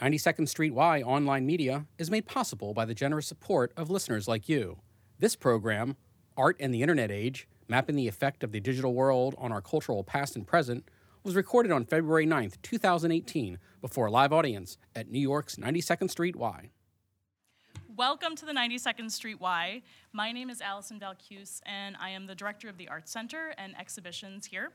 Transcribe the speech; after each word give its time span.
92nd 0.00 0.48
Street 0.48 0.72
Y 0.72 1.02
online 1.02 1.44
media 1.44 1.84
is 1.98 2.10
made 2.10 2.24
possible 2.24 2.72
by 2.72 2.86
the 2.86 2.94
generous 2.94 3.26
support 3.26 3.70
of 3.76 3.90
listeners 3.90 4.26
like 4.26 4.48
you. 4.48 4.78
This 5.18 5.36
program, 5.36 5.94
Art 6.38 6.56
and 6.58 6.72
the 6.72 6.80
Internet 6.80 7.10
Age 7.10 7.46
Mapping 7.68 7.96
the 7.96 8.08
Effect 8.08 8.42
of 8.42 8.50
the 8.50 8.60
Digital 8.60 8.94
World 8.94 9.34
on 9.36 9.52
Our 9.52 9.60
Cultural 9.60 10.02
Past 10.02 10.36
and 10.36 10.46
Present, 10.46 10.88
was 11.22 11.36
recorded 11.36 11.70
on 11.70 11.84
February 11.84 12.26
9th, 12.26 12.54
2018, 12.62 13.58
before 13.82 14.06
a 14.06 14.10
live 14.10 14.32
audience 14.32 14.78
at 14.96 15.10
New 15.10 15.20
York's 15.20 15.56
92nd 15.56 16.10
Street 16.10 16.34
Y. 16.34 16.70
Welcome 17.94 18.34
to 18.36 18.46
the 18.46 18.54
92nd 18.54 19.10
Street 19.10 19.38
Y. 19.38 19.82
My 20.14 20.32
name 20.32 20.48
is 20.48 20.62
Allison 20.62 20.98
Valcuse, 20.98 21.60
and 21.66 21.94
I 22.00 22.08
am 22.08 22.26
the 22.26 22.34
director 22.34 22.70
of 22.70 22.78
the 22.78 22.88
Art 22.88 23.06
Center 23.06 23.52
and 23.58 23.78
exhibitions 23.78 24.46
here. 24.46 24.72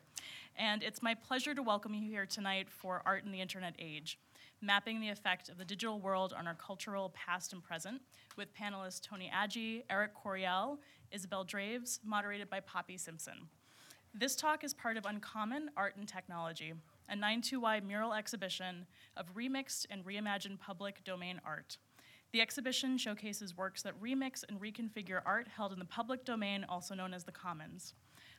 And 0.55 0.83
it's 0.83 1.01
my 1.01 1.15
pleasure 1.15 1.55
to 1.55 1.63
welcome 1.63 1.95
you 1.95 2.07
here 2.07 2.27
tonight 2.27 2.67
for 2.69 3.01
Art 3.07 3.25
in 3.25 3.31
the 3.31 3.41
Internet 3.41 3.73
Age 3.79 4.19
mapping 4.65 4.99
the 4.99 5.09
effect 5.09 5.49
of 5.49 5.57
the 5.57 5.65
digital 5.65 5.99
world 5.99 6.33
on 6.37 6.47
our 6.47 6.55
cultural 6.55 7.13
past 7.13 7.53
and 7.53 7.63
present, 7.63 8.01
with 8.35 8.53
panelists 8.55 8.99
Tony 8.99 9.31
Ageh, 9.33 9.83
Eric 9.89 10.13
Corriel, 10.15 10.79
Isabel 11.11 11.43
Draves, 11.43 11.99
moderated 12.03 12.49
by 12.49 12.59
Poppy 12.59 12.97
Simpson. 12.97 13.47
This 14.13 14.35
talk 14.35 14.63
is 14.63 14.73
part 14.73 14.97
of 14.97 15.05
Uncommon 15.05 15.69
Art 15.77 15.97
and 15.97 16.07
Technology, 16.07 16.73
a 17.09 17.15
92Y 17.15 17.85
Meural 17.85 18.13
exhibition 18.13 18.87
of 19.15 19.33
remixed 19.35 19.85
and 19.91 20.03
reimagined 20.03 20.59
public 20.59 21.03
domain 21.03 21.39
art. 21.45 21.77
The 22.31 22.41
exhibition 22.41 22.97
showcases 22.97 23.55
works 23.55 23.83
that 23.83 24.01
remix 24.01 24.43
and 24.47 24.59
reconfigure 24.59 25.21
art 25.25 25.47
held 25.47 25.73
in 25.73 25.79
the 25.79 25.85
public 25.85 26.25
domain, 26.25 26.65
also 26.67 26.95
known 26.95 27.13
as 27.13 27.23
the 27.23 27.31
commons. 27.31 27.93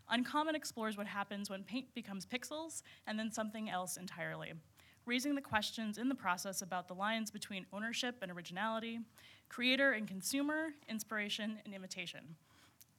Uncommon 0.08 0.54
explores 0.54 0.96
what 0.96 1.06
happens 1.06 1.50
when 1.50 1.62
paint 1.62 1.94
becomes 1.94 2.26
pixels 2.26 2.82
and 3.06 3.18
then 3.18 3.30
something 3.30 3.70
else 3.70 3.96
entirely 3.96 4.54
raising 5.06 5.36
the 5.36 5.40
questions 5.40 5.98
in 5.98 6.08
the 6.08 6.14
process 6.14 6.62
about 6.62 6.88
the 6.88 6.94
lines 6.94 7.30
between 7.30 7.64
ownership 7.72 8.16
and 8.22 8.30
originality, 8.30 8.98
creator 9.48 9.92
and 9.92 10.08
consumer, 10.08 10.70
inspiration 10.88 11.58
and 11.64 11.72
imitation. 11.72 12.34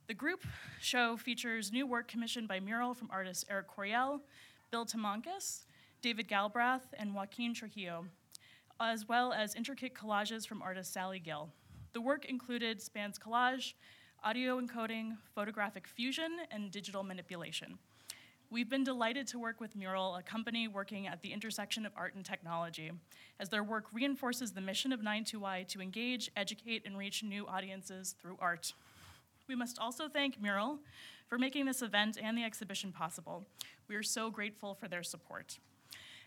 The 0.08 0.14
group 0.14 0.46
show 0.80 1.18
features 1.18 1.74
new 1.74 1.86
work 1.86 2.08
commissioned 2.08 2.48
by 2.48 2.62
Meural 2.62 2.94
from 2.94 3.10
artists 3.12 3.44
Eric 3.50 3.68
Corriel, 3.68 4.22
Bill 4.72 4.86
Domonkos, 4.86 5.64
David 6.02 6.30
Galbraith, 6.30 6.94
and 6.98 7.14
Joaquin 7.14 7.54
Trujillo, 7.54 8.06
as 8.80 9.10
well 9.10 9.34
as 9.34 9.54
intricate 9.56 9.94
collages 9.94 10.48
from 10.48 10.62
artist 10.62 10.94
Sally 10.94 11.20
Gill. 11.20 11.50
The 11.92 12.00
work 12.00 12.26
included 12.26 12.82
spans 12.82 13.20
collage, 13.20 13.74
audio 14.24 14.62
encoding, 14.62 15.18
photographic 15.36 15.88
fusion, 15.88 16.38
and 16.52 16.72
digital 16.72 17.04
manipulation. 17.04 17.78
We've 18.50 18.70
been 18.70 18.86
delighted 18.86 19.28
to 19.28 19.40
work 19.40 19.60
with 19.60 19.76
Meural, 19.76 20.16
a 20.16 20.24
company 20.24 20.70
working 20.70 21.06
at 21.06 21.22
the 21.22 21.34
intersection 21.34 21.86
of 21.86 21.92
art 21.98 22.16
and 22.16 22.24
technology, 22.24 22.92
as 23.42 23.50
their 23.50 23.64
work 23.64 23.88
reinforces 23.92 24.54
the 24.54 24.62
mission 24.62 24.94
of 24.94 25.02
92Y 25.02 25.68
to 25.68 25.82
engage, 25.82 26.32
educate, 26.38 26.84
and 26.86 26.98
reach 26.98 27.24
new 27.24 27.46
audiences 27.46 28.16
through 28.22 28.38
art. 28.40 28.74
We 29.50 29.56
must 29.56 29.80
also 29.80 30.08
thank 30.08 30.42
Meural 30.42 30.80
for 31.28 31.38
making 31.38 31.66
this 31.66 31.82
event 31.82 32.18
and 32.22 32.38
the 32.38 32.46
exhibition 32.46 32.94
possible. 32.94 33.46
We 33.90 33.98
are 33.98 34.04
so 34.04 34.30
grateful 34.30 34.76
for 34.76 34.88
their 34.88 35.04
support. 35.04 35.60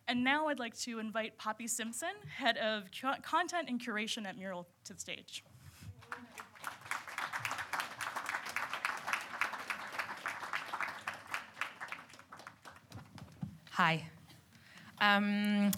And 0.07 0.23
now 0.23 0.49
I'd 0.49 0.59
like 0.59 0.79
to 0.81 0.99
invite 0.99 1.39
Poppy 1.39 1.69
Simpson, 1.69 2.11
head 2.37 2.59
of 2.59 2.91
content 3.23 3.69
and 3.69 3.81
curation 3.81 4.27
at 4.27 4.37
Meural, 4.37 4.67
to 4.85 4.93
the 4.93 5.01
stage. 5.01 5.43
Hi. 13.75 14.05
Um, 15.01 15.71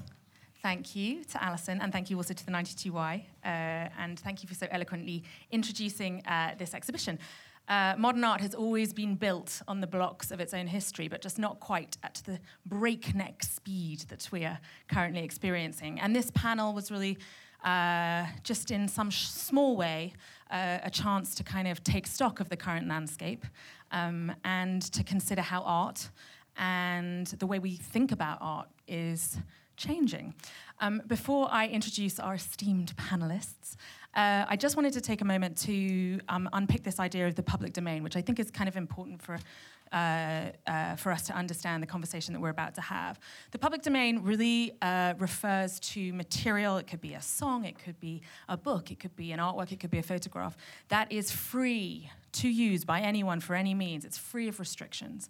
thank 0.63 0.97
you 0.97 1.25
to 1.25 1.45
Alison, 1.45 1.79
and 1.83 1.93
thank 1.93 2.09
you 2.09 2.17
also 2.17 2.33
to 2.33 2.47
the 2.47 2.51
92Y, 2.51 3.21
uh, 3.21 3.47
and 3.47 4.19
thank 4.19 4.43
you 4.43 4.49
for 4.49 4.55
so 4.55 4.67
eloquently 4.71 5.23
introducing 5.51 6.25
uh, 6.27 6.55
this 6.59 6.73
exhibition. 6.73 7.19
Uh, 7.69 7.95
modern 7.99 8.25
art 8.25 8.41
has 8.41 8.55
always 8.55 8.95
been 8.95 9.15
built 9.15 9.61
on 9.69 9.83
the 9.83 9.87
blocks 9.87 10.31
of 10.31 10.41
its 10.41 10.55
own 10.55 10.67
history, 10.67 11.07
but 11.07 11.21
just 11.21 11.39
not 11.39 11.61
quite 11.61 11.99
at 12.03 12.23
the 12.25 12.41
breakneck 12.65 13.43
speed 13.43 14.01
that 14.09 14.27
we 14.33 14.47
are 14.47 14.59
currently 14.89 15.23
experiencing. 15.23 16.01
And 16.01 16.17
this 16.17 16.31
panel 16.31 16.73
was 16.73 16.91
really 16.91 17.19
uh, 17.63 18.25
just 18.43 18.71
in 18.71 18.89
some 18.89 19.11
sh- 19.11 19.27
small 19.29 19.77
way, 19.77 20.15
uh, 20.51 20.79
a 20.83 20.91
chance 20.91 21.35
to 21.35 21.45
kind 21.45 21.69
of 21.69 21.85
take 21.85 22.07
stock 22.07 22.41
of 22.41 22.49
the 22.49 22.57
current 22.57 22.89
landscape 22.89 23.45
um, 23.93 24.35
and 24.45 24.81
to 24.81 25.05
consider 25.05 25.43
how 25.43 25.61
art 25.63 26.09
and 26.57 27.27
the 27.27 27.47
way 27.47 27.59
we 27.59 27.77
think 27.77 28.13
about 28.13 28.39
art 28.41 28.69
is 28.87 29.39
changing. 29.77 30.35
Um, 30.81 31.03
before 31.07 31.49
I 31.51 31.69
introduce 31.69 32.19
our 32.21 32.35
esteemed 32.35 32.95
panelists, 32.97 33.77
uh, 34.15 34.45
I 34.47 34.57
just 34.57 34.77
wanted 34.77 34.93
to 34.93 35.01
take 35.01 35.23
a 35.23 35.25
moment 35.25 35.57
to 35.59 36.21
um, 36.29 36.49
unpick 36.53 36.83
this 36.83 37.01
idea 37.01 37.27
of 37.27 37.35
the 37.35 37.43
public 37.43 37.73
domain, 37.73 38.03
which 38.03 38.17
I 38.17 38.21
think 38.21 38.39
is 38.39 38.51
kind 38.51 38.69
of 38.69 38.77
important 38.77 39.23
for. 39.23 39.39
Uh, 39.93 40.53
uh, 40.67 40.97
for 40.97 41.13
us 41.13 41.21
to 41.21 41.35
understand 41.35 41.83
the 41.83 41.87
conversation 41.87 42.33
that 42.33 42.41
we're 42.41 42.49
about 42.49 42.75
to 42.75 42.81
have. 42.81 43.21
The 43.51 43.59
public 43.59 43.83
domain 43.83 44.23
really 44.23 44.73
uh, 44.81 45.13
refers 45.19 45.79
to 45.81 46.15
material. 46.15 46.79
It 46.79 46.87
could 46.87 47.03
be 47.03 47.13
a 47.13 47.21
song, 47.21 47.67
it 47.67 47.79
could 47.79 48.01
be 48.01 48.23
a 48.49 48.57
book, 48.57 48.91
it 48.91 48.99
could 48.99 49.15
be 49.17 49.33
an 49.33 49.39
artwork, 49.39 49.71
it 49.71 49.81
could 49.81 49.91
be 49.91 49.99
a 49.99 50.03
photograph 50.03 50.57
that 50.89 51.13
is 51.13 51.31
free 51.31 52.11
to 52.33 52.49
use 52.49 52.85
by 52.85 53.01
anyone 53.01 53.41
for 53.41 53.55
any 53.55 53.75
means. 53.75 54.05
It's 54.05 54.19
free 54.19 54.49
of 54.49 54.59
restrictions. 54.59 55.29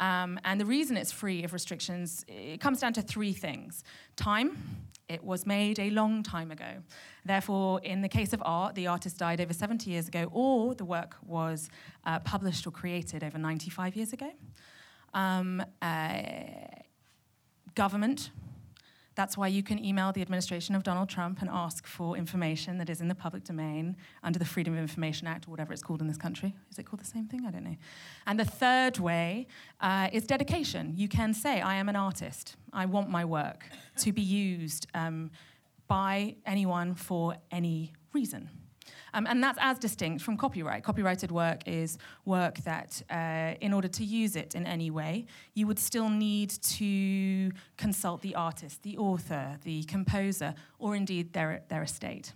Um, 0.00 0.40
and 0.44 0.60
the 0.60 0.66
reason 0.66 0.96
it's 0.96 1.12
free 1.12 1.44
of 1.44 1.52
restrictions, 1.52 2.24
it 2.28 2.60
comes 2.60 2.80
down 2.80 2.92
to 2.94 3.02
three 3.02 3.32
things. 3.32 3.84
Time, 4.16 4.56
it 5.08 5.22
was 5.22 5.46
made 5.46 5.78
a 5.78 5.90
long 5.90 6.22
time 6.22 6.50
ago. 6.50 6.82
Therefore, 7.24 7.80
in 7.82 8.00
the 8.00 8.08
case 8.08 8.32
of 8.32 8.42
art, 8.44 8.74
the 8.74 8.86
artist 8.86 9.18
died 9.18 9.40
over 9.40 9.52
70 9.52 9.90
years 9.90 10.08
ago, 10.08 10.28
or 10.32 10.74
the 10.74 10.84
work 10.84 11.16
was 11.26 11.68
uh, 12.04 12.18
published 12.20 12.66
or 12.66 12.70
created 12.70 13.22
over 13.22 13.38
95 13.38 13.96
years 13.96 14.12
ago. 14.12 14.30
Um, 15.12 15.62
uh, 15.80 16.12
government, 17.74 18.30
that's 19.14 19.36
why 19.36 19.48
you 19.48 19.62
can 19.62 19.84
email 19.84 20.12
the 20.12 20.22
administration 20.22 20.74
of 20.74 20.82
Donald 20.82 21.08
Trump 21.08 21.40
and 21.40 21.48
ask 21.50 21.86
for 21.86 22.16
information 22.16 22.78
that 22.78 22.90
is 22.90 23.00
in 23.00 23.08
the 23.08 23.14
public 23.14 23.44
domain 23.44 23.96
under 24.22 24.38
the 24.38 24.44
Freedom 24.44 24.74
of 24.74 24.80
Information 24.80 25.26
Act, 25.26 25.46
or 25.46 25.50
whatever 25.50 25.72
it's 25.72 25.82
called 25.82 26.00
in 26.00 26.08
this 26.08 26.16
country. 26.16 26.54
Is 26.70 26.78
it 26.78 26.84
called 26.84 27.00
the 27.00 27.06
same 27.06 27.26
thing? 27.26 27.46
I 27.46 27.50
don't 27.50 27.64
know. 27.64 27.76
And 28.26 28.38
the 28.38 28.44
third 28.44 28.98
way 28.98 29.46
uh, 29.80 30.08
is 30.12 30.24
dedication. 30.24 30.94
You 30.96 31.08
can 31.08 31.32
say, 31.34 31.60
I 31.60 31.74
am 31.76 31.88
an 31.88 31.96
artist. 31.96 32.56
I 32.72 32.86
want 32.86 33.08
my 33.08 33.24
work 33.24 33.66
to 33.98 34.12
be 34.12 34.22
used 34.22 34.86
um, 34.94 35.30
by 35.86 36.36
anyone 36.44 36.94
for 36.94 37.36
any 37.50 37.92
reason. 38.12 38.50
Um, 39.14 39.26
and 39.26 39.42
that's 39.42 39.58
as 39.60 39.78
distinct 39.78 40.22
from 40.22 40.36
copyright. 40.36 40.82
Copyrighted 40.82 41.30
work 41.30 41.60
is 41.66 41.98
work 42.24 42.56
that, 42.64 43.00
uh, 43.08 43.54
in 43.60 43.72
order 43.72 43.88
to 43.88 44.04
use 44.04 44.34
it 44.34 44.54
in 44.54 44.66
any 44.66 44.90
way, 44.90 45.26
you 45.54 45.66
would 45.68 45.78
still 45.78 46.10
need 46.10 46.50
to 46.50 47.52
consult 47.78 48.20
the 48.22 48.34
artist, 48.34 48.82
the 48.82 48.98
author, 48.98 49.56
the 49.62 49.84
composer, 49.84 50.52
or 50.78 50.96
indeed 50.96 51.32
their, 51.32 51.62
their 51.68 51.84
estate. 51.84 52.32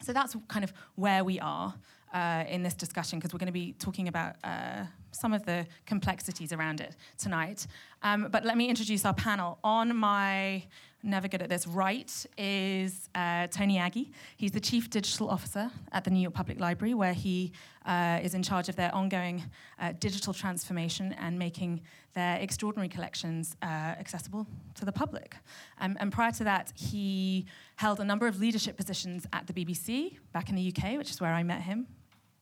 So 0.00 0.12
that's 0.12 0.36
kind 0.46 0.64
of 0.64 0.72
where 0.94 1.24
we 1.24 1.40
are 1.40 1.74
uh, 2.14 2.44
in 2.48 2.62
this 2.62 2.74
discussion, 2.74 3.18
because 3.18 3.32
we're 3.32 3.38
going 3.38 3.46
to 3.46 3.52
be 3.52 3.72
talking 3.78 4.06
about 4.06 4.36
uh, 4.44 4.84
some 5.10 5.32
of 5.32 5.44
the 5.44 5.66
complexities 5.86 6.52
around 6.52 6.80
it 6.80 6.94
tonight. 7.18 7.66
Um, 8.02 8.28
but 8.30 8.44
let 8.44 8.56
me 8.56 8.68
introduce 8.68 9.04
our 9.04 9.14
panel. 9.14 9.58
On 9.64 9.96
my 9.96 10.64
never 11.02 11.28
good 11.28 11.42
at 11.42 11.48
this. 11.48 11.66
Right 11.66 12.26
is 12.38 13.08
uh, 13.14 13.46
Tony 13.48 13.78
Ageh. 13.78 14.10
He's 14.36 14.52
the 14.52 14.60
Chief 14.60 14.88
Digital 14.90 15.28
Officer 15.28 15.70
at 15.92 16.04
the 16.04 16.10
New 16.10 16.20
York 16.20 16.34
Public 16.34 16.60
Library, 16.60 16.94
where 16.94 17.12
he 17.12 17.52
uh, 17.86 18.20
is 18.22 18.34
in 18.34 18.42
charge 18.42 18.68
of 18.68 18.76
their 18.76 18.94
ongoing 18.94 19.42
uh, 19.80 19.92
digital 19.98 20.32
transformation 20.32 21.12
and 21.14 21.38
making 21.38 21.82
their 22.14 22.36
extraordinary 22.36 22.88
collections 22.88 23.56
uh, 23.62 23.66
accessible 23.66 24.46
to 24.74 24.84
the 24.84 24.92
public. 24.92 25.36
Um, 25.80 25.96
and 26.00 26.12
prior 26.12 26.32
to 26.32 26.44
that, 26.44 26.72
he 26.76 27.46
held 27.76 28.00
a 28.00 28.04
number 28.04 28.26
of 28.26 28.38
leadership 28.38 28.76
positions 28.76 29.26
at 29.32 29.46
the 29.46 29.52
BBC 29.52 30.18
back 30.32 30.48
in 30.48 30.54
the 30.54 30.72
UK, 30.74 30.98
which 30.98 31.10
is 31.10 31.20
where 31.20 31.32
I 31.32 31.42
met 31.42 31.62
him 31.62 31.86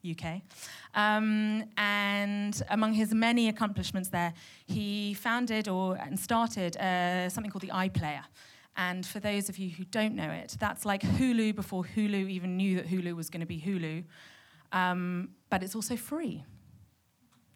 UK. 0.09 0.43
Um, 0.95 1.65
and 1.77 2.63
among 2.71 2.95
his 2.95 3.15
many 3.15 3.49
accomplishments 3.49 4.09
there, 4.09 4.33
he 4.67 5.15
founded 5.15 5.69
or 5.69 5.97
and 5.97 6.19
started 6.19 6.77
uh, 6.77 7.29
something 7.29 7.51
called 7.51 7.63
the 7.63 7.69
iPlayer. 7.69 8.25
And 8.77 9.05
for 9.05 9.21
those 9.21 9.49
of 9.49 9.59
you 9.59 9.71
who 9.71 9.85
don't 9.85 10.15
know 10.15 10.31
it, 10.31 10.57
that's 10.59 10.85
like 10.85 11.03
Hulu 11.03 11.55
before 11.55 11.85
Hulu 11.85 12.31
even 12.31 12.57
knew 12.57 12.77
that 12.77 12.89
Hulu 12.89 13.15
was 13.15 13.29
going 13.29 13.41
to 13.41 13.47
be 13.47 13.61
Hulu. 13.61 14.05
Um, 14.73 15.31
but 15.51 15.63
it's 15.63 15.75
also 15.75 15.97
free, 15.97 16.45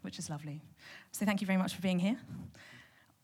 which 0.03 0.19
is 0.19 0.29
lovely. 0.29 0.61
So 1.13 1.25
thank 1.25 1.41
you 1.41 1.47
very 1.47 1.59
much 1.59 1.75
for 1.75 1.81
being 1.81 1.99
here. 1.99 2.19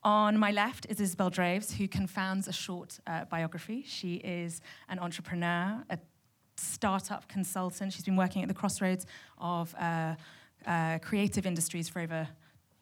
On 0.03 0.39
my 0.39 0.51
left 0.51 0.87
is 0.89 0.99
Isabel 0.99 1.29
Draves, 1.29 1.75
who 1.75 1.87
confounds 1.87 2.49
a 2.49 2.53
short 2.53 2.99
uh, 3.07 3.27
biography. 3.27 3.85
She 3.87 4.15
is 4.15 4.63
an 4.89 4.99
entrepreneur, 4.99 5.85
a 5.91 5.99
startup 6.61 7.29
consultant. 7.29 7.93
She's 7.93 8.05
been 8.05 8.17
working 8.17 8.43
at 8.43 8.49
the 8.49 8.55
crossroads 8.55 9.07
of 9.39 9.75
uh, 9.75 10.15
uh, 10.67 10.99
creative 10.99 11.47
industries 11.47 11.89
for 11.89 12.01
over 12.01 12.29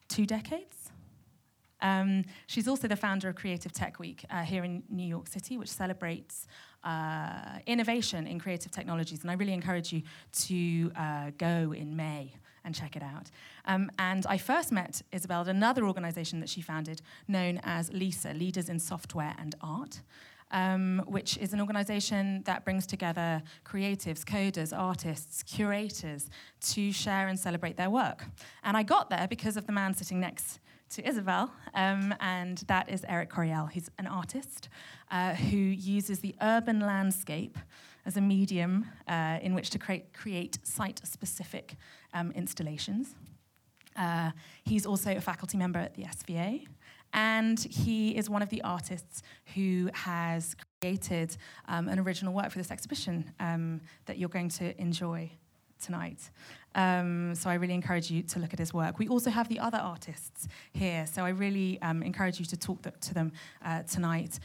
two 0.09 0.27
decades. 0.27 0.91
Um, 1.81 2.25
she's 2.47 2.67
also 2.67 2.89
the 2.89 2.97
founder 2.97 3.29
of 3.29 3.37
Creative 3.37 3.73
Tech 3.73 4.01
Week 4.01 4.25
uh, 4.31 4.43
here 4.43 4.65
in 4.65 4.83
New 4.89 5.07
York 5.07 5.29
City, 5.29 5.57
which 5.57 5.69
celebrates 5.69 6.47
uh, 6.83 7.59
innovation 7.67 8.27
in 8.27 8.41
creative 8.41 8.73
technologies. 8.73 9.23
And 9.23 9.31
I 9.31 9.35
really 9.35 9.53
encourage 9.53 9.93
you 9.93 10.03
to 10.47 10.93
uh, 10.97 11.31
go 11.39 11.73
in 11.73 11.95
May 11.95 12.33
and 12.65 12.75
check 12.75 12.97
it 12.97 13.03
out. 13.03 13.31
Um, 13.65 13.91
and 13.99 14.27
I 14.27 14.39
first 14.39 14.73
met 14.73 15.03
Isabel 15.13 15.43
at 15.43 15.49
another 15.49 15.87
organization 15.87 16.41
that 16.41 16.49
she 16.49 16.61
founded 16.61 17.01
known 17.27 17.61
as 17.63 17.93
LISA, 17.93 18.35
Leaders 18.35 18.69
in 18.69 18.79
Software 18.79 19.35
and 19.39 19.55
Art. 19.61 20.01
Um, 20.51 21.03
which 21.07 21.37
is 21.37 21.53
an 21.53 21.61
organization 21.61 22.43
that 22.47 22.65
brings 22.65 22.87
together 22.87 23.43
creatives, 23.67 24.25
coders, 24.25 24.75
artists, 24.75 25.43
curators 25.43 26.31
to 26.71 26.91
share 26.91 27.29
and 27.29 27.39
celebrate 27.39 27.77
their 27.77 27.91
work. 27.91 28.25
And 28.65 28.75
I 28.75 28.83
got 28.83 29.11
there 29.11 29.29
because 29.29 29.59
of 29.59 29.67
the 29.67 29.73
man 29.73 29.93
sitting 29.93 30.21
next 30.21 30.61
to 30.91 31.07
Isabel, 31.07 31.53
um, 31.75 32.15
and 32.21 32.59
that 32.67 32.89
is 32.89 33.05
Eric 33.07 33.31
Corriel. 33.31 33.71
He's 33.71 33.91
an 33.99 34.07
artist 34.07 34.71
uh, 35.11 35.35
who 35.35 35.59
uses 35.59 36.21
the 36.21 36.35
urban 36.41 36.81
landscape 36.81 37.59
as 38.07 38.17
a 38.17 38.21
medium 38.21 38.87
uh, 39.07 39.39
in 39.43 39.55
which 39.55 39.69
to 39.71 39.79
create, 39.79 40.15
create 40.15 40.59
site 40.63 41.01
specific 41.05 41.77
um, 42.15 42.33
installations. 42.33 43.15
Uh, 43.97 44.31
he's 44.65 44.87
also 44.87 45.15
a 45.15 45.21
faculty 45.21 45.59
member 45.59 45.79
at 45.79 45.95
the 45.95 46.05
SVA, 46.05 46.67
and 47.13 47.59
he 47.59 48.17
is 48.17 48.29
one 48.29 48.43
of 48.43 48.49
the 48.49 48.63
artists 48.63 49.23
who 49.55 49.91
has 49.95 50.57
created 50.81 51.37
um, 51.67 51.89
an 51.89 51.99
original 51.99 52.33
work 52.33 52.51
for 52.51 52.59
this 52.59 52.71
exhibition 52.71 53.33
um, 53.41 53.81
that 54.07 54.19
you're 54.19 54.29
going 54.29 54.49
to 54.51 54.79
enjoy 54.81 55.31
tonight. 55.81 56.31
Um, 56.75 57.35
so 57.35 57.51
I 57.51 57.55
really 57.55 57.75
encourage 57.75 58.11
you 58.11 58.23
to 58.23 58.39
look 58.39 58.53
at 58.53 58.59
his 58.59 58.75
work. 58.75 58.99
We 58.99 59.09
also 59.09 59.31
have 59.31 59.49
the 59.49 59.59
other 59.59 59.79
artists 59.79 60.49
here, 60.73 61.07
so 61.07 61.25
I 61.25 61.31
really 61.31 61.81
um, 61.83 62.03
encourage 62.03 62.39
you 62.39 62.47
to 62.47 62.57
talk 62.57 62.83
th- 62.83 62.95
to 63.01 63.15
them 63.15 63.33
uh, 63.65 63.83
tonight. 63.83 64.39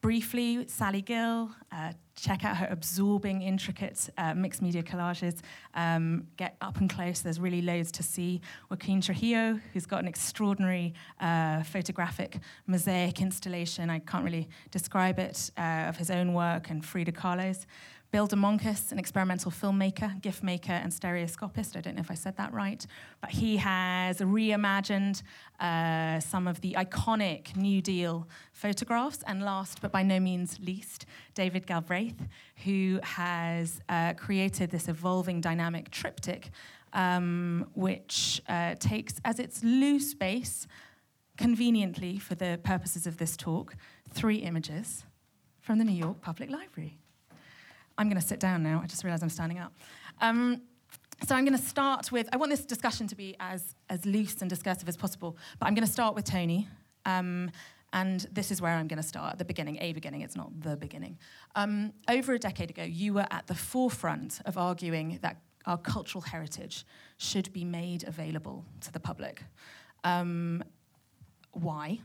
Briefly, 0.00 0.66
Sally 0.68 1.02
Gill, 1.02 1.50
uh, 1.72 1.92
check 2.16 2.44
out 2.44 2.56
her 2.56 2.68
absorbing, 2.70 3.42
intricate 3.42 4.08
uh, 4.18 4.34
mixed 4.34 4.62
media 4.62 4.82
collages. 4.82 5.40
Um, 5.74 6.26
get 6.36 6.56
up 6.60 6.78
and 6.78 6.88
close, 6.88 7.20
there's 7.20 7.40
really 7.40 7.62
loads 7.62 7.90
to 7.92 8.02
see. 8.02 8.40
Joaquin 8.70 9.00
Trujillo, 9.00 9.60
who's 9.72 9.86
got 9.86 10.00
an 10.00 10.08
extraordinary 10.08 10.94
uh, 11.20 11.62
photographic 11.62 12.38
mosaic 12.66 13.20
installation, 13.20 13.90
I 13.90 13.98
can't 14.00 14.24
really 14.24 14.48
describe 14.70 15.18
it, 15.18 15.50
uh, 15.58 15.86
of 15.88 15.96
his 15.96 16.10
own 16.10 16.34
work, 16.34 16.70
and 16.70 16.84
Frida 16.84 17.12
Kahlo's. 17.12 17.66
Bill 18.16 18.26
Domonkos, 18.26 18.92
an 18.92 18.98
experimental 18.98 19.50
filmmaker, 19.50 20.18
gift 20.22 20.42
maker, 20.42 20.72
and 20.72 20.90
stereoscopist. 20.90 21.76
I 21.76 21.82
don't 21.82 21.96
know 21.96 22.00
if 22.00 22.10
I 22.10 22.14
said 22.14 22.34
that 22.38 22.50
right, 22.50 22.82
but 23.20 23.28
he 23.28 23.58
has 23.58 24.20
reimagined 24.20 25.22
uh, 25.60 26.18
some 26.20 26.48
of 26.48 26.62
the 26.62 26.72
iconic 26.78 27.54
New 27.56 27.82
Deal 27.82 28.26
photographs. 28.54 29.22
And 29.26 29.42
last, 29.42 29.82
but 29.82 29.92
by 29.92 30.02
no 30.02 30.18
means 30.18 30.58
least, 30.58 31.04
David 31.34 31.66
Galbraith, 31.66 32.26
who 32.64 33.00
has 33.02 33.82
uh, 33.90 34.14
created 34.14 34.70
this 34.70 34.88
evolving 34.88 35.42
dynamic 35.42 35.90
triptych, 35.90 36.48
um, 36.94 37.68
which 37.74 38.40
uh, 38.48 38.76
takes 38.78 39.20
as 39.26 39.38
its 39.38 39.62
loose 39.62 40.14
base, 40.14 40.66
conveniently 41.36 42.18
for 42.18 42.34
the 42.34 42.58
purposes 42.62 43.06
of 43.06 43.18
this 43.18 43.36
talk, 43.36 43.76
three 44.08 44.36
images 44.36 45.04
from 45.60 45.76
the 45.76 45.84
New 45.84 45.92
York 45.92 46.22
Public 46.22 46.48
Library. 46.48 46.96
I'm 47.98 48.08
going 48.08 48.20
to 48.20 48.26
sit 48.26 48.40
down 48.40 48.62
now. 48.62 48.80
I 48.82 48.86
just 48.86 49.04
realized 49.04 49.22
I'm 49.22 49.30
standing 49.30 49.58
up. 49.58 49.72
Um, 50.20 50.62
so 51.26 51.34
I'm 51.34 51.44
going 51.44 51.56
to 51.56 51.64
start 51.64 52.12
with, 52.12 52.28
I 52.32 52.36
want 52.36 52.50
this 52.50 52.64
discussion 52.64 53.06
to 53.08 53.16
be 53.16 53.34
as, 53.40 53.74
as 53.88 54.04
loose 54.04 54.40
and 54.42 54.50
discursive 54.50 54.88
as 54.88 54.96
possible, 54.96 55.36
but 55.58 55.66
I'm 55.66 55.74
going 55.74 55.86
to 55.86 55.92
start 55.92 56.14
with 56.14 56.24
Tony. 56.24 56.68
Um, 57.06 57.50
and 57.92 58.26
this 58.30 58.50
is 58.50 58.60
where 58.60 58.72
I'm 58.72 58.88
going 58.88 59.00
to 59.00 59.08
start 59.08 59.32
at 59.32 59.38
the 59.38 59.44
beginning, 59.44 59.78
a 59.80 59.92
beginning, 59.92 60.20
it's 60.20 60.36
not 60.36 60.50
the 60.60 60.76
beginning. 60.76 61.18
Um, 61.54 61.94
over 62.08 62.34
a 62.34 62.38
decade 62.38 62.68
ago, 62.68 62.82
you 62.82 63.14
were 63.14 63.26
at 63.30 63.46
the 63.46 63.54
forefront 63.54 64.40
of 64.44 64.58
arguing 64.58 65.18
that 65.22 65.40
our 65.64 65.78
cultural 65.78 66.20
heritage 66.20 66.84
should 67.16 67.52
be 67.52 67.64
made 67.64 68.04
available 68.06 68.64
to 68.82 68.92
the 68.92 69.00
public. 69.00 69.42
Um, 70.04 70.62
why? 71.52 72.00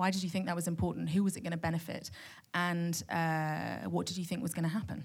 Why 0.00 0.10
did 0.10 0.22
you 0.22 0.30
think 0.30 0.46
that 0.46 0.56
was 0.56 0.66
important? 0.66 1.10
Who 1.10 1.22
was 1.22 1.36
it 1.36 1.42
going 1.42 1.50
to 1.50 1.58
benefit? 1.58 2.10
And 2.54 3.02
uh, 3.10 3.80
what 3.90 4.06
did 4.06 4.16
you 4.16 4.24
think 4.24 4.42
was 4.42 4.54
going 4.54 4.62
to 4.62 4.70
happen? 4.70 5.04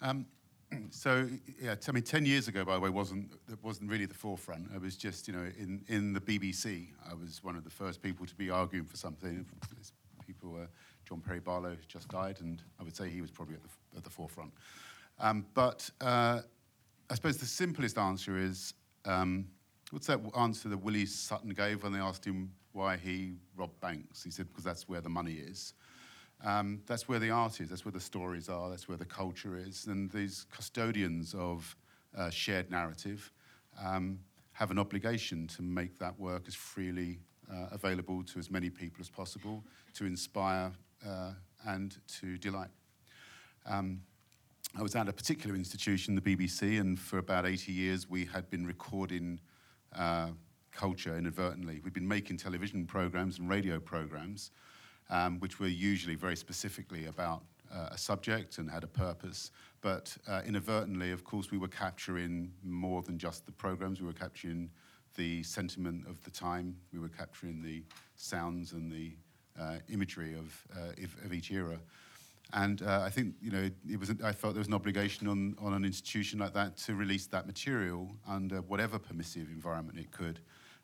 Um, 0.00 0.26
so, 0.90 1.28
yeah, 1.60 1.74
I 1.88 1.90
mean, 1.90 2.04
10 2.04 2.26
years 2.26 2.46
ago, 2.46 2.64
by 2.64 2.74
the 2.74 2.80
way, 2.80 2.90
wasn't, 2.90 3.32
it 3.50 3.58
wasn't 3.60 3.90
really 3.90 4.06
the 4.06 4.14
forefront. 4.14 4.68
I 4.72 4.78
was 4.78 4.96
just, 4.96 5.26
you 5.26 5.34
know, 5.34 5.50
in, 5.58 5.82
in 5.88 6.12
the 6.12 6.20
BBC, 6.20 6.90
I 7.10 7.12
was 7.14 7.42
one 7.42 7.56
of 7.56 7.64
the 7.64 7.70
first 7.70 8.00
people 8.00 8.24
to 8.24 8.36
be 8.36 8.50
arguing 8.50 8.86
for 8.86 8.96
something. 8.96 9.44
People 10.24 10.50
were, 10.50 10.68
John 11.04 11.20
Perry 11.20 11.40
Barlow 11.40 11.76
just 11.88 12.06
died, 12.06 12.36
and 12.40 12.62
I 12.78 12.84
would 12.84 12.94
say 12.94 13.08
he 13.08 13.20
was 13.20 13.32
probably 13.32 13.56
at 13.56 13.62
the, 13.64 13.96
at 13.96 14.04
the 14.04 14.10
forefront. 14.10 14.52
Um, 15.18 15.44
but 15.54 15.90
uh, 16.00 16.42
I 17.10 17.14
suppose 17.16 17.36
the 17.38 17.46
simplest 17.46 17.98
answer 17.98 18.38
is 18.38 18.74
um, 19.06 19.48
what's 19.90 20.06
that 20.06 20.20
answer 20.36 20.68
that 20.68 20.78
Willie 20.78 21.06
Sutton 21.06 21.50
gave 21.50 21.82
when 21.82 21.92
they 21.92 21.98
asked 21.98 22.24
him 22.24 22.52
why 22.72 22.96
he 22.96 23.34
robbed 23.56 23.80
banks. 23.80 24.22
He 24.22 24.30
said, 24.30 24.48
because 24.48 24.64
that's 24.64 24.88
where 24.88 25.00
the 25.00 25.08
money 25.08 25.34
is. 25.34 25.74
Um, 26.44 26.80
that's 26.86 27.08
where 27.08 27.18
the 27.18 27.30
art 27.30 27.60
is, 27.60 27.68
that's 27.68 27.84
where 27.84 27.92
the 27.92 28.00
stories 28.00 28.48
are, 28.48 28.70
that's 28.70 28.88
where 28.88 28.96
the 28.96 29.04
culture 29.04 29.58
is. 29.58 29.86
And 29.86 30.10
these 30.10 30.46
custodians 30.50 31.34
of 31.34 31.76
uh, 32.16 32.30
shared 32.30 32.70
narrative 32.70 33.30
um, 33.84 34.18
have 34.52 34.70
an 34.70 34.78
obligation 34.78 35.46
to 35.48 35.62
make 35.62 35.98
that 35.98 36.18
work 36.18 36.44
as 36.48 36.54
freely 36.54 37.18
uh, 37.52 37.66
available 37.72 38.22
to 38.22 38.38
as 38.38 38.50
many 38.50 38.70
people 38.70 39.00
as 39.00 39.10
possible, 39.10 39.64
to 39.94 40.06
inspire 40.06 40.72
uh, 41.06 41.32
and 41.66 41.98
to 42.20 42.38
delight. 42.38 42.70
Um, 43.66 44.00
I 44.78 44.82
was 44.82 44.94
at 44.94 45.08
a 45.08 45.12
particular 45.12 45.56
institution, 45.56 46.14
the 46.14 46.20
BBC, 46.20 46.80
and 46.80 46.98
for 46.98 47.18
about 47.18 47.44
80 47.44 47.72
years 47.72 48.08
we 48.08 48.24
had 48.24 48.48
been 48.50 48.64
recording 48.66 49.40
uh, 49.96 50.28
culture 50.72 51.16
inadvertently. 51.16 51.80
We've 51.82 51.92
been 51.92 52.08
making 52.08 52.38
television 52.38 52.86
programs 52.86 53.38
and 53.38 53.48
radio 53.48 53.80
programs, 53.80 54.50
um, 55.08 55.38
which 55.40 55.58
were 55.58 55.66
usually 55.66 56.14
very 56.14 56.36
specifically 56.36 57.06
about 57.06 57.42
uh, 57.72 57.88
a 57.92 57.98
subject 57.98 58.58
and 58.58 58.70
had 58.70 58.84
a 58.84 58.88
purpose. 58.88 59.50
But 59.80 60.16
uh, 60.28 60.42
inadvertently, 60.46 61.12
of 61.12 61.24
course, 61.24 61.50
we 61.50 61.58
were 61.58 61.68
capturing 61.68 62.52
more 62.62 63.02
than 63.02 63.18
just 63.18 63.46
the 63.46 63.52
programs. 63.52 64.00
We 64.00 64.06
were 64.06 64.12
capturing 64.12 64.70
the 65.16 65.42
sentiment 65.42 66.06
of 66.08 66.22
the 66.24 66.30
time. 66.30 66.76
We 66.92 66.98
were 66.98 67.08
capturing 67.08 67.62
the 67.62 67.82
sounds 68.16 68.72
and 68.72 68.90
the 68.90 69.12
uh, 69.60 69.78
imagery 69.88 70.34
of, 70.34 70.66
uh, 70.76 70.92
of, 71.24 71.32
each 71.32 71.50
era. 71.50 71.78
And 72.52 72.82
uh, 72.82 73.02
I 73.04 73.10
think 73.10 73.34
you 73.40 73.50
know 73.50 73.70
it 73.88 73.98
was. 73.98 74.10
I 74.24 74.32
felt 74.32 74.54
there 74.54 74.60
was 74.60 74.68
an 74.68 74.74
obligation 74.74 75.28
on, 75.28 75.54
on 75.60 75.72
an 75.72 75.84
institution 75.84 76.40
like 76.40 76.52
that 76.54 76.76
to 76.78 76.94
release 76.94 77.26
that 77.28 77.46
material 77.46 78.10
under 78.26 78.60
whatever 78.62 78.98
permissive 78.98 79.48
environment 79.48 79.98
it 79.98 80.10
could, 80.10 80.40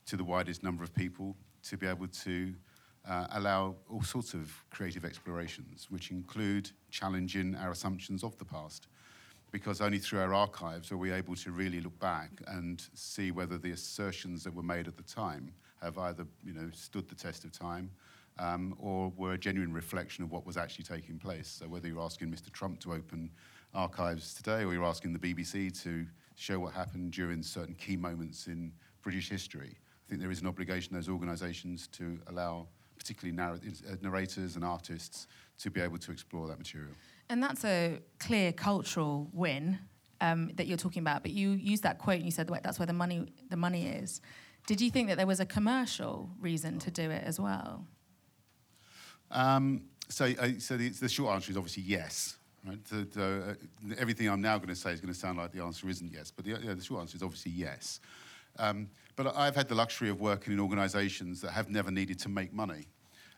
to 0.07 0.17
the 0.17 0.25
widest 0.25 0.63
number 0.63 0.85
of 0.85 0.95
people 0.95 1.37
to 1.65 1.77
be 1.77 1.87
able 1.87 2.07
to 2.07 2.55
uh, 3.09 3.27
allow 3.33 3.75
all 3.91 4.03
sorts 4.03 4.35
of 4.35 4.53
creative 4.71 5.05
explorations, 5.05 5.87
which 5.91 6.11
include 6.11 6.71
challenging 6.91 7.55
our 7.57 7.71
assumptions 7.71 8.23
of 8.23 8.37
the 8.39 8.45
past. 8.45 8.87
Because 9.53 9.81
only 9.81 9.99
through 9.99 10.21
our 10.21 10.35
archives 10.35 10.91
are 10.93 10.97
we 10.97 11.13
able 11.13 11.35
to 11.37 11.51
really 11.51 11.81
look 11.81 11.99
back 11.99 12.31
and 12.49 12.85
see 12.95 13.31
whether 13.31 13.59
the 13.59 13.71
assertions 13.71 14.45
that 14.45 14.55
were 14.55 14.63
made 14.63 14.87
at 14.87 14.97
the 14.97 15.03
time 15.03 15.53
have 15.81 15.99
either 15.99 16.27
you 16.45 16.53
know, 16.53 16.69
stood 16.73 17.09
the 17.09 17.15
test 17.15 17.45
of 17.45 17.53
time 17.53 17.91
um, 18.39 18.75
or 18.79 19.13
were 19.17 19.33
a 19.33 19.39
genuine 19.39 19.73
reflection 19.73 20.25
of 20.25 20.31
what 20.31 20.47
was 20.47 20.57
actually 20.57 20.85
taking 20.85 21.19
place. 21.19 21.49
So 21.49 21.69
whether 21.69 21.89
you're 21.89 22.03
asking 22.03 22.31
Mr. 22.31 22.53
Trump 22.53 22.81
to 22.81 22.93
open 22.93 23.31
archives 23.75 24.35
today 24.35 24.65
or 24.65 24.73
you're 24.73 24.85
asking 24.85 25.13
the 25.13 25.19
BBC 25.19 25.83
to 25.83 26.07
show 26.35 26.59
what 26.59 26.73
happened 26.73 27.13
during 27.13 27.43
certain 27.43 27.75
key 27.75 27.97
moments 27.97 28.47
in 28.47 28.73
British 29.03 29.29
history, 29.29 29.77
I 29.77 30.05
think 30.09 30.21
there 30.21 30.31
is 30.31 30.41
an 30.41 30.47
obligation 30.47 30.95
those 30.95 31.09
organisations 31.09 31.89
to 31.89 32.19
allow 32.29 32.69
particularly 32.99 33.37
narr- 33.37 33.55
uh, 33.55 33.97
narrators 34.03 34.57
and 34.57 34.65
artists 34.65 35.27
to 35.59 35.71
be 35.71 35.81
able 35.81 35.99
to 35.99 36.13
explore 36.13 36.47
that 36.49 36.59
material. 36.59 36.93
And 37.29 37.43
that's 37.43 37.65
a 37.65 38.01
clear 38.19 38.53
cultural 38.53 39.29
win 39.33 39.79
um, 40.21 40.51
that 40.55 40.67
you're 40.67 40.77
talking 40.77 41.01
about. 41.01 41.23
But 41.23 41.33
you 41.33 41.51
used 41.51 41.83
that 41.83 41.99
quote 41.99 42.17
and 42.17 42.25
you 42.25 42.31
said 42.31 42.49
that's 42.63 42.79
where 42.79 42.87
the 42.87 42.93
money 42.93 43.27
the 43.51 43.57
money 43.57 43.87
is. 43.87 44.21
Did 44.67 44.81
you 44.81 44.91
think 44.91 45.09
that 45.09 45.17
there 45.17 45.27
was 45.27 45.41
a 45.41 45.47
commercial 45.47 46.31
reason 46.41 46.79
to 46.81 46.91
do 46.91 47.11
it 47.11 47.23
as 47.25 47.39
well? 47.39 47.87
Um, 49.31 49.83
so, 50.09 50.27
uh, 50.27 50.49
so 50.59 50.77
the, 50.77 50.89
the, 50.91 51.09
short 51.09 51.35
answer 51.35 51.51
is 51.51 51.57
obviously 51.57 51.83
yes. 51.83 52.37
Right? 52.67 52.85
The, 52.85 53.57
uh, 53.89 53.95
everything 53.99 54.29
I'm 54.29 54.41
now 54.41 54.57
going 54.59 54.69
to 54.69 54.77
say 54.77 54.93
is 54.93 55.01
going 55.01 55.13
to 55.13 55.19
sound 55.19 55.39
like 55.39 55.53
the 55.53 55.63
answer 55.63 55.89
isn't 55.89 56.13
yes, 56.13 56.31
but 56.31 56.45
the, 56.45 56.55
the 56.55 56.83
short 56.83 57.01
answer 57.01 57.17
is 57.17 57.23
obviously 57.23 57.53
yes. 57.53 58.01
Um, 58.59 58.89
but 59.17 59.35
I've 59.37 59.57
had 59.57 59.69
the 59.69 59.75
luxury 59.75 60.09
of 60.09 60.21
working 60.21 60.53
in 60.53 60.61
organisations 60.61 61.41
that 61.41 61.51
have 61.51 61.71
never 61.71 61.91
needed 61.91 62.19
to 62.21 62.29
make 62.29 62.53
money. 62.53 62.87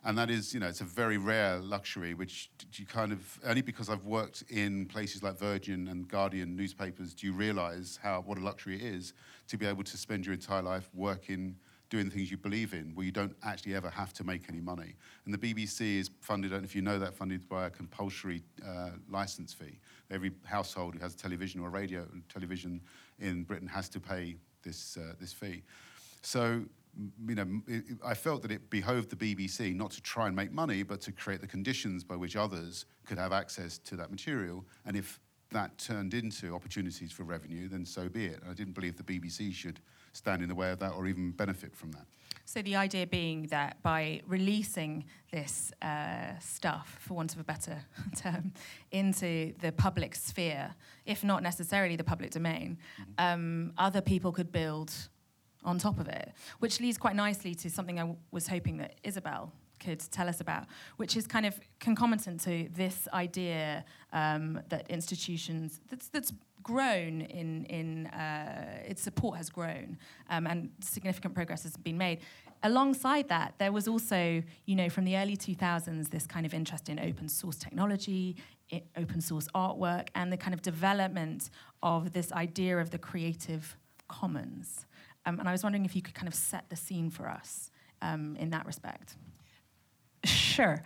And 0.05 0.17
that 0.17 0.31
is, 0.31 0.55
you 0.55 0.61
know, 0.61 0.69
it's 0.69 0.81
a 0.81 0.85
very 0.85 1.19
rare 1.19 1.59
luxury, 1.59 2.15
which 2.15 2.51
you 2.75 2.87
kind 2.87 3.13
of, 3.13 3.39
only 3.45 3.63
because 3.63 3.89
I've 3.89 4.05
worked 4.05 4.45
in 4.49 4.87
places 4.87 5.23
like 5.23 5.39
Virgin 5.39 5.89
and 5.89 6.09
Guardian 6.09 6.57
newspapers, 6.57 7.15
do 7.15 7.27
you 7.27 7.33
realise 7.33 7.99
how, 8.01 8.23
what 8.25 8.39
a 8.39 8.41
luxury 8.41 8.77
it 8.77 8.83
is 8.83 9.13
to 9.49 9.57
be 9.57 9.67
able 9.67 9.83
to 9.83 9.97
spend 9.97 10.25
your 10.25 10.35
entire 10.35 10.63
life 10.63 10.89
working 10.95 11.57
doing 11.91 12.07
the 12.07 12.11
things 12.11 12.31
you 12.31 12.37
believe 12.37 12.75
in, 12.75 12.93
where 12.95 13.07
you 13.07 13.13
don't 13.13 13.35
actually 13.43 13.75
ever 13.75 13.89
have 13.91 14.13
to 14.15 14.25
make 14.25 14.43
any 14.49 14.61
money. 14.61 14.95
And 15.25 15.35
the 15.35 15.39
BBC 15.39 15.99
is 15.99 16.11
funded, 16.21 16.53
I 16.53 16.57
don't 16.57 16.63
know 16.63 16.67
if 16.67 16.77
you 16.77 16.83
know 16.83 16.99
that, 16.99 17.15
funded 17.15 17.49
by 17.49 17.67
a 17.67 17.71
compulsory 17.71 18.43
uh, 18.67 18.91
license 19.09 19.53
fee. 19.53 19.79
Every 20.11 20.33
household 20.45 20.95
who 20.95 21.01
has 21.01 21.15
a 21.15 21.17
television 21.17 21.61
or 21.61 21.69
a 21.69 21.71
radio 21.71 22.07
television 22.29 22.81
in 23.19 23.45
Britain 23.45 23.69
has 23.69 23.89
to 23.91 24.01
pay 24.01 24.37
this, 24.63 24.97
uh, 24.97 25.15
this 25.19 25.33
fee. 25.33 25.63
So 26.23 26.65
you 27.27 27.35
know, 27.35 27.47
it, 27.67 27.85
I 28.05 28.15
felt 28.15 28.43
that 28.43 28.51
it 28.51 28.71
behoved 28.71 29.11
the 29.11 29.17
BBC 29.17 29.75
not 29.75 29.91
to 29.93 30.03
try 30.03 30.27
and 30.27 30.35
make 30.35 30.53
money, 30.53 30.83
but 30.83 31.01
to 31.03 31.13
create 31.13 31.41
the 31.41 31.47
conditions 31.47 32.05
by 32.05 32.17
which 32.17 32.37
others 32.37 32.87
could 33.07 33.19
have 33.19 33.33
access 33.33 33.79
to 33.79 33.97
that 33.97 34.11
material. 34.11 34.65
And 34.85 34.97
if 34.97 35.21
that 35.51 35.79
turned 35.79 36.15
into 36.15 36.55
opportunities 36.55 37.13
for 37.13 37.23
revenue, 37.23 37.69
then 37.69 37.85
so 37.85 38.09
be 38.09 38.27
it. 38.27 38.41
I 38.49 38.53
didn't 38.53 38.75
believe 38.75 38.97
the 38.97 39.03
BBC 39.03 39.53
should 39.53 39.81
stand 40.19 40.43
in 40.43 40.49
the 40.49 40.55
way 40.55 40.71
of 40.71 40.79
that 40.81 40.93
or 40.93 41.07
even 41.07 41.31
benefit 41.31 41.75
from 41.75 41.93
that. 41.93 42.07
So 42.45 42.63
the 42.63 42.77
idea 42.77 43.07
being 43.07 43.49
that 43.49 43.83
by 43.83 44.23
releasing 44.27 45.05
this 45.31 45.71
uh, 45.83 46.39
stuff, 46.41 46.97
for 47.01 47.15
want 47.15 47.35
of 47.35 47.41
a 47.41 47.45
better 47.45 47.79
term, 48.17 48.53
into 48.91 49.53
the 49.61 49.71
public 49.71 50.15
sphere, 50.15 50.75
if 51.05 51.23
not 51.23 51.43
necessarily 51.43 51.97
the 51.97 52.05
public 52.05 52.31
domain, 52.31 52.79
mm-hmm. 53.01 53.13
um, 53.19 53.73
other 53.77 54.01
people 54.01 54.33
could 54.33 54.51
build 54.51 54.93
on 55.65 55.79
top 55.79 56.01
of 56.01 56.09
it, 56.09 56.33
which 56.59 56.81
leads 56.81 56.97
quite 56.97 57.15
nicely 57.15 57.55
to 57.55 57.69
something 57.69 57.99
I 57.99 58.03
w- 58.03 58.19
was 58.31 58.49
hoping 58.49 58.79
that 58.79 58.95
Isabel 59.05 59.53
could 59.79 60.01
tell 60.11 60.29
us 60.29 60.41
about, 60.41 60.67
which 60.97 61.17
is 61.17 61.27
kind 61.27 61.45
of 61.45 61.59
concomitant 61.81 62.41
to 62.45 62.69
this 62.75 63.09
idea 63.13 63.85
um, 64.13 64.61
that 64.71 64.89
institutions 64.91 65.81
that's, 65.91 66.09
that's 66.09 66.33
grown 66.69 67.23
in 67.23 67.65
in 67.65 68.07
uh, 68.09 68.91
its 68.93 69.01
support 69.01 69.39
has 69.39 69.49
grown 69.49 69.97
um, 70.29 70.47
and 70.47 70.71
significant 70.81 71.35
progress 71.35 71.63
has 71.63 71.77
been 71.77 71.97
made. 71.97 72.19
Alongside 72.63 73.29
that, 73.29 73.55
there 73.59 73.73
was 73.73 73.87
also, 73.89 74.43
you 74.67 74.77
know, 74.77 74.91
from 74.91 75.05
the 75.05 75.17
early 75.17 75.37
2000s, 75.37 76.11
this 76.11 76.27
kind 76.27 76.45
of 76.45 76.53
interest 76.53 76.89
in 76.89 76.99
open 76.99 77.29
source 77.29 77.57
technology, 77.57 78.37
open 78.97 79.21
source 79.21 79.49
artwork, 79.55 80.09
and 80.15 80.31
the 80.31 80.37
kind 80.37 80.53
of 80.53 80.61
development 80.61 81.51
of 81.83 82.13
this 82.13 82.33
idea 82.33 82.77
of 82.79 82.91
the 82.91 82.99
creative 82.99 83.77
commons. 84.09 84.87
Um, 85.25 85.39
and 85.39 85.49
I 85.49 85.53
was 85.53 85.63
wondering 85.63 85.85
if 85.85 85.95
you 85.97 86.03
could 86.03 86.15
kind 86.15 86.29
of 86.29 86.35
set 86.35 86.69
the 86.69 86.77
scene 86.77 87.09
for 87.11 87.29
us 87.29 87.71
um, 88.03 88.37
in 88.37 88.51
that 88.51 88.67
respect. 88.67 89.17
Sure. 90.25 90.83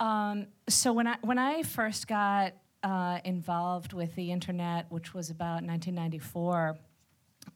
Um, 0.00 0.48
so 0.68 0.92
when 0.92 1.06
I 1.06 1.16
when 1.22 1.38
I 1.38 1.62
first 1.62 2.06
got 2.06 2.52
uh, 2.86 3.18
involved 3.24 3.92
with 3.92 4.14
the 4.14 4.30
internet, 4.30 4.86
which 4.90 5.12
was 5.12 5.28
about 5.28 5.64
1994, 5.64 6.78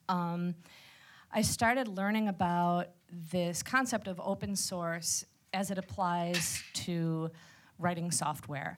um, 0.08 0.56
I 1.30 1.42
started 1.42 1.86
learning 1.86 2.26
about 2.26 2.88
this 3.30 3.62
concept 3.62 4.08
of 4.08 4.20
open 4.20 4.56
source 4.56 5.24
as 5.52 5.70
it 5.70 5.78
applies 5.78 6.60
to 6.72 7.30
writing 7.78 8.10
software. 8.10 8.76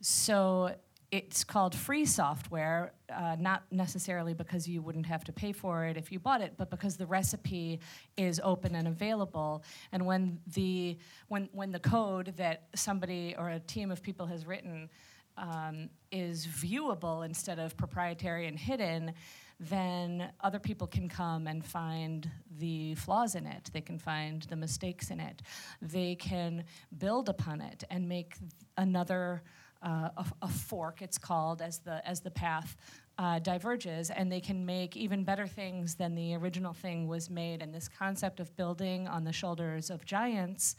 So 0.00 0.74
it's 1.12 1.44
called 1.44 1.76
free 1.76 2.06
software, 2.06 2.92
uh, 3.08 3.36
not 3.38 3.62
necessarily 3.70 4.34
because 4.34 4.66
you 4.66 4.82
wouldn't 4.82 5.06
have 5.06 5.22
to 5.22 5.32
pay 5.32 5.52
for 5.52 5.84
it 5.84 5.96
if 5.96 6.10
you 6.10 6.18
bought 6.18 6.40
it, 6.40 6.54
but 6.56 6.70
because 6.70 6.96
the 6.96 7.06
recipe 7.06 7.78
is 8.16 8.40
open 8.42 8.74
and 8.74 8.88
available. 8.88 9.62
And 9.92 10.06
when 10.06 10.40
the 10.54 10.98
when 11.28 11.48
when 11.52 11.70
the 11.70 11.78
code 11.78 12.34
that 12.36 12.64
somebody 12.74 13.36
or 13.38 13.50
a 13.50 13.60
team 13.60 13.92
of 13.92 14.02
people 14.02 14.26
has 14.26 14.44
written 14.44 14.90
um, 15.36 15.88
is 16.10 16.46
viewable 16.46 17.24
instead 17.24 17.58
of 17.58 17.76
proprietary 17.76 18.46
and 18.46 18.58
hidden, 18.58 19.14
then 19.60 20.30
other 20.40 20.58
people 20.58 20.86
can 20.86 21.08
come 21.08 21.46
and 21.46 21.64
find 21.64 22.30
the 22.58 22.94
flaws 22.96 23.34
in 23.34 23.46
it. 23.46 23.70
They 23.72 23.80
can 23.80 23.98
find 23.98 24.42
the 24.42 24.56
mistakes 24.56 25.10
in 25.10 25.20
it. 25.20 25.42
They 25.80 26.16
can 26.16 26.64
build 26.98 27.28
upon 27.28 27.60
it 27.60 27.84
and 27.90 28.08
make 28.08 28.36
another 28.76 29.42
uh, 29.82 30.08
a, 30.16 30.26
a, 30.42 30.48
fork, 30.48 31.02
it's 31.02 31.18
called, 31.18 31.60
as 31.60 31.78
the, 31.80 32.06
as 32.08 32.20
the 32.20 32.30
path 32.30 32.74
uh, 33.18 33.38
diverges, 33.38 34.10
and 34.10 34.32
they 34.32 34.40
can 34.40 34.64
make 34.64 34.96
even 34.96 35.24
better 35.24 35.46
things 35.46 35.94
than 35.94 36.14
the 36.14 36.34
original 36.34 36.72
thing 36.72 37.06
was 37.06 37.28
made. 37.28 37.60
And 37.60 37.72
this 37.72 37.86
concept 37.86 38.40
of 38.40 38.56
building 38.56 39.06
on 39.06 39.24
the 39.24 39.32
shoulders 39.32 39.90
of 39.90 40.04
giants, 40.06 40.76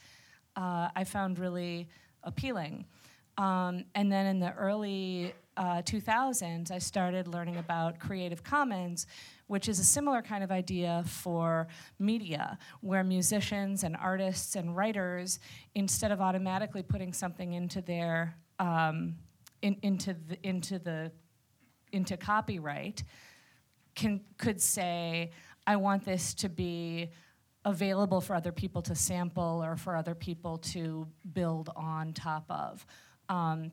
uh, 0.55 0.89
I 0.95 1.03
found 1.03 1.38
really 1.38 1.88
appealing. 2.24 2.85
Um, 3.37 3.85
and 3.95 4.11
then 4.11 4.25
in 4.27 4.39
the 4.39 4.53
early 4.53 5.33
uh, 5.57 5.81
2000s, 5.81 6.71
I 6.71 6.79
started 6.79 7.27
learning 7.27 7.57
about 7.57 7.99
Creative 7.99 8.43
Commons, 8.43 9.07
which 9.47 9.69
is 9.69 9.79
a 9.79 9.83
similar 9.83 10.21
kind 10.21 10.43
of 10.43 10.51
idea 10.51 11.03
for 11.05 11.67
media, 11.99 12.57
where 12.81 13.03
musicians 13.03 13.83
and 13.83 13.95
artists 13.97 14.55
and 14.55 14.75
writers, 14.75 15.39
instead 15.75 16.11
of 16.11 16.21
automatically 16.21 16.83
putting 16.83 17.13
something 17.13 17.53
into 17.53 17.81
their 17.81 18.35
um, 18.59 19.15
in, 19.61 19.77
into 19.81 20.13
the 20.27 20.37
into 20.43 20.79
the 20.79 21.11
into 21.91 22.17
copyright 22.17 23.03
can 23.95 24.21
could 24.37 24.61
say 24.61 25.31
I 25.65 25.77
want 25.77 26.05
this 26.05 26.33
to 26.35 26.49
be 26.49 27.09
available 27.63 28.21
for 28.21 28.35
other 28.35 28.51
people 28.51 28.81
to 28.83 28.93
sample 28.93 29.63
or 29.63 29.75
for 29.75 29.95
other 29.95 30.13
people 30.13 30.59
to 30.59 31.07
build 31.33 31.69
on 31.75 32.13
top 32.13 32.45
of. 32.49 32.85
Um, 33.29 33.72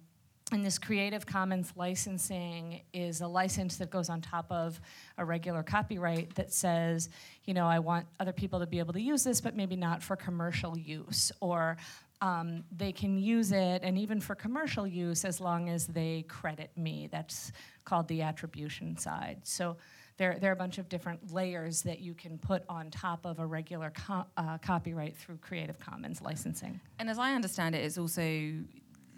and 0.53 0.65
this 0.65 0.79
Creative 0.79 1.25
Commons 1.25 1.73
licensing 1.77 2.83
is 2.93 3.23
a 3.23 3.27
license 3.27 3.77
that 3.77 3.91
goes 3.91 4.11
on 4.11 4.21
top 4.21 4.47
of 4.51 4.79
a 5.17 5.25
regular 5.25 5.63
copyright 5.63 6.35
that 6.35 6.53
says, 6.53 7.09
you 7.45 7.55
know, 7.55 7.67
I 7.67 7.79
want 7.79 8.07
other 8.21 8.33
people 8.33 8.61
to 8.61 8.67
be 8.67 8.79
able 8.79 8.93
to 8.93 9.01
use 9.01 9.25
this, 9.25 9.41
but 9.41 9.57
maybe 9.57 9.77
not 9.77 10.03
for 10.03 10.15
commercial 10.15 10.77
use. 10.77 11.33
Or 11.41 11.79
um, 12.21 12.65
they 12.77 12.93
can 12.93 13.19
use 13.19 13.51
it, 13.51 13.83
and 13.83 13.99
even 13.99 14.21
for 14.21 14.35
commercial 14.35 14.87
use, 14.87 15.25
as 15.25 15.41
long 15.41 15.69
as 15.71 15.87
they 15.87 16.25
credit 16.29 16.71
me. 16.77 17.09
That's 17.11 17.53
called 17.85 18.07
the 18.09 18.23
attribution 18.23 18.97
side. 18.99 19.39
So 19.45 19.77
there, 20.19 20.39
there 20.39 20.51
are 20.51 20.55
a 20.55 20.57
bunch 20.57 20.79
of 20.79 20.89
different 20.89 21.33
layers 21.33 21.83
that 21.83 22.01
you 22.01 22.15
can 22.15 22.39
put 22.39 22.63
on 22.69 22.91
top 22.91 23.25
of 23.27 23.39
a 23.39 23.47
regular 23.47 23.91
co- 23.91 24.27
uh, 24.37 24.59
copyright 24.59 25.17
through 25.17 25.39
Creative 25.39 25.79
Commons 25.81 26.21
licensing. 26.23 26.81
And 26.99 27.11
as 27.11 27.19
I 27.19 27.35
understand 27.35 27.75
it, 27.75 27.79
it, 27.79 27.87
is 27.87 27.99
also 27.99 28.23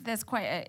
there's 0.05 0.25
quite 0.25 0.45
a 0.45 0.67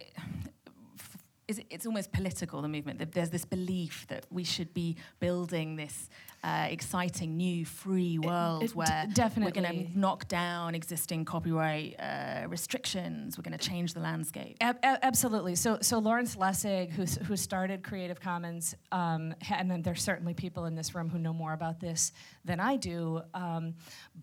it's 1.47 1.85
almost 1.85 2.11
political 2.11 2.61
the 2.61 2.67
movement 2.67 3.11
there's 3.11 3.29
this 3.29 3.45
belief 3.45 4.05
that 4.09 4.25
we 4.31 4.43
should 4.43 4.73
be 4.73 4.95
building 5.19 5.75
this 5.75 6.09
uh, 6.45 6.67
exciting 6.69 7.35
new 7.37 7.65
free 7.65 8.19
world 8.19 8.61
it, 8.61 8.69
it 8.69 8.75
where 8.75 9.07
definitely. 9.13 9.61
we're 9.61 9.67
going 9.67 9.87
to 9.87 9.99
knock 9.99 10.27
down 10.27 10.75
existing 10.75 11.25
copyright 11.25 11.99
uh, 11.99 12.47
restrictions. 12.47 13.35
We're 13.35 13.41
going 13.41 13.57
to 13.57 13.67
change 13.67 13.95
the 13.95 13.99
landscape. 13.99 14.57
Ab- 14.61 14.77
absolutely. 14.83 15.55
So, 15.55 15.79
so 15.81 15.97
Lawrence 15.97 16.35
Lessig, 16.35 16.91
who, 16.91 17.05
who 17.23 17.35
started 17.35 17.83
Creative 17.83 18.19
Commons, 18.19 18.75
um, 18.91 19.33
and 19.49 19.71
then 19.71 19.81
there's 19.81 20.03
certainly 20.03 20.35
people 20.35 20.65
in 20.65 20.75
this 20.75 20.93
room 20.93 21.09
who 21.09 21.17
know 21.17 21.33
more 21.33 21.53
about 21.53 21.79
this 21.79 22.11
than 22.43 22.59
I 22.59 22.75
do, 22.75 23.21
um, 23.33 23.73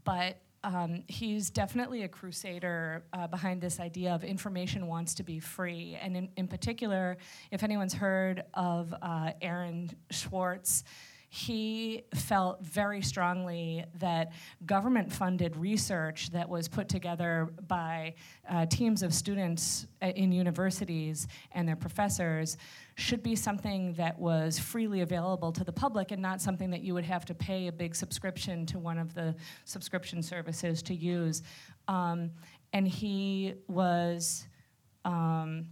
but 0.04 0.37
um, 0.64 1.02
he's 1.09 1.50
definitely 1.50 2.02
a 2.02 2.09
crusader 2.09 3.04
uh, 3.12 3.26
behind 3.26 3.61
this 3.61 3.81
idea 3.81 4.14
of 4.14 4.23
information 4.23 4.87
wants 4.87 5.14
to 5.14 5.23
be 5.23 5.40
free. 5.40 5.99
And 6.00 6.16
in, 6.16 6.28
in 6.37 6.49
particular, 6.49 7.16
if 7.50 7.62
anyone's 7.62 7.95
heard 7.95 8.45
of 8.54 8.95
uh, 9.02 9.33
Aaron 9.40 9.90
Swartz, 10.11 10.85
he 11.35 12.05
felt 12.15 12.62
very 12.62 13.01
strongly 13.01 13.83
that 13.95 14.33
government 14.67 15.11
funded 15.11 15.57
research 15.57 16.29
that 16.29 16.47
was 16.47 16.69
put 16.69 16.91
together 16.91 17.49
by 17.67 18.12
uh, 18.51 18.67
teams 18.67 19.03
of 19.03 19.15
students 19.15 19.87
uh, 20.03 20.09
in 20.09 20.31
universities 20.31 21.27
and 21.53 21.67
their 21.67 21.75
professors 21.75 22.59
should 22.97 23.23
be 23.23 23.35
something 23.35 23.95
that 23.95 24.19
was 24.19 24.59
freely 24.59 25.01
available 25.01 25.51
to 25.51 25.65
the 25.65 25.73
public 25.73 26.11
and 26.11 26.21
not 26.21 26.39
something 26.39 26.69
that 26.69 26.83
you 26.83 26.93
would 26.93 27.07
have 27.07 27.25
to 27.25 27.33
pay 27.33 27.69
a 27.69 27.73
big 27.73 27.97
subscription 27.97 28.67
to 28.67 28.79
one 28.79 28.99
of 28.99 29.15
the 29.15 29.35
subscription 29.65 30.23
services 30.23 30.83
to 30.83 30.95
use. 30.95 31.43
Um, 31.89 32.31
and 32.75 32.87
he 32.87 33.55
was. 33.69 34.47
Um, 35.07 35.69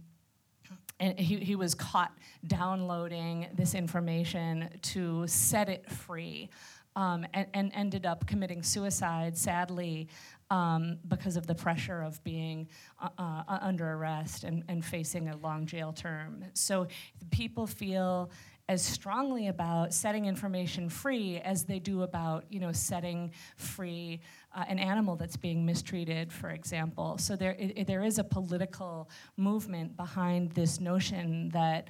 and 1.01 1.19
he, 1.19 1.37
he 1.37 1.55
was 1.55 1.73
caught 1.73 2.15
downloading 2.47 3.47
this 3.53 3.73
information 3.73 4.69
to 4.83 5.27
set 5.27 5.67
it 5.67 5.89
free 5.89 6.49
um, 6.95 7.25
and, 7.33 7.47
and, 7.53 7.71
ended 7.73 8.05
up 8.05 8.27
committing 8.27 8.61
suicide, 8.61 9.37
sadly, 9.37 10.09
um, 10.49 10.97
because 11.07 11.37
of 11.37 11.47
the 11.47 11.55
pressure 11.55 12.01
of 12.01 12.21
being 12.23 12.67
uh, 13.01 13.07
uh, 13.17 13.59
under 13.61 13.93
arrest 13.93 14.43
and, 14.43 14.63
and 14.67 14.83
facing 14.83 15.29
a 15.29 15.37
long 15.37 15.65
jail 15.65 15.93
term. 15.93 16.43
So 16.53 16.87
people 17.31 17.65
feel 17.65 18.29
as 18.71 18.81
strongly 18.81 19.49
about 19.49 19.93
setting 19.93 20.27
information 20.27 20.87
free 20.87 21.39
as 21.39 21.65
they 21.65 21.77
do 21.77 22.03
about 22.03 22.45
you 22.49 22.57
know 22.57 22.71
setting 22.71 23.29
free 23.57 24.21
uh, 24.55 24.63
an 24.69 24.79
animal 24.79 25.17
that's 25.17 25.35
being 25.35 25.65
mistreated, 25.65 26.31
for 26.31 26.51
example. 26.51 27.17
So 27.17 27.35
there 27.35 27.57
it, 27.59 27.85
there 27.85 28.01
is 28.01 28.17
a 28.17 28.23
political 28.23 29.09
movement 29.35 29.97
behind 29.97 30.51
this 30.51 30.79
notion 30.79 31.49
that 31.49 31.89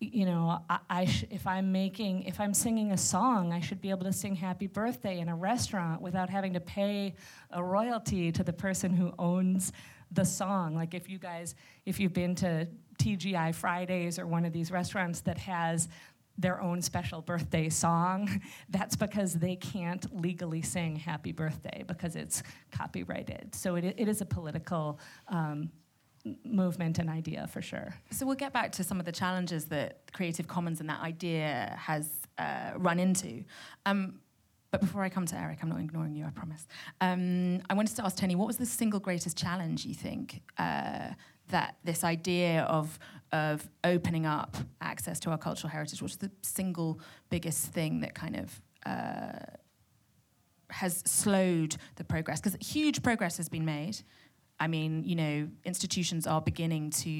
you 0.00 0.26
know, 0.26 0.60
I, 0.68 0.78
I 0.90 1.04
sh- 1.04 1.24
if 1.30 1.46
I'm 1.46 1.72
making, 1.72 2.24
if 2.24 2.40
I'm 2.40 2.52
singing 2.52 2.92
a 2.92 2.98
song, 2.98 3.52
I 3.52 3.60
should 3.60 3.80
be 3.80 3.90
able 3.90 4.04
to 4.04 4.12
sing 4.12 4.34
Happy 4.34 4.66
Birthday 4.66 5.20
in 5.20 5.28
a 5.28 5.36
restaurant 5.36 6.02
without 6.02 6.28
having 6.28 6.54
to 6.54 6.60
pay 6.60 7.14
a 7.50 7.62
royalty 7.62 8.32
to 8.32 8.42
the 8.42 8.52
person 8.52 8.92
who 8.92 9.12
owns 9.18 9.72
the 10.10 10.24
song. 10.24 10.74
Like 10.74 10.94
if 10.94 11.08
you 11.08 11.18
guys, 11.18 11.54
if 11.86 12.00
you've 12.00 12.12
been 12.12 12.34
to 12.36 12.66
TGI 12.98 13.54
Fridays 13.54 14.18
or 14.18 14.26
one 14.26 14.44
of 14.44 14.52
these 14.52 14.70
restaurants 14.70 15.20
that 15.22 15.38
has 15.38 15.88
their 16.36 16.60
own 16.60 16.82
special 16.82 17.22
birthday 17.22 17.68
song, 17.68 18.40
that's 18.68 18.96
because 18.96 19.34
they 19.34 19.56
can't 19.56 20.20
legally 20.20 20.62
sing 20.62 20.96
Happy 20.96 21.32
Birthday 21.32 21.84
because 21.86 22.16
it's 22.16 22.42
copyrighted. 22.70 23.54
So 23.54 23.76
it, 23.76 23.84
it 23.84 24.08
is 24.08 24.20
a 24.20 24.26
political 24.26 24.98
um, 25.28 25.70
movement 26.44 26.98
and 26.98 27.08
idea 27.08 27.46
for 27.46 27.62
sure. 27.62 27.94
So 28.10 28.26
we'll 28.26 28.36
get 28.36 28.52
back 28.52 28.72
to 28.72 28.84
some 28.84 28.98
of 28.98 29.06
the 29.06 29.12
challenges 29.12 29.66
that 29.66 30.10
Creative 30.12 30.48
Commons 30.48 30.80
and 30.80 30.88
that 30.88 31.00
idea 31.00 31.76
has 31.78 32.08
uh, 32.38 32.72
run 32.76 32.98
into. 32.98 33.44
Um, 33.86 34.20
but 34.70 34.80
before 34.80 35.04
I 35.04 35.08
come 35.08 35.24
to 35.26 35.36
Eric, 35.38 35.60
I'm 35.62 35.68
not 35.68 35.78
ignoring 35.78 36.16
you, 36.16 36.24
I 36.24 36.30
promise. 36.30 36.66
Um, 37.00 37.60
I 37.70 37.74
wanted 37.74 37.94
to 37.96 38.04
ask 38.04 38.16
Tony, 38.16 38.34
what 38.34 38.48
was 38.48 38.56
the 38.56 38.66
single 38.66 38.98
greatest 38.98 39.36
challenge 39.36 39.86
you 39.86 39.94
think 39.94 40.42
uh, 40.58 41.10
that 41.54 41.76
this 41.84 42.02
idea 42.02 42.62
of 42.64 42.98
of 43.30 43.68
opening 43.84 44.26
up 44.26 44.56
access 44.80 45.20
to 45.20 45.30
our 45.30 45.38
cultural 45.38 45.70
heritage? 45.70 46.02
What's 46.02 46.16
the 46.16 46.30
single 46.42 47.00
biggest 47.30 47.72
thing 47.72 48.00
that 48.00 48.12
kind 48.14 48.36
of 48.42 48.60
uh, 48.84 49.38
has 50.70 51.02
slowed 51.06 51.76
the 51.94 52.02
progress? 52.04 52.40
Because 52.40 52.58
huge 52.74 53.02
progress 53.02 53.36
has 53.36 53.48
been 53.48 53.64
made. 53.64 53.96
I 54.58 54.66
mean, 54.66 55.04
you 55.04 55.14
know, 55.14 55.48
institutions 55.64 56.26
are 56.26 56.40
beginning 56.40 56.90
to 57.04 57.10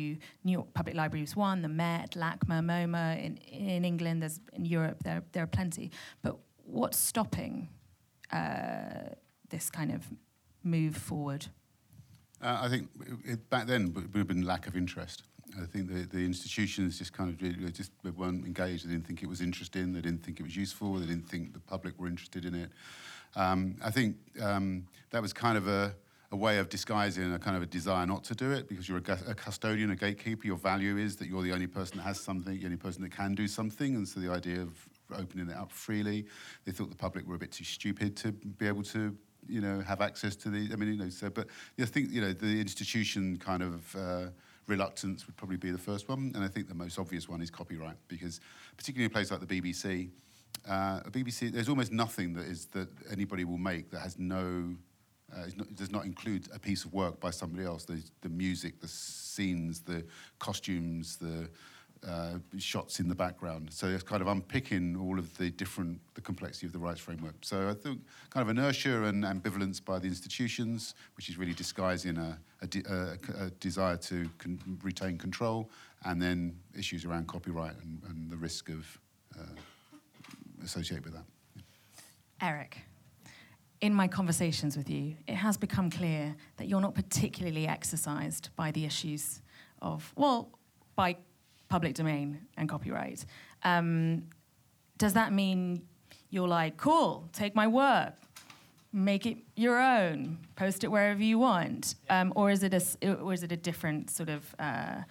New 0.44 0.52
York 0.58 0.74
Public 0.74 0.96
Libraries 0.96 1.36
one, 1.36 1.62
the 1.62 1.68
Met, 1.68 2.12
LACMA, 2.12 2.58
MoMA 2.70 3.24
in, 3.24 3.36
in 3.36 3.84
England. 3.84 4.20
There's 4.22 4.40
in 4.52 4.64
Europe 4.64 5.04
there 5.04 5.22
there 5.32 5.44
are 5.44 5.52
plenty. 5.58 5.92
But 6.22 6.38
what's 6.64 6.98
stopping 6.98 7.68
uh, 8.32 9.14
this 9.48 9.70
kind 9.70 9.92
of 9.92 10.00
move 10.64 10.96
forward? 10.96 11.46
Uh, 12.42 12.60
I 12.62 12.68
think 12.68 12.88
it, 13.24 13.48
back 13.50 13.66
then 13.66 13.86
it 13.86 13.94
would 13.94 14.18
have 14.18 14.28
been 14.28 14.42
lack 14.42 14.66
of 14.66 14.76
interest. 14.76 15.22
I 15.60 15.66
think 15.66 15.88
the, 15.88 16.02
the 16.02 16.24
institutions 16.24 16.98
just 16.98 17.12
kind 17.12 17.30
of 17.30 17.72
just 17.72 17.92
weren't 18.16 18.44
engaged. 18.44 18.86
They 18.86 18.92
didn't 18.92 19.06
think 19.06 19.22
it 19.22 19.28
was 19.28 19.40
interesting. 19.40 19.92
They 19.92 20.00
didn't 20.00 20.24
think 20.24 20.40
it 20.40 20.42
was 20.42 20.56
useful. 20.56 20.94
They 20.94 21.06
didn't 21.06 21.28
think 21.28 21.52
the 21.52 21.60
public 21.60 21.98
were 21.98 22.08
interested 22.08 22.44
in 22.44 22.54
it. 22.54 22.70
Um, 23.36 23.76
I 23.84 23.90
think 23.90 24.16
um, 24.40 24.86
that 25.10 25.22
was 25.22 25.32
kind 25.32 25.56
of 25.56 25.68
a, 25.68 25.94
a 26.32 26.36
way 26.36 26.58
of 26.58 26.68
disguising 26.68 27.32
a 27.32 27.38
kind 27.38 27.56
of 27.56 27.62
a 27.62 27.66
desire 27.66 28.06
not 28.06 28.24
to 28.24 28.34
do 28.34 28.50
it 28.50 28.68
because 28.68 28.88
you're 28.88 28.98
a, 28.98 29.18
a, 29.28 29.34
custodian, 29.34 29.90
a 29.90 29.96
gatekeeper. 29.96 30.46
Your 30.46 30.56
value 30.56 30.96
is 30.98 31.16
that 31.16 31.28
you're 31.28 31.42
the 31.42 31.52
only 31.52 31.66
person 31.66 31.98
that 31.98 32.04
has 32.04 32.20
something, 32.20 32.58
the 32.58 32.64
only 32.64 32.76
person 32.76 33.02
that 33.02 33.12
can 33.12 33.34
do 33.34 33.46
something. 33.46 33.94
And 33.94 34.06
so 34.06 34.20
the 34.20 34.30
idea 34.30 34.60
of 34.60 34.88
opening 35.16 35.48
it 35.48 35.56
up 35.56 35.70
freely, 35.70 36.26
they 36.64 36.72
thought 36.72 36.90
the 36.90 36.96
public 36.96 37.26
were 37.26 37.36
a 37.36 37.38
bit 37.38 37.52
too 37.52 37.64
stupid 37.64 38.16
to 38.18 38.32
be 38.32 38.66
able 38.66 38.82
to 38.84 39.16
you 39.48 39.60
know, 39.60 39.80
have 39.80 40.00
access 40.00 40.36
to 40.36 40.50
the. 40.50 40.70
I 40.72 40.76
mean, 40.76 40.92
you 40.92 40.98
know, 40.98 41.08
so 41.08 41.30
but 41.30 41.48
I 41.80 41.84
think 41.84 42.10
you 42.10 42.20
know 42.20 42.32
the 42.32 42.60
institution 42.60 43.38
kind 43.38 43.62
of. 43.62 43.96
Uh, 43.96 44.26
reluctance 44.66 45.26
would 45.26 45.36
probably 45.36 45.58
be 45.58 45.70
the 45.70 45.76
first 45.76 46.08
one, 46.08 46.32
and 46.34 46.42
I 46.42 46.48
think 46.48 46.68
the 46.68 46.74
most 46.74 46.98
obvious 46.98 47.28
one 47.28 47.42
is 47.42 47.50
copyright 47.50 47.98
because, 48.08 48.40
particularly 48.78 49.04
in 49.04 49.10
a 49.10 49.12
place 49.12 49.30
like 49.30 49.46
the 49.46 49.60
BBC, 49.60 50.08
uh, 50.66 51.00
a 51.04 51.10
BBC 51.10 51.52
there's 51.52 51.68
almost 51.68 51.92
nothing 51.92 52.32
that 52.32 52.46
is 52.46 52.64
that 52.68 52.88
anybody 53.10 53.44
will 53.44 53.58
make 53.58 53.90
that 53.90 54.00
has 54.00 54.18
no 54.18 54.74
uh, 55.34 55.46
not, 55.56 55.74
does 55.74 55.90
not 55.90 56.04
include 56.04 56.48
a 56.54 56.58
piece 56.58 56.84
of 56.84 56.92
work 56.92 57.20
by 57.20 57.30
somebody 57.30 57.64
else. 57.64 57.84
The, 57.84 58.02
the 58.20 58.28
music, 58.28 58.80
the 58.80 58.88
scenes, 58.88 59.80
the 59.80 60.04
costumes, 60.38 61.16
the 61.16 61.48
uh, 62.06 62.38
shots 62.58 63.00
in 63.00 63.08
the 63.08 63.14
background. 63.14 63.72
So 63.72 63.86
it's 63.86 64.02
kind 64.02 64.22
of 64.22 64.28
unpicking 64.28 64.96
all 64.96 65.18
of 65.18 65.36
the 65.38 65.50
different, 65.50 66.00
the 66.14 66.20
complexity 66.20 66.66
of 66.66 66.72
the 66.72 66.78
rights 66.78 67.00
framework. 67.00 67.34
So 67.42 67.68
I 67.68 67.74
think 67.74 68.00
kind 68.30 68.48
of 68.48 68.56
inertia 68.56 69.04
and 69.04 69.24
ambivalence 69.24 69.84
by 69.84 69.98
the 69.98 70.06
institutions, 70.06 70.94
which 71.16 71.28
is 71.28 71.38
really 71.38 71.54
disguising 71.54 72.18
a, 72.18 72.38
a, 72.62 72.66
de- 72.66 72.84
a, 72.88 73.44
a 73.44 73.50
desire 73.60 73.96
to 73.96 74.28
con- 74.38 74.78
retain 74.82 75.18
control, 75.18 75.70
and 76.04 76.20
then 76.20 76.56
issues 76.78 77.04
around 77.04 77.26
copyright 77.26 77.76
and, 77.82 78.02
and 78.08 78.30
the 78.30 78.36
risk 78.36 78.68
of 78.68 78.98
uh, 79.38 79.42
associated 80.62 81.04
with 81.04 81.14
that. 81.14 81.24
Eric. 82.40 82.78
In 83.80 83.92
my 83.92 84.08
conversations 84.08 84.76
with 84.76 84.88
you, 84.88 85.16
it 85.26 85.34
has 85.34 85.58
become 85.58 85.90
clear 85.90 86.34
that 86.56 86.68
you're 86.68 86.80
not 86.80 86.94
particularly 86.94 87.66
exercised 87.66 88.48
by 88.56 88.70
the 88.70 88.86
issues 88.86 89.42
of, 89.82 90.10
well, 90.16 90.58
by 90.96 91.16
public 91.68 91.94
domain 91.94 92.46
and 92.56 92.68
copyright. 92.68 93.24
Um, 93.62 94.24
does 94.98 95.14
that 95.14 95.32
mean 95.32 95.82
you're 96.30 96.48
like, 96.48 96.76
cool, 96.76 97.28
take 97.32 97.54
my 97.54 97.66
work, 97.66 98.14
make 98.92 99.26
it 99.26 99.38
your 99.56 99.80
own, 99.80 100.38
post 100.56 100.84
it 100.84 100.88
wherever 100.88 101.22
you 101.22 101.38
want, 101.38 101.96
um, 102.10 102.32
or 102.36 102.50
is 102.50 102.62
it 102.62 102.74
a 102.74 103.20
or 103.20 103.32
is 103.32 103.42
it 103.42 103.52
a 103.52 103.56
different 103.56 104.10
sort 104.10 104.28
of 104.28 104.54
uh, 104.58 105.02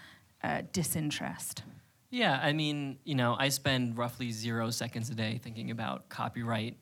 uh, 0.43 0.61
disinterest? 0.71 1.63
Yeah, 2.09 2.39
I 2.41 2.53
mean, 2.53 2.99
you 3.03 3.15
know, 3.15 3.35
I 3.39 3.49
spend 3.49 3.97
roughly 3.97 4.31
zero 4.31 4.69
seconds 4.69 5.09
a 5.09 5.15
day 5.15 5.39
thinking 5.41 5.71
about 5.71 6.09
copyright 6.09 6.77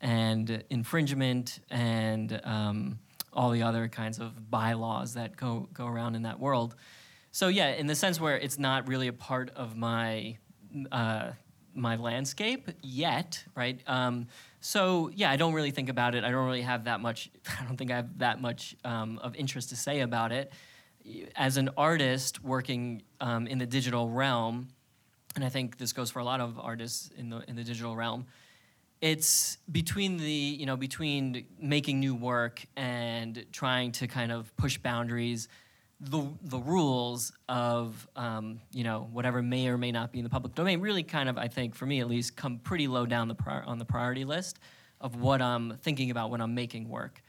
and 0.00 0.64
infringement 0.70 1.60
and 1.70 2.40
um, 2.42 2.98
all 3.32 3.50
the 3.50 3.62
other 3.62 3.88
kinds 3.88 4.18
of 4.18 4.50
bylaws 4.50 5.14
that 5.14 5.36
go 5.36 5.68
go 5.72 5.86
around 5.86 6.16
in 6.16 6.22
that 6.22 6.40
world. 6.40 6.74
So 7.34 7.48
yeah, 7.48 7.70
in 7.70 7.86
the 7.86 7.94
sense 7.94 8.20
where 8.20 8.36
it's 8.36 8.58
not 8.58 8.86
really 8.86 9.08
a 9.08 9.12
part 9.12 9.50
of 9.56 9.74
my 9.74 10.36
uh, 10.92 11.30
my 11.74 11.96
landscape 11.96 12.68
yet, 12.82 13.42
right? 13.56 13.80
Um, 13.86 14.26
so 14.60 15.10
yeah, 15.14 15.30
I 15.30 15.36
don't 15.36 15.54
really 15.54 15.70
think 15.70 15.88
about 15.88 16.14
it. 16.14 16.24
I 16.24 16.30
don't 16.30 16.44
really 16.44 16.60
have 16.60 16.84
that 16.84 17.00
much. 17.00 17.30
I 17.60 17.64
don't 17.64 17.78
think 17.78 17.90
I 17.90 17.96
have 17.96 18.18
that 18.18 18.42
much 18.42 18.76
um, 18.84 19.18
of 19.22 19.34
interest 19.34 19.70
to 19.70 19.76
say 19.76 20.00
about 20.00 20.30
it. 20.30 20.52
As 21.34 21.56
an 21.56 21.70
artist 21.78 22.44
working 22.44 23.02
um, 23.18 23.46
in 23.46 23.56
the 23.56 23.66
digital 23.66 24.10
realm, 24.10 24.68
and 25.34 25.42
I 25.42 25.48
think 25.48 25.78
this 25.78 25.94
goes 25.94 26.10
for 26.10 26.18
a 26.18 26.24
lot 26.24 26.40
of 26.40 26.60
artists 26.60 27.10
in 27.16 27.30
the 27.30 27.42
in 27.48 27.56
the 27.56 27.64
digital 27.64 27.96
realm. 27.96 28.26
It's 29.00 29.56
between 29.72 30.18
the 30.18 30.30
you 30.30 30.66
know 30.66 30.76
between 30.76 31.46
making 31.58 31.98
new 31.98 32.14
work 32.14 32.62
and 32.76 33.46
trying 33.52 33.92
to 33.92 34.06
kind 34.06 34.30
of 34.30 34.54
push 34.58 34.76
boundaries 34.76 35.48
the 36.02 36.26
the 36.42 36.58
rules 36.58 37.32
of 37.48 38.08
um, 38.16 38.60
you 38.72 38.82
know 38.82 39.08
whatever 39.12 39.40
may 39.40 39.68
or 39.68 39.78
may 39.78 39.92
not 39.92 40.12
be 40.12 40.18
in 40.18 40.24
the 40.24 40.30
public 40.30 40.54
domain 40.54 40.80
really 40.80 41.04
kind 41.04 41.28
of 41.28 41.38
I 41.38 41.46
think 41.46 41.74
for 41.74 41.86
me 41.86 42.00
at 42.00 42.08
least 42.08 42.36
come 42.36 42.58
pretty 42.58 42.88
low 42.88 43.06
down 43.06 43.28
the 43.28 43.36
on 43.66 43.78
the 43.78 43.84
priority 43.84 44.24
list 44.24 44.58
of 45.00 45.16
what 45.16 45.40
I'm 45.40 45.76
thinking 45.82 46.10
about 46.10 46.30
when 46.30 46.40
I'm 46.40 46.54
making 46.54 46.88
work. 46.88 47.22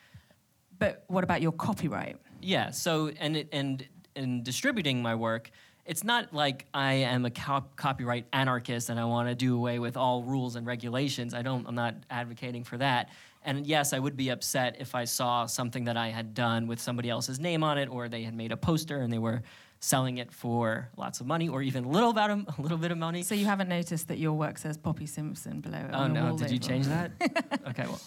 But 0.80 1.04
what 1.08 1.24
about 1.24 1.42
your 1.42 1.52
copyright? 1.52 2.18
Yeah. 2.42 2.72
So 2.72 3.12
and 3.20 3.38
it, 3.38 3.50
and 3.52 3.86
in 4.16 4.44
distributing 4.44 5.02
my 5.02 5.16
work, 5.16 5.52
it's 5.86 6.04
not 6.04 6.34
like 6.34 6.66
I 6.74 6.94
am 6.94 7.26
a 7.26 7.32
cop- 7.32 7.76
copyright 7.76 8.26
anarchist 8.34 8.90
and 8.90 9.00
I 9.00 9.06
want 9.06 9.30
to 9.30 9.36
do 9.36 9.56
away 9.56 9.80
with 9.80 9.98
all 9.98 10.24
rules 10.24 10.56
and 10.56 10.66
regulations. 10.66 11.34
I 11.34 11.44
don't. 11.44 11.68
I'm 11.68 11.76
not 11.76 11.96
advocating 12.10 12.64
for 12.64 12.78
that. 12.78 13.10
And 13.46 13.68
yes, 13.68 13.94
I 13.94 14.00
would 14.00 14.16
be 14.16 14.30
upset 14.30 14.78
if 14.80 14.96
I 14.96 15.04
saw 15.04 15.46
something 15.46 15.86
that 15.86 15.98
I 15.98 16.10
had 16.10 16.34
done 16.34 16.68
with 16.68 16.80
somebody 16.80 17.10
else's 17.10 17.40
name 17.40 17.64
on 17.64 17.78
it, 17.78 17.90
or 17.90 18.08
they 18.08 18.24
had 18.24 18.34
made 18.34 18.52
a 18.52 18.58
poster 18.58 18.98
and 18.98 19.12
they 19.12 19.18
were 19.18 19.42
selling 19.80 20.18
it 20.18 20.32
for 20.32 20.90
lots 20.96 21.20
of 21.20 21.28
money, 21.28 21.50
or 21.50 21.62
even 21.62 21.84
a 21.84 21.90
little 21.90 22.10
about 22.10 22.30
a, 22.30 22.46
a 22.58 22.62
little 22.62 22.78
bit 22.78 22.92
of 22.92 22.98
money. 22.98 23.22
So 23.24 23.36
you 23.36 23.46
haven't 23.46 23.68
noticed 23.68 24.08
that 24.08 24.18
your 24.18 24.34
work 24.34 24.58
says 24.58 24.78
Poppy 24.78 25.06
Simpson 25.06 25.60
below 25.60 25.78
it? 25.78 25.92
Oh 25.94 26.08
no! 26.08 26.38
Did 26.38 26.52
you 26.52 26.60
change 26.60 26.88
that? 26.88 27.12
okay, 27.68 27.84
well, 27.86 28.02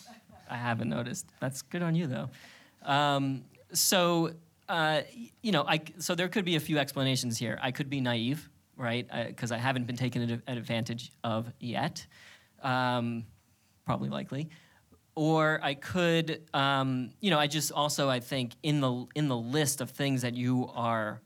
I 0.51 0.57
haven't 0.57 0.89
noticed. 0.89 1.27
That's 1.41 1.63
good 1.63 1.83
on 1.83 1.95
you 1.95 2.07
though. 2.07 2.31
Um, 2.83 3.45
so 3.73 4.33
uh, 4.69 5.03
you 5.43 5.53
know, 5.53 5.65
I 5.69 5.83
so 5.99 6.15
there 6.15 6.29
could 6.29 6.45
be 6.45 6.57
a 6.57 6.61
few 6.61 6.79
explanations 6.79 7.39
here. 7.39 7.59
I 7.61 7.73
could 7.73 7.91
be 7.91 8.01
naive, 8.01 8.49
right? 8.77 9.07
Because 9.29 9.53
I, 9.53 9.57
I, 9.57 9.59
haven't 9.59 9.87
been 9.87 9.97
taken 9.97 10.31
ad- 10.31 10.43
advantage 10.47 11.13
of 11.23 11.53
yet. 11.61 12.07
Um, 12.63 13.27
probably 13.85 14.09
likely 14.09 14.49
or 15.17 15.59
I 15.63 15.75
could, 15.75 16.43
um, 16.55 17.11
you 17.21 17.31
know, 17.31 17.39
I 17.39 17.47
just 17.49 17.73
also 17.73 18.09
I 18.09 18.21
think 18.21 18.53
in 18.63 18.81
the 18.81 19.07
in 19.15 19.29
the 19.29 19.37
list 19.37 19.81
of 19.81 19.91
things 19.91 20.23
that 20.23 20.35
you 20.35 20.71
are 20.75 21.23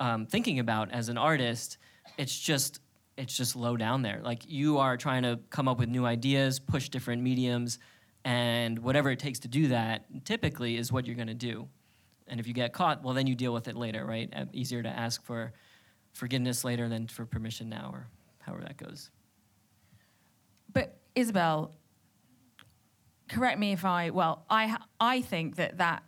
um, 0.00 0.26
thinking 0.26 0.58
about 0.58 0.90
as 0.90 1.08
an 1.08 1.16
artist, 1.16 1.78
it's 2.18 2.38
just 2.38 2.80
it's 3.16 3.36
just 3.36 3.54
low 3.54 3.76
down 3.76 4.02
there. 4.02 4.20
Like 4.22 4.42
you 4.46 4.78
are 4.78 4.96
trying 4.96 5.22
to 5.22 5.38
come 5.48 5.68
up 5.68 5.78
with 5.78 5.88
new 5.88 6.04
ideas, 6.04 6.58
push 6.58 6.88
different 6.88 7.22
mediums, 7.22 7.78
and 8.24 8.78
whatever 8.80 9.10
it 9.10 9.20
takes 9.20 9.38
to 9.40 9.48
do 9.48 9.68
that, 9.68 10.04
typically 10.24 10.76
is 10.76 10.90
what 10.90 11.06
you're 11.06 11.16
going 11.16 11.28
to 11.28 11.34
do. 11.34 11.68
And 12.26 12.40
if 12.40 12.46
you 12.46 12.54
get 12.54 12.72
caught, 12.72 13.02
well, 13.02 13.14
then 13.14 13.26
you 13.26 13.34
deal 13.34 13.52
with 13.52 13.68
it 13.68 13.76
later, 13.76 14.04
right? 14.04 14.28
Uh, 14.34 14.46
easier 14.52 14.82
to 14.82 14.88
ask 14.88 15.24
for 15.24 15.52
forgiveness 16.12 16.64
later 16.64 16.88
than 16.88 17.06
for 17.06 17.26
permission 17.26 17.68
now, 17.68 17.90
or 17.92 18.08
however 18.40 18.62
that 18.62 18.76
goes. 18.76 19.10
But 20.72 20.98
Isabel, 21.14 21.72
correct 23.30 23.58
me 23.58 23.72
if 23.72 23.84
I 23.84 24.10
well 24.10 24.44
I 24.50 24.76
I 24.98 25.22
think 25.22 25.56
that 25.56 25.78
that 25.78 26.02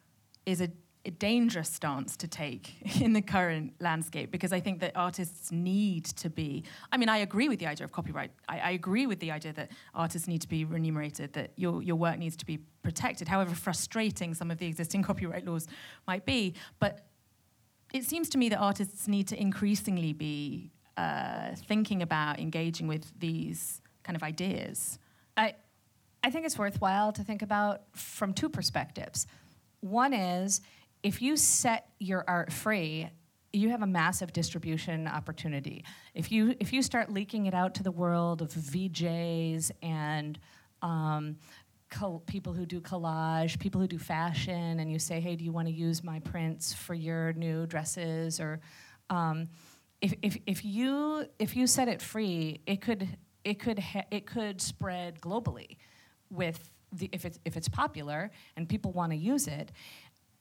is 0.45 0.61
a 0.61 0.71
a 1.05 1.11
dangerous 1.11 1.69
stance 1.69 2.17
to 2.17 2.29
take 2.29 2.75
in 3.01 3.13
the 3.13 3.23
current 3.23 3.75
landscape 3.81 4.31
because 4.31 4.53
I 4.53 4.61
think 4.61 4.81
that 4.81 4.93
artists 4.95 5.51
need 5.51 6.05
to 6.05 6.31
be. 6.31 6.65
I 6.91 6.97
mean, 6.97 7.09
I 7.09 7.19
agree 7.19 7.49
with 7.49 7.59
the 7.59 7.67
idea 7.67 7.85
of 7.85 7.93
copyright. 7.93 8.31
I, 8.49 8.59
I, 8.61 8.71
agree 8.71 9.07
with 9.07 9.19
the 9.19 9.31
idea 9.31 9.53
that 9.55 9.73
artists 9.95 10.29
need 10.29 10.43
to 10.43 10.49
be 10.49 10.65
remunerated, 10.65 11.33
that 11.33 11.53
your, 11.57 11.83
your 11.83 11.97
work 11.97 12.19
needs 12.19 12.37
to 12.37 12.47
be 12.47 12.61
protected, 12.83 13.27
however 13.27 13.55
frustrating 13.55 14.35
some 14.35 14.51
of 14.51 14.59
the 14.59 14.67
existing 14.67 15.03
copyright 15.11 15.45
laws 15.45 15.67
might 16.07 16.25
be. 16.25 16.55
But 16.79 17.07
it 17.93 18.05
seems 18.05 18.29
to 18.31 18.39
me 18.39 18.49
that 18.51 18.59
artists 18.59 19.09
need 19.09 19.29
to 19.29 19.41
increasingly 19.41 20.13
be 20.13 20.71
uh, 20.97 21.55
thinking 21.67 22.03
about 22.03 22.39
engaging 22.39 22.87
with 22.87 23.13
these 23.19 23.81
kind 24.05 24.17
of 24.17 24.23
ideas. 24.23 24.99
I, 25.37 25.55
I 26.23 26.31
think 26.31 26.47
it's 26.47 26.59
worthwhile 26.59 27.13
to 27.13 27.25
think 27.25 27.43
about 27.43 27.83
from 27.95 28.33
two 28.33 28.49
perspectives. 28.49 29.27
One 29.81 30.13
is 30.13 30.61
if 31.03 31.21
you 31.21 31.37
set 31.37 31.89
your 31.99 32.25
art 32.29 32.53
free, 32.53 33.09
you 33.53 33.71
have 33.71 33.83
a 33.83 33.87
massive 33.87 34.33
distribution 34.33 35.07
opportunity. 35.07 35.85
If 36.15 36.31
you 36.33 36.55
if 36.61 36.73
you 36.73 36.83
start 36.83 37.13
leaking 37.13 37.47
it 37.47 37.55
out 37.55 37.75
to 37.75 37.83
the 37.83 37.91
world 37.91 38.41
of 38.41 38.51
VJs 38.51 39.73
and 39.83 40.39
um, 40.81 41.37
people 42.27 42.55
who 42.55 42.65
do 42.65 42.81
collage, 42.81 43.59
people 43.59 43.81
who 43.81 43.87
do 43.87 43.99
fashion, 43.99 44.81
and 44.81 44.91
you 44.91 44.99
say, 44.99 45.21
"Hey, 45.21 45.37
do 45.37 45.45
you 45.45 45.53
want 45.53 45.69
to 45.69 45.75
use 45.75 46.03
my 46.03 46.21
prints 46.21 46.73
for 46.73 46.95
your 46.95 47.33
new 47.35 47.67
dresses?" 47.67 48.41
Or 48.41 48.61
um, 49.11 49.49
if, 50.01 50.15
if, 50.23 50.39
if 50.47 50.65
you 50.65 51.27
if 51.39 51.55
you 51.57 51.67
set 51.67 51.89
it 51.89 52.01
free, 52.01 52.61
it 52.67 52.81
could 52.81 53.07
it 53.45 53.59
could 53.59 53.79
ha- 53.79 54.07
it 54.11 54.27
could 54.27 54.63
spread 54.63 55.21
globally 55.21 55.77
with 56.33 56.71
the, 56.93 57.09
if 57.13 57.25
it's 57.25 57.39
if 57.45 57.57
it's 57.57 57.69
popular 57.69 58.31
and 58.57 58.69
people 58.69 58.93
want 58.93 59.13
to 59.13 59.17
use 59.17 59.47
it 59.47 59.73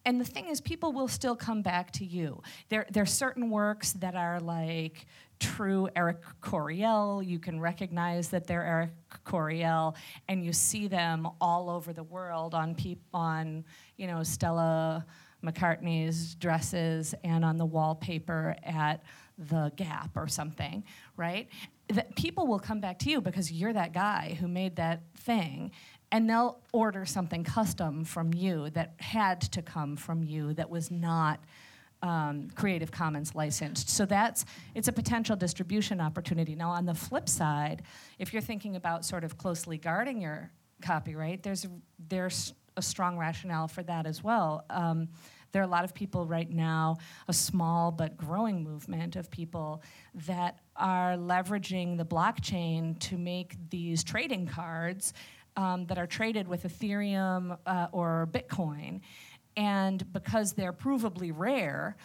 and 0.05 0.19
the 0.19 0.25
thing 0.25 0.47
is, 0.47 0.61
people 0.61 0.93
will 0.93 1.07
still 1.07 1.35
come 1.35 1.61
back 1.61 1.91
to 1.91 2.05
you. 2.05 2.41
There, 2.69 2.87
there 2.91 3.03
are 3.03 3.07
certain 3.07 3.49
works 3.49 3.93
that 3.93 4.15
are 4.15 4.39
like 4.39 5.05
true 5.39 5.89
Eric 5.95 6.21
Corriel. 6.41 7.21
You 7.23 7.39
can 7.39 7.59
recognize 7.59 8.29
that 8.29 8.47
they're 8.47 8.63
Eric 8.63 8.91
Corriel, 9.25 9.95
and 10.27 10.43
you 10.43 10.53
see 10.53 10.87
them 10.87 11.27
all 11.39 11.69
over 11.69 11.93
the 11.93 12.03
world 12.03 12.55
on 12.55 12.73
peop- 12.73 13.03
on 13.13 13.63
you 13.97 14.07
know 14.07 14.23
Stella 14.23 15.05
McCartney's 15.43 16.35
dresses 16.35 17.13
and 17.23 17.45
on 17.45 17.57
the 17.57 17.65
wallpaper 17.65 18.55
at 18.63 19.03
the 19.49 19.71
Gap 19.75 20.11
or 20.15 20.27
something, 20.27 20.83
right? 21.17 21.49
That 21.89 22.15
people 22.15 22.47
will 22.47 22.59
come 22.59 22.79
back 22.79 22.99
to 22.99 23.09
you 23.09 23.21
because 23.21 23.51
you're 23.51 23.73
that 23.73 23.93
guy 23.93 24.37
who 24.39 24.47
made 24.47 24.75
that 24.77 25.01
thing 25.17 25.71
and 26.11 26.29
they'll 26.29 26.59
order 26.73 27.05
something 27.05 27.43
custom 27.43 28.03
from 28.03 28.33
you 28.33 28.69
that 28.71 28.93
had 28.97 29.41
to 29.41 29.61
come 29.61 29.95
from 29.95 30.23
you 30.23 30.53
that 30.53 30.69
was 30.69 30.91
not 30.91 31.39
um, 32.03 32.49
Creative 32.55 32.91
Commons 32.91 33.35
licensed. 33.35 33.89
So 33.89 34.05
that's 34.05 34.45
it's 34.73 34.87
a 34.87 34.91
potential 34.91 35.35
distribution 35.35 36.01
opportunity. 36.01 36.55
Now 36.55 36.71
on 36.71 36.85
the 36.85 36.95
flip 36.95 37.29
side, 37.29 37.83
if 38.19 38.33
you're 38.33 38.41
thinking 38.41 38.75
about 38.75 39.05
sort 39.05 39.23
of 39.23 39.37
closely 39.37 39.77
guarding 39.77 40.19
your 40.19 40.51
copyright, 40.81 41.43
there's 41.43 41.67
there's 42.09 42.53
a 42.77 42.81
strong 42.81 43.17
rationale 43.17 43.67
for 43.67 43.83
that 43.83 44.05
as 44.05 44.23
well. 44.23 44.65
Um, 44.69 45.09
there 45.51 45.61
are 45.61 45.65
a 45.65 45.69
lot 45.69 45.83
of 45.83 45.93
people 45.93 46.25
right 46.25 46.49
now, 46.49 46.97
a 47.27 47.33
small 47.33 47.91
but 47.91 48.17
growing 48.17 48.63
movement 48.63 49.15
of 49.15 49.29
people 49.29 49.83
that 50.27 50.59
are 50.75 51.15
leveraging 51.15 51.97
the 51.97 52.05
blockchain 52.05 52.97
to 52.99 53.17
make 53.17 53.55
these 53.69 54.03
trading 54.03 54.47
cards 54.47 55.13
um, 55.57 55.85
that 55.87 55.97
are 55.97 56.07
traded 56.07 56.47
with 56.47 56.63
Ethereum 56.63 57.57
uh, 57.65 57.87
or 57.91 58.29
Bitcoin. 58.31 59.01
And 59.57 60.11
because 60.13 60.53
they're 60.53 60.73
provably 60.73 61.33
rare, 61.35 61.97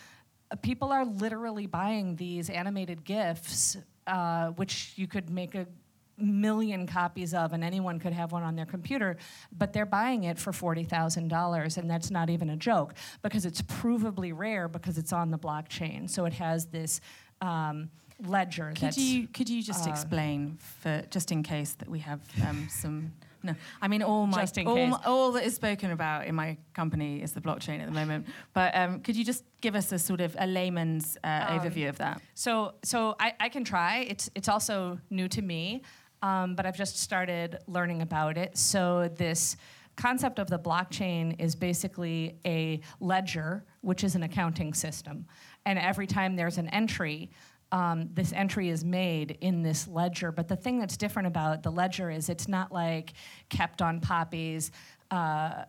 uh, 0.50 0.56
people 0.56 0.90
are 0.90 1.04
literally 1.04 1.66
buying 1.66 2.16
these 2.16 2.50
animated 2.50 3.04
GIFs, 3.04 3.76
uh, 4.06 4.48
which 4.50 4.92
you 4.96 5.06
could 5.06 5.30
make 5.30 5.54
a 5.54 5.66
million 6.18 6.86
copies 6.86 7.34
of, 7.34 7.52
and 7.52 7.62
anyone 7.62 7.98
could 7.98 8.12
have 8.12 8.32
one 8.32 8.42
on 8.42 8.56
their 8.56 8.66
computer, 8.66 9.16
but 9.56 9.72
they're 9.72 9.86
buying 9.86 10.24
it 10.24 10.38
for 10.38 10.52
$40,000, 10.52 11.76
and 11.76 11.90
that's 11.90 12.10
not 12.10 12.30
even 12.30 12.50
a 12.50 12.56
joke 12.56 12.94
because 13.22 13.44
it's 13.46 13.62
provably 13.62 14.32
rare 14.36 14.68
because 14.68 14.98
it's 14.98 15.12
on 15.12 15.30
the 15.30 15.38
blockchain. 15.38 16.08
So 16.08 16.24
it 16.24 16.34
has 16.34 16.66
this. 16.66 17.00
Um, 17.40 17.90
ledger. 18.24 18.72
Could 18.74 18.96
you 18.96 19.28
could 19.28 19.50
you 19.50 19.62
just 19.62 19.86
uh, 19.86 19.90
explain 19.90 20.56
for 20.58 21.02
just 21.10 21.32
in 21.32 21.42
case 21.42 21.74
that 21.74 21.86
we 21.86 21.98
have 21.98 22.20
um, 22.46 22.66
some 22.70 23.12
no, 23.46 23.54
I 23.80 23.88
mean 23.88 24.02
all 24.02 24.26
my 24.26 24.46
all, 24.64 24.86
my, 24.86 25.00
all, 25.06 25.32
that 25.32 25.44
is 25.44 25.54
spoken 25.54 25.92
about 25.92 26.26
in 26.26 26.34
my 26.34 26.56
company 26.74 27.22
is 27.22 27.32
the 27.32 27.40
blockchain 27.40 27.80
at 27.80 27.86
the 27.86 27.92
moment. 27.92 28.26
But 28.52 28.76
um, 28.76 29.00
could 29.00 29.16
you 29.16 29.24
just 29.24 29.44
give 29.60 29.74
us 29.74 29.92
a 29.92 29.98
sort 29.98 30.20
of 30.20 30.36
a 30.38 30.46
layman's 30.46 31.16
uh, 31.22 31.46
um, 31.48 31.60
overview 31.60 31.88
of 31.88 31.98
that? 31.98 32.20
So, 32.34 32.74
so 32.82 33.14
I, 33.20 33.34
I, 33.38 33.48
can 33.48 33.62
try. 33.62 33.98
It's 34.08 34.30
it's 34.34 34.48
also 34.48 34.98
new 35.10 35.28
to 35.28 35.42
me, 35.42 35.82
um, 36.26 36.54
but 36.56 36.66
I've 36.66 36.76
just 36.76 36.98
started 36.98 37.58
learning 37.66 38.02
about 38.02 38.36
it. 38.36 38.56
So 38.56 39.08
this 39.16 39.56
concept 39.94 40.38
of 40.38 40.48
the 40.48 40.58
blockchain 40.58 41.38
is 41.38 41.54
basically 41.54 42.38
a 42.44 42.80
ledger, 43.00 43.64
which 43.80 44.02
is 44.02 44.14
an 44.14 44.22
accounting 44.24 44.74
system, 44.74 45.26
and 45.64 45.78
every 45.78 46.06
time 46.06 46.36
there's 46.36 46.58
an 46.58 46.68
entry 46.68 47.30
um, 47.72 48.10
this 48.14 48.32
entry 48.32 48.68
is 48.68 48.84
made 48.84 49.38
in 49.40 49.60
this 49.60 49.88
ledger. 49.88 50.30
But 50.30 50.46
the 50.46 50.54
thing 50.54 50.78
that's 50.78 50.96
different 50.96 51.26
about 51.26 51.64
the 51.64 51.72
ledger 51.72 52.10
is 52.10 52.28
it's 52.28 52.46
not 52.46 52.70
like 52.70 53.14
kept 53.48 53.82
on 53.82 54.00
Poppy's 54.00 54.70
uh, 55.10 55.64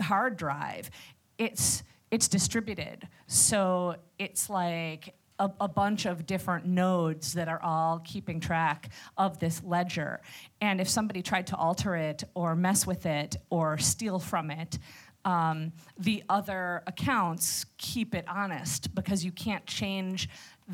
hard 0.00 0.36
drive. 0.36 0.90
It's 1.38 1.82
it's 2.10 2.28
distributed, 2.28 3.08
so 3.26 3.96
it's 4.18 4.50
like 4.50 5.14
a, 5.40 5.50
a, 5.60 5.68
bunch 5.68 6.04
of 6.04 6.26
different 6.26 6.66
nodes 6.66 7.32
that 7.32 7.48
are 7.48 7.60
all 7.62 8.00
keeping 8.04 8.38
track 8.38 8.90
of 9.16 9.38
this 9.38 9.62
ledger. 9.64 10.20
And 10.60 10.80
if 10.80 10.88
somebody 10.88 11.22
tried 11.22 11.48
to 11.48 11.56
alter 11.56 11.96
it 11.96 12.22
or 12.34 12.54
mess 12.54 12.86
with 12.86 13.06
it 13.06 13.36
or 13.48 13.78
steal 13.78 14.18
from 14.18 14.50
it, 14.50 14.78
um, 15.24 15.72
the 15.98 16.22
other 16.28 16.82
accounts 16.86 17.66
keep 17.78 18.14
it 18.14 18.24
honest 18.28 18.94
because 18.94 19.24
you 19.24 19.32
can't 19.32 19.66
change 19.66 20.28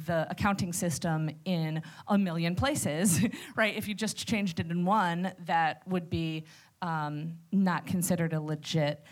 the 0.06 0.26
accounting 0.30 0.72
system 0.72 1.30
in 1.44 1.82
a 2.08 2.18
million 2.18 2.54
places, 2.54 3.24
right? 3.56 3.74
If 3.74 3.88
you 3.88 3.94
just 3.94 4.26
changed 4.28 4.60
it 4.60 4.70
in 4.70 4.84
one, 4.84 5.32
that 5.46 5.82
would 5.86 6.10
be 6.10 6.44
um, 6.82 7.34
not 7.52 7.86
considered 7.86 8.32
a 8.32 8.40
legit 8.40 9.02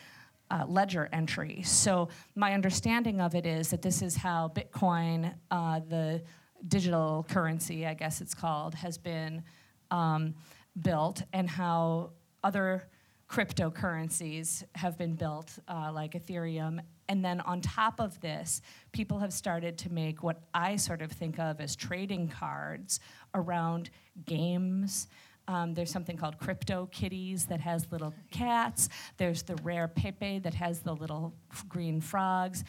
uh, 0.54 0.64
ledger 0.66 1.08
entry. 1.12 1.62
So 1.62 2.08
my 2.36 2.54
understanding 2.54 3.20
of 3.20 3.34
it 3.34 3.44
is 3.44 3.70
that 3.70 3.82
this 3.82 4.02
is 4.02 4.16
how 4.16 4.52
Bitcoin, 4.54 5.34
uh, 5.50 5.80
the 5.88 6.22
digital 6.68 7.26
currency, 7.28 7.86
I 7.86 7.94
guess 7.94 8.20
it's 8.20 8.34
called, 8.34 8.74
has 8.74 8.96
been 8.96 9.42
um, 9.90 10.34
built, 10.80 11.22
and 11.32 11.50
how 11.50 12.12
other 12.42 12.88
cryptocurrencies 13.28 14.62
have 14.74 14.96
been 14.96 15.14
built, 15.14 15.58
uh, 15.66 15.90
like 15.92 16.12
Ethereum. 16.12 16.78
And 17.08 17.24
then 17.24 17.40
on 17.40 17.60
top 17.60 18.00
of 18.00 18.20
this, 18.20 18.62
people 18.92 19.18
have 19.18 19.32
started 19.32 19.76
to 19.78 19.92
make 19.92 20.22
what 20.22 20.42
I 20.54 20.76
sort 20.76 21.02
of 21.02 21.10
think 21.10 21.38
of 21.38 21.60
as 21.60 21.74
trading 21.74 22.28
cards 22.28 23.00
around 23.34 23.90
games. 24.24 25.08
Um, 25.46 25.74
there's 25.74 25.90
something 25.90 26.16
called 26.16 26.38
Crypto 26.38 26.88
Kitties 26.90 27.46
that 27.46 27.60
has 27.60 27.86
little 27.90 28.14
cats. 28.30 28.88
There's 29.16 29.42
the 29.42 29.56
rare 29.56 29.88
Pepe 29.88 30.38
that 30.40 30.54
has 30.54 30.80
the 30.80 30.94
little 30.94 31.34
green 31.68 32.00
frogs. 32.00 32.64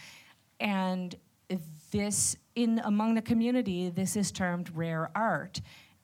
And 0.59 1.15
this, 1.91 2.35
in 2.55 2.79
among 2.83 3.15
the 3.15 3.21
community, 3.21 3.89
this 3.89 4.15
is 4.15 4.31
termed 4.31 4.69
rare 4.75 5.09
art. 5.15 5.61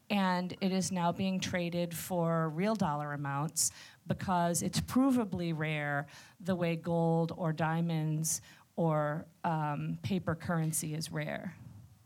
And 0.10 0.54
it 0.60 0.72
is 0.72 0.92
now 0.92 1.12
being 1.12 1.40
traded 1.40 1.94
for 1.94 2.50
real 2.50 2.76
dollar 2.76 3.14
amounts 3.14 3.72
because 4.08 4.62
it's 4.62 4.82
provably 4.82 5.54
rare 5.58 6.08
the 6.42 6.56
way 6.56 6.76
gold 6.76 7.32
or 7.38 7.54
diamonds 7.54 8.42
or 8.76 9.26
um, 9.44 9.98
paper 10.02 10.36
currency 10.36 10.96
is 10.96 11.12
rare. 11.12 11.56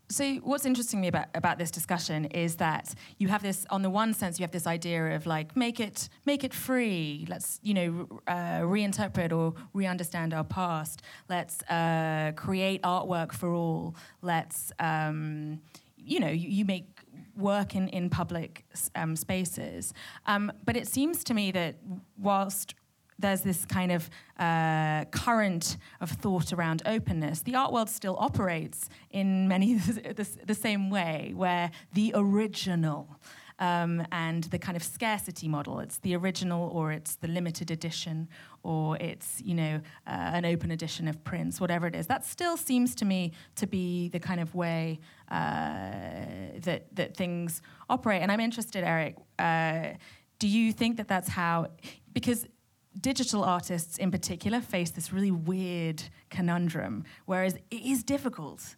So 0.08 0.34
what's 0.36 0.64
interesting 0.64 1.00
me 1.00 1.08
about, 1.08 1.26
about 1.34 1.58
this 1.58 1.70
discussion 1.70 2.26
is 2.26 2.56
that 2.56 2.94
you 3.18 3.26
have 3.26 3.42
this 3.42 3.66
on 3.70 3.82
the 3.82 3.90
one 3.90 4.14
sense 4.14 4.38
you 4.38 4.44
have 4.44 4.52
this 4.52 4.66
idea 4.66 5.16
of 5.16 5.26
like 5.26 5.56
make 5.56 5.80
it 5.80 6.08
make 6.24 6.44
it 6.44 6.54
free. 6.54 7.26
Let's 7.28 7.58
you 7.62 7.74
know 7.74 8.20
uh, 8.28 8.60
reinterpret 8.60 9.32
or 9.32 9.54
re-understand 9.74 10.32
our 10.32 10.44
past. 10.44 11.02
Let's 11.28 11.60
uh, 11.64 12.32
create 12.36 12.82
artwork 12.82 13.32
for 13.32 13.52
all. 13.52 13.96
Let's 14.22 14.70
um, 14.78 15.60
you 15.96 16.20
know 16.20 16.30
you, 16.30 16.50
you 16.50 16.64
make 16.64 16.86
work 17.36 17.74
in, 17.74 17.88
in 17.88 18.08
public 18.08 18.64
um, 18.94 19.16
spaces. 19.16 19.92
Um, 20.26 20.52
but 20.64 20.76
it 20.76 20.86
seems 20.86 21.24
to 21.24 21.34
me 21.34 21.50
that 21.50 21.76
whilst 22.16 22.74
there's 23.18 23.40
this 23.40 23.64
kind 23.64 23.92
of 23.92 24.10
uh, 24.38 25.04
current 25.06 25.76
of 26.00 26.10
thought 26.10 26.52
around 26.52 26.82
openness. 26.86 27.42
The 27.42 27.54
art 27.54 27.72
world 27.72 27.88
still 27.88 28.16
operates 28.18 28.88
in 29.10 29.48
many 29.48 29.74
the, 29.78 30.28
the, 30.44 30.54
same 30.54 30.90
way, 30.90 31.32
where 31.34 31.70
the 31.92 32.12
original 32.14 33.08
um, 33.58 34.06
and 34.12 34.44
the 34.44 34.58
kind 34.58 34.76
of 34.76 34.82
scarcity 34.82 35.48
model. 35.48 35.80
It's 35.80 35.98
the 35.98 36.14
original, 36.14 36.68
or 36.70 36.92
it's 36.92 37.16
the 37.16 37.28
limited 37.28 37.70
edition, 37.70 38.28
or 38.62 38.96
it's 38.98 39.40
you 39.42 39.54
know 39.54 39.80
uh, 40.06 40.10
an 40.10 40.44
open 40.44 40.70
edition 40.70 41.08
of 41.08 41.22
prints, 41.24 41.60
whatever 41.60 41.86
it 41.86 41.94
is. 41.94 42.06
That 42.06 42.24
still 42.24 42.56
seems 42.56 42.94
to 42.96 43.04
me 43.04 43.32
to 43.56 43.66
be 43.66 44.08
the 44.08 44.20
kind 44.20 44.40
of 44.40 44.54
way 44.54 45.00
uh, 45.30 46.56
that 46.60 46.86
that 46.92 47.16
things 47.16 47.62
operate. 47.88 48.22
And 48.22 48.30
I'm 48.30 48.40
interested, 48.40 48.84
Eric. 48.84 49.16
Uh, 49.38 49.94
do 50.38 50.48
you 50.48 50.72
think 50.72 50.98
that 50.98 51.08
that's 51.08 51.28
how? 51.28 51.68
Because 52.12 52.46
digital 53.00 53.44
artists 53.44 53.98
in 53.98 54.10
particular 54.10 54.60
face 54.60 54.90
this 54.90 55.12
really 55.12 55.30
weird 55.30 56.02
conundrum, 56.30 57.04
whereas 57.26 57.54
it 57.70 57.82
is 57.82 58.02
difficult 58.02 58.76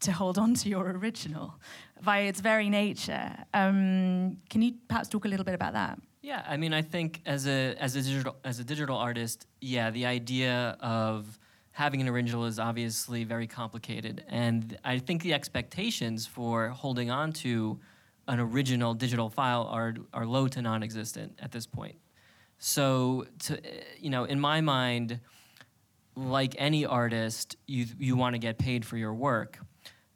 to 0.00 0.12
hold 0.12 0.38
on 0.38 0.54
to 0.54 0.68
your 0.68 0.90
original 0.90 1.54
by 2.02 2.20
its 2.20 2.40
very 2.40 2.68
nature. 2.68 3.34
Um, 3.54 4.38
can 4.50 4.62
you 4.62 4.74
perhaps 4.88 5.08
talk 5.08 5.24
a 5.24 5.28
little 5.28 5.44
bit 5.44 5.54
about 5.54 5.72
that? 5.72 5.98
Yeah, 6.22 6.42
I 6.46 6.56
mean, 6.56 6.72
I 6.72 6.82
think 6.82 7.20
as 7.26 7.46
a 7.46 7.74
as 7.78 7.96
a 7.96 8.02
digital 8.02 8.36
as 8.44 8.58
a 8.58 8.64
digital 8.64 8.96
artist, 8.96 9.46
yeah, 9.60 9.90
the 9.90 10.06
idea 10.06 10.76
of 10.80 11.38
having 11.72 12.00
an 12.00 12.08
original 12.08 12.46
is 12.46 12.58
obviously 12.58 13.24
very 13.24 13.46
complicated, 13.46 14.24
and 14.28 14.78
I 14.84 14.98
think 14.98 15.22
the 15.22 15.34
expectations 15.34 16.26
for 16.26 16.68
holding 16.68 17.10
on 17.10 17.32
to 17.44 17.78
an 18.26 18.40
original 18.40 18.94
digital 18.94 19.28
file 19.28 19.64
are 19.70 19.94
are 20.14 20.24
low 20.24 20.48
to 20.48 20.62
non-existent 20.62 21.38
at 21.42 21.52
this 21.52 21.66
point. 21.66 21.96
So, 22.58 23.26
to 23.40 23.60
you 23.98 24.10
know, 24.10 24.24
in 24.24 24.40
my 24.40 24.60
mind, 24.60 25.20
like 26.16 26.54
any 26.58 26.86
artist, 26.86 27.56
you 27.66 27.86
you 27.98 28.16
want 28.16 28.34
to 28.34 28.38
get 28.38 28.58
paid 28.58 28.84
for 28.84 28.96
your 28.96 29.14
work, 29.14 29.58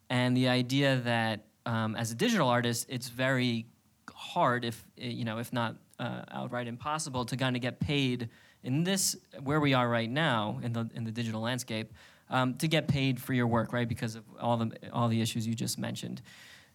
and 0.09 0.35
the 0.35 0.47
idea 0.47 0.97
that 0.97 1.45
um, 1.65 1.95
as 1.95 2.11
a 2.11 2.15
digital 2.15 2.47
artist, 2.47 2.87
it's 2.89 3.09
very 3.09 3.67
hard, 4.13 4.65
if 4.65 4.83
you 4.97 5.25
know, 5.25 5.37
if 5.37 5.53
not 5.53 5.75
uh, 5.99 6.23
outright 6.31 6.67
impossible, 6.67 7.25
to 7.25 7.37
kind 7.37 7.55
of 7.55 7.61
get 7.61 7.79
paid 7.79 8.29
in 8.63 8.83
this 8.83 9.15
where 9.43 9.59
we 9.59 9.73
are 9.73 9.87
right 9.87 10.09
now 10.09 10.59
in 10.63 10.73
the 10.73 10.89
in 10.95 11.03
the 11.03 11.11
digital 11.11 11.41
landscape, 11.41 11.93
um, 12.29 12.55
to 12.55 12.67
get 12.67 12.87
paid 12.87 13.21
for 13.21 13.33
your 13.33 13.47
work, 13.47 13.73
right? 13.73 13.87
Because 13.87 14.15
of 14.15 14.23
all 14.39 14.57
the 14.57 14.71
all 14.91 15.07
the 15.07 15.21
issues 15.21 15.47
you 15.47 15.53
just 15.53 15.77
mentioned. 15.77 16.21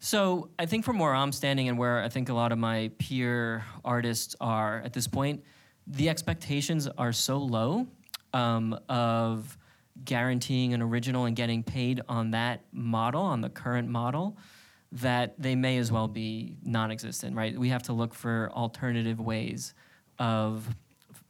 So 0.05 0.51
I 0.59 0.67
think 0.67 0.85
from 0.85 0.99
where 0.99 1.15
I'm 1.15 1.33
standing 1.33 1.71
and 1.71 1.79
where 1.79 2.03
I 2.03 2.11
think 2.11 2.29
a 2.29 2.35
lot 2.35 2.53
of 2.53 2.59
my 2.59 2.91
peer 2.99 3.65
artists 3.87 4.37
are 4.39 4.83
at 4.85 4.93
this 4.93 5.07
point, 5.07 5.43
the 5.87 6.11
expectations 6.11 6.87
are 6.87 7.11
so 7.11 7.39
low 7.39 7.87
um, 8.35 8.79
of 8.91 9.57
guaranteeing 10.05 10.75
an 10.75 10.83
original 10.83 11.25
and 11.25 11.35
getting 11.35 11.63
paid 11.63 12.03
on 12.07 12.33
that 12.33 12.61
model, 12.71 13.23
on 13.23 13.41
the 13.41 13.49
current 13.49 13.89
model, 13.89 14.37
that 14.93 15.41
they 15.41 15.55
may 15.55 15.79
as 15.79 15.91
well 15.91 16.07
be 16.07 16.59
non-existent, 16.63 17.35
right? 17.35 17.59
We 17.59 17.71
have 17.71 17.85
to 17.85 17.95
look 17.95 18.13
for 18.13 18.51
alternative 18.53 19.21
ways 19.21 19.73
of, 20.19 20.69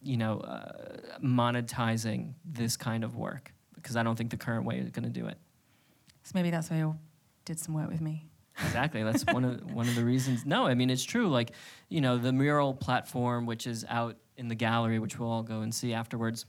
you 0.03 0.17
know, 0.17 0.41
uh, 0.41 0.73
monetizing 1.23 2.33
this 2.45 2.77
kind 2.77 3.05
of 3.05 3.15
work 3.15 3.53
because 3.77 3.95
I 3.95 4.03
don't 4.03 4.17
think 4.17 4.31
the 4.31 4.37
current 4.37 4.65
way 4.65 4.81
is 4.81 4.91
going 4.91 5.05
to 5.05 5.11
do 5.21 5.29
it. 5.29 5.39
So 6.25 6.33
maybe 6.35 6.51
that's 6.51 6.71
why 6.71 6.79
you 6.79 6.99
did 7.45 7.61
some 7.61 7.73
work 7.73 7.89
with 7.89 8.01
me. 8.01 8.27
Exactly. 8.63 9.03
That's 9.03 9.25
one 9.27 9.45
of 9.45 9.73
one 9.73 9.89
of 9.89 9.95
the 9.95 10.05
reasons. 10.05 10.47
No, 10.47 10.67
I 10.67 10.75
mean 10.75 10.91
it's 10.91 11.05
true. 11.05 11.29
Like, 11.29 11.53
you 11.89 12.01
know, 12.01 12.19
the 12.19 12.33
Meural 12.33 12.75
platform, 12.75 13.47
which 13.47 13.67
is 13.67 13.85
out 13.89 14.17
in 14.37 14.49
the 14.49 14.55
gallery, 14.55 14.99
which 14.99 15.19
we'll 15.19 15.31
all 15.31 15.43
go 15.43 15.61
and 15.61 15.75
see 15.75 15.93
afterwards, 15.93 16.47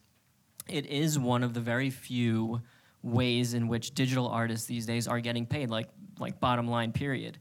it 0.67 0.85
is 0.85 1.17
one 1.17 1.43
of 1.43 1.53
the 1.53 1.61
very 1.61 1.89
few 1.89 2.61
ways 3.01 3.53
in 3.53 3.67
which 3.67 3.93
digital 3.93 4.27
artists 4.27 4.67
these 4.67 4.85
days 4.85 5.07
are 5.07 5.19
getting 5.19 5.45
paid. 5.45 5.69
Like, 5.69 5.89
like 6.19 6.39
bottom 6.39 6.67
line. 6.67 6.91
Period. 6.91 7.39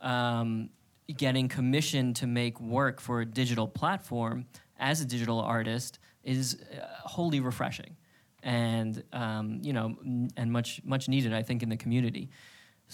Um, 0.00 0.70
getting 1.16 1.48
commissioned 1.48 2.16
to 2.16 2.26
make 2.26 2.60
work 2.60 3.00
for 3.00 3.20
a 3.20 3.26
digital 3.26 3.68
platform 3.68 4.46
as 4.78 5.00
a 5.00 5.04
digital 5.04 5.40
artist 5.40 5.98
is 6.24 6.62
uh, 6.72 6.84
wholly 7.04 7.40
refreshing, 7.40 7.96
and 8.42 9.02
um, 9.12 9.60
you 9.62 9.72
know, 9.72 9.96
and 10.36 10.52
much 10.52 10.80
much 10.84 11.08
needed, 11.08 11.32
I 11.32 11.42
think, 11.42 11.62
in 11.62 11.68
the 11.68 11.76
community. 11.76 12.30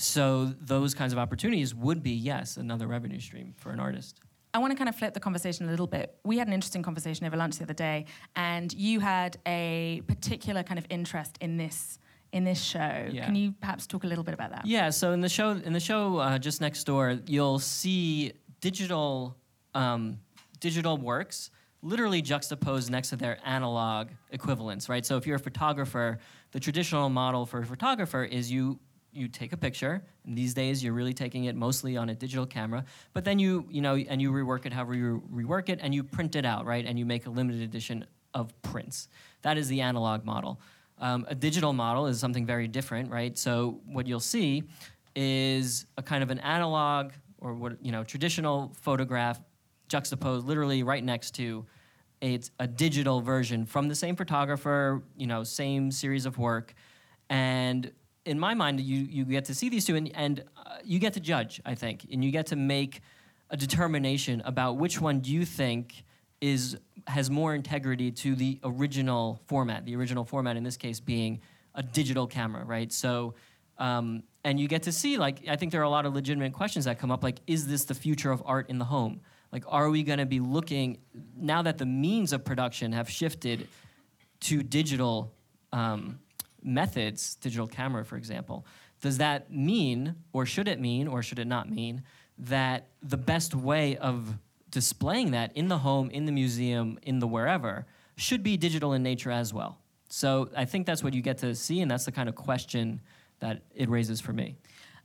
So 0.00 0.54
those 0.60 0.94
kinds 0.94 1.12
of 1.12 1.18
opportunities 1.18 1.74
would 1.74 2.04
be, 2.04 2.12
yes, 2.12 2.56
another 2.56 2.86
revenue 2.86 3.18
stream 3.18 3.52
for 3.56 3.70
an 3.70 3.80
artist. 3.80 4.20
I 4.54 4.58
want 4.58 4.70
to 4.70 4.76
kind 4.76 4.88
of 4.88 4.94
flip 4.94 5.12
the 5.12 5.18
conversation 5.18 5.66
a 5.66 5.70
little 5.72 5.88
bit. 5.88 6.14
We 6.24 6.38
had 6.38 6.46
an 6.46 6.54
interesting 6.54 6.84
conversation 6.84 7.26
over 7.26 7.36
lunch 7.36 7.58
the 7.58 7.64
other 7.64 7.74
day, 7.74 8.06
and 8.36 8.72
you 8.72 9.00
had 9.00 9.38
a 9.44 10.02
particular 10.06 10.62
kind 10.62 10.78
of 10.78 10.86
interest 10.88 11.36
in 11.40 11.56
this 11.56 11.98
in 12.30 12.44
this 12.44 12.62
show. 12.62 13.08
Yeah. 13.10 13.24
Can 13.24 13.34
you 13.34 13.52
perhaps 13.60 13.86
talk 13.88 14.04
a 14.04 14.06
little 14.06 14.22
bit 14.22 14.34
about 14.34 14.50
that? 14.50 14.66
Yeah. 14.66 14.90
So 14.90 15.12
in 15.12 15.20
the 15.20 15.28
show, 15.28 15.50
in 15.50 15.72
the 15.72 15.80
show 15.80 16.18
uh, 16.18 16.38
just 16.38 16.60
next 16.60 16.84
door, 16.84 17.18
you'll 17.26 17.58
see 17.58 18.34
digital 18.60 19.36
um, 19.74 20.20
digital 20.60 20.96
works 20.96 21.50
literally 21.82 22.22
juxtaposed 22.22 22.90
next 22.90 23.10
to 23.10 23.16
their 23.16 23.38
analog 23.44 24.08
equivalents, 24.30 24.88
right? 24.88 25.06
So 25.06 25.16
if 25.16 25.26
you're 25.26 25.36
a 25.36 25.40
photographer, 25.40 26.18
the 26.52 26.60
traditional 26.60 27.08
model 27.08 27.46
for 27.46 27.60
a 27.60 27.66
photographer 27.66 28.24
is 28.24 28.50
you 28.50 28.78
you 29.12 29.28
take 29.28 29.52
a 29.52 29.56
picture 29.56 30.02
and 30.24 30.36
these 30.36 30.54
days 30.54 30.84
you're 30.84 30.92
really 30.92 31.14
taking 31.14 31.44
it 31.44 31.56
mostly 31.56 31.96
on 31.96 32.10
a 32.10 32.14
digital 32.14 32.46
camera 32.46 32.84
but 33.14 33.24
then 33.24 33.38
you 33.38 33.66
you 33.70 33.80
know 33.80 33.96
and 33.96 34.20
you 34.20 34.30
rework 34.30 34.66
it 34.66 34.72
however 34.72 34.94
you 34.94 35.22
rework 35.32 35.68
it 35.68 35.78
and 35.82 35.94
you 35.94 36.04
print 36.04 36.36
it 36.36 36.44
out 36.44 36.66
right 36.66 36.84
and 36.84 36.98
you 36.98 37.06
make 37.06 37.26
a 37.26 37.30
limited 37.30 37.62
edition 37.62 38.04
of 38.34 38.60
prints. 38.62 39.08
That 39.42 39.58
is 39.58 39.68
the 39.68 39.80
analog 39.80 40.24
model. 40.24 40.60
Um, 40.98 41.26
a 41.28 41.34
digital 41.34 41.72
model 41.72 42.06
is 42.06 42.18
something 42.18 42.44
very 42.46 42.68
different 42.68 43.10
right? 43.10 43.36
So 43.36 43.80
what 43.86 44.06
you'll 44.06 44.20
see 44.20 44.64
is 45.14 45.86
a 45.96 46.02
kind 46.02 46.22
of 46.22 46.30
an 46.30 46.38
analog 46.40 47.12
or 47.38 47.54
what 47.54 47.84
you 47.84 47.92
know 47.92 48.04
traditional 48.04 48.72
photograph 48.80 49.40
juxtaposed 49.88 50.46
literally 50.46 50.82
right 50.82 51.02
next 51.02 51.34
to 51.36 51.64
it's 52.20 52.50
a 52.58 52.66
digital 52.66 53.20
version 53.20 53.64
from 53.64 53.88
the 53.88 53.94
same 53.94 54.14
photographer 54.14 55.02
you 55.16 55.26
know 55.26 55.42
same 55.42 55.90
series 55.90 56.26
of 56.26 56.36
work 56.36 56.74
and 57.30 57.90
in 58.28 58.38
my 58.38 58.54
mind, 58.54 58.80
you, 58.80 58.98
you 58.98 59.24
get 59.24 59.46
to 59.46 59.54
see 59.54 59.68
these 59.68 59.86
two 59.86 59.96
and, 59.96 60.14
and 60.14 60.44
uh, 60.56 60.76
you 60.84 60.98
get 60.98 61.14
to 61.14 61.20
judge, 61.20 61.60
I 61.64 61.74
think, 61.74 62.06
and 62.12 62.22
you 62.22 62.30
get 62.30 62.46
to 62.46 62.56
make 62.56 63.00
a 63.50 63.56
determination 63.56 64.42
about 64.44 64.76
which 64.76 65.00
one 65.00 65.20
do 65.20 65.32
you 65.32 65.44
think 65.44 66.04
is 66.40 66.76
has 67.06 67.30
more 67.30 67.54
integrity 67.54 68.12
to 68.12 68.34
the 68.34 68.60
original 68.62 69.40
format. 69.46 69.86
The 69.86 69.96
original 69.96 70.24
format 70.24 70.56
in 70.56 70.62
this 70.62 70.76
case 70.76 71.00
being 71.00 71.40
a 71.74 71.82
digital 71.82 72.26
camera, 72.26 72.64
right? 72.64 72.92
So, 72.92 73.34
um, 73.78 74.22
and 74.44 74.60
you 74.60 74.68
get 74.68 74.82
to 74.82 74.92
see 74.92 75.16
like 75.16 75.48
I 75.48 75.56
think 75.56 75.72
there 75.72 75.80
are 75.80 75.84
a 75.84 75.90
lot 75.90 76.04
of 76.04 76.14
legitimate 76.14 76.52
questions 76.52 76.84
that 76.84 76.98
come 76.98 77.10
up, 77.10 77.22
like 77.22 77.40
is 77.46 77.66
this 77.66 77.86
the 77.86 77.94
future 77.94 78.30
of 78.30 78.42
art 78.44 78.68
in 78.68 78.78
the 78.78 78.84
home? 78.84 79.22
Like, 79.50 79.64
are 79.66 79.88
we 79.88 80.02
going 80.02 80.18
to 80.18 80.26
be 80.26 80.40
looking 80.40 80.98
now 81.34 81.62
that 81.62 81.78
the 81.78 81.86
means 81.86 82.34
of 82.34 82.44
production 82.44 82.92
have 82.92 83.08
shifted 83.08 83.66
to 84.40 84.62
digital? 84.62 85.32
Um, 85.72 86.18
methods, 86.62 87.34
digital 87.36 87.66
camera, 87.66 88.04
for 88.04 88.16
example, 88.16 88.66
does 89.00 89.18
that 89.18 89.52
mean, 89.52 90.16
or 90.32 90.44
should 90.44 90.68
it 90.68 90.80
mean, 90.80 91.06
or 91.06 91.22
should 91.22 91.38
it 91.38 91.46
not 91.46 91.70
mean, 91.70 92.02
that 92.38 92.88
the 93.02 93.16
best 93.16 93.54
way 93.54 93.96
of 93.96 94.38
displaying 94.70 95.30
that 95.32 95.56
in 95.56 95.68
the 95.68 95.78
home, 95.78 96.10
in 96.10 96.24
the 96.24 96.32
museum, 96.32 96.98
in 97.02 97.18
the 97.18 97.26
wherever, 97.26 97.86
should 98.16 98.42
be 98.42 98.56
digital 98.56 98.92
in 98.92 99.02
nature 99.02 99.30
as 99.30 99.54
well? 99.54 99.78
So 100.08 100.50
I 100.56 100.64
think 100.64 100.86
that's 100.86 101.04
what 101.04 101.14
you 101.14 101.22
get 101.22 101.38
to 101.38 101.54
see, 101.54 101.80
and 101.80 101.90
that's 101.90 102.04
the 102.04 102.12
kind 102.12 102.28
of 102.28 102.34
question 102.34 103.00
that 103.40 103.62
it 103.74 103.88
raises 103.88 104.20
for 104.20 104.32
me. 104.32 104.56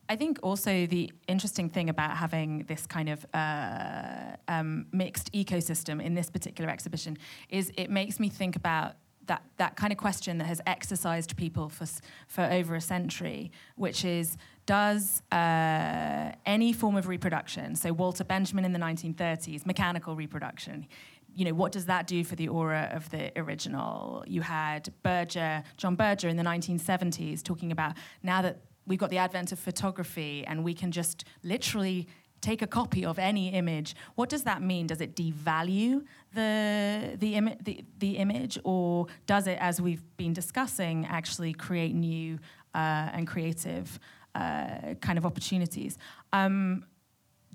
I 0.10 0.16
think 0.16 0.40
also 0.44 0.86
the 0.86 1.12
interesting 1.28 1.70
thing 1.70 1.90
about 1.90 2.18
having 2.18 2.66
this 2.68 2.86
kind 2.86 3.10
of 3.10 3.26
uh, 3.34 4.36
um, 4.48 4.86
mixed 4.92 5.32
ecosystem 5.32 6.04
in 6.04 6.14
this 6.14 6.30
particular 6.30 6.70
exhibition 6.70 7.18
is 7.50 7.72
it 7.78 7.90
makes 7.90 8.20
me 8.20 8.28
think 8.30 8.56
about 8.56 8.96
that, 9.28 9.44
that 9.58 9.76
kind 9.76 9.92
of 9.92 9.98
question 9.98 10.38
that 10.38 10.46
has 10.46 10.62
exercised 10.68 11.36
people 11.38 11.70
for, 11.70 11.86
for 12.28 12.44
over 12.44 12.76
a 12.76 12.82
century, 12.82 13.52
which 13.76 14.04
is 14.06 14.38
does 14.66 15.22
uh, 15.32 16.32
any 16.46 16.72
form 16.72 16.96
of 16.96 17.08
reproduction, 17.08 17.76
so 17.76 17.92
Walter 17.92 18.24
Benjamin 18.24 18.64
in 18.64 18.72
the 18.72 18.80
1930s, 18.80 19.66
mechanical 19.66 20.16
reproduction, 20.16 20.88
you 21.36 21.46
know, 21.46 21.54
what 21.54 21.72
does 21.72 21.88
that 21.88 22.08
do 22.08 22.24
for 22.24 22.36
the 22.36 22.48
aura 22.48 22.90
of 22.94 23.10
the 23.10 23.32
original? 23.38 24.24
You 24.28 24.42
had 24.42 24.94
Berger, 25.02 25.64
John 25.78 25.96
Berger 25.96 26.28
in 26.28 26.38
the 26.38 26.44
1970s 26.44 27.44
talking 27.44 27.72
about 27.72 27.96
now 28.22 28.42
that 28.42 28.60
we've 28.86 29.00
got 29.00 29.10
the 29.10 29.18
advent 29.18 29.52
of 29.52 29.60
photography 29.60 30.46
and 30.46 30.64
we 30.64 30.74
can 30.74 30.92
just 30.92 31.26
literally 31.44 32.08
take 32.44 32.62
a 32.62 32.68
copy 32.68 33.06
of 33.06 33.18
any 33.18 33.50
image, 33.50 33.96
what 34.16 34.30
does 34.30 34.44
that 34.44 34.62
mean? 34.62 34.86
Does 34.86 35.02
it 35.02 35.16
devalue 35.16 36.06
the, 36.34 37.16
the, 37.18 37.36
Im- 37.36 37.58
the, 37.64 37.84
the 38.00 38.18
image, 38.18 38.60
or 38.64 39.08
does 39.26 39.48
it, 39.48 39.58
as 39.60 39.82
we've 39.82 40.04
been 40.18 40.34
discussing, 40.34 41.08
actually 41.08 41.54
create 41.54 41.96
new 41.96 42.38
uh, 42.76 43.16
and 43.16 43.28
creative 43.28 44.00
uh, 44.36 44.94
kind 45.02 45.18
of 45.18 45.26
opportunities? 45.26 45.98
Um, 46.34 46.86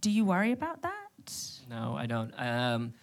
do 0.00 0.10
you 0.10 0.24
worry 0.24 0.52
about 0.52 0.82
that? 0.82 0.94
No, 1.68 1.94
I 1.96 2.06
don't. 2.06 2.32
Um, 2.38 2.94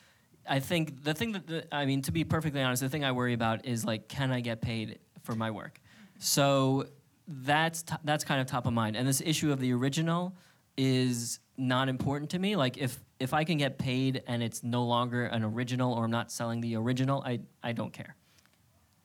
I 0.50 0.60
think 0.60 1.04
the 1.04 1.14
thing 1.14 1.34
that, 1.34 1.48
the, 1.48 1.76
I 1.76 1.86
mean, 1.86 2.02
to 2.04 2.12
be 2.12 2.24
perfectly 2.24 2.62
honest, 2.62 2.82
the 2.82 2.90
thing 2.90 3.04
I 3.04 3.12
worry 3.12 3.34
about 3.34 3.66
is 3.66 3.86
like, 3.86 4.08
can 4.08 4.32
I 4.32 4.40
get 4.42 4.62
paid 4.62 5.00
for 5.24 5.36
my 5.36 5.52
work? 5.52 5.80
So 6.18 6.86
that's, 7.28 7.84
t- 7.84 7.96
that's 8.04 8.24
kind 8.24 8.42
of 8.42 8.48
top 8.48 8.66
of 8.66 8.74
mind. 8.74 8.96
And 8.96 9.08
this 9.08 9.22
issue 9.22 9.52
of 9.52 9.60
the 9.60 9.74
original 9.74 10.36
is 10.78 11.40
not 11.58 11.90
important 11.90 12.32
to 12.32 12.40
me. 12.40 12.56
Like 12.56 12.78
if 12.78 13.00
if 13.20 13.34
I 13.34 13.44
can 13.44 13.58
get 13.58 13.78
paid 13.78 14.24
and 14.28 14.44
it's 14.44 14.64
no 14.64 14.84
longer 14.84 15.26
an 15.26 15.44
original 15.44 15.94
or 15.94 16.06
I'm 16.06 16.12
not 16.12 16.32
selling 16.32 16.62
the 16.62 16.76
original, 16.76 17.24
I 17.26 17.42
I 17.64 17.72
don't 17.72 17.94
care. 17.94 18.16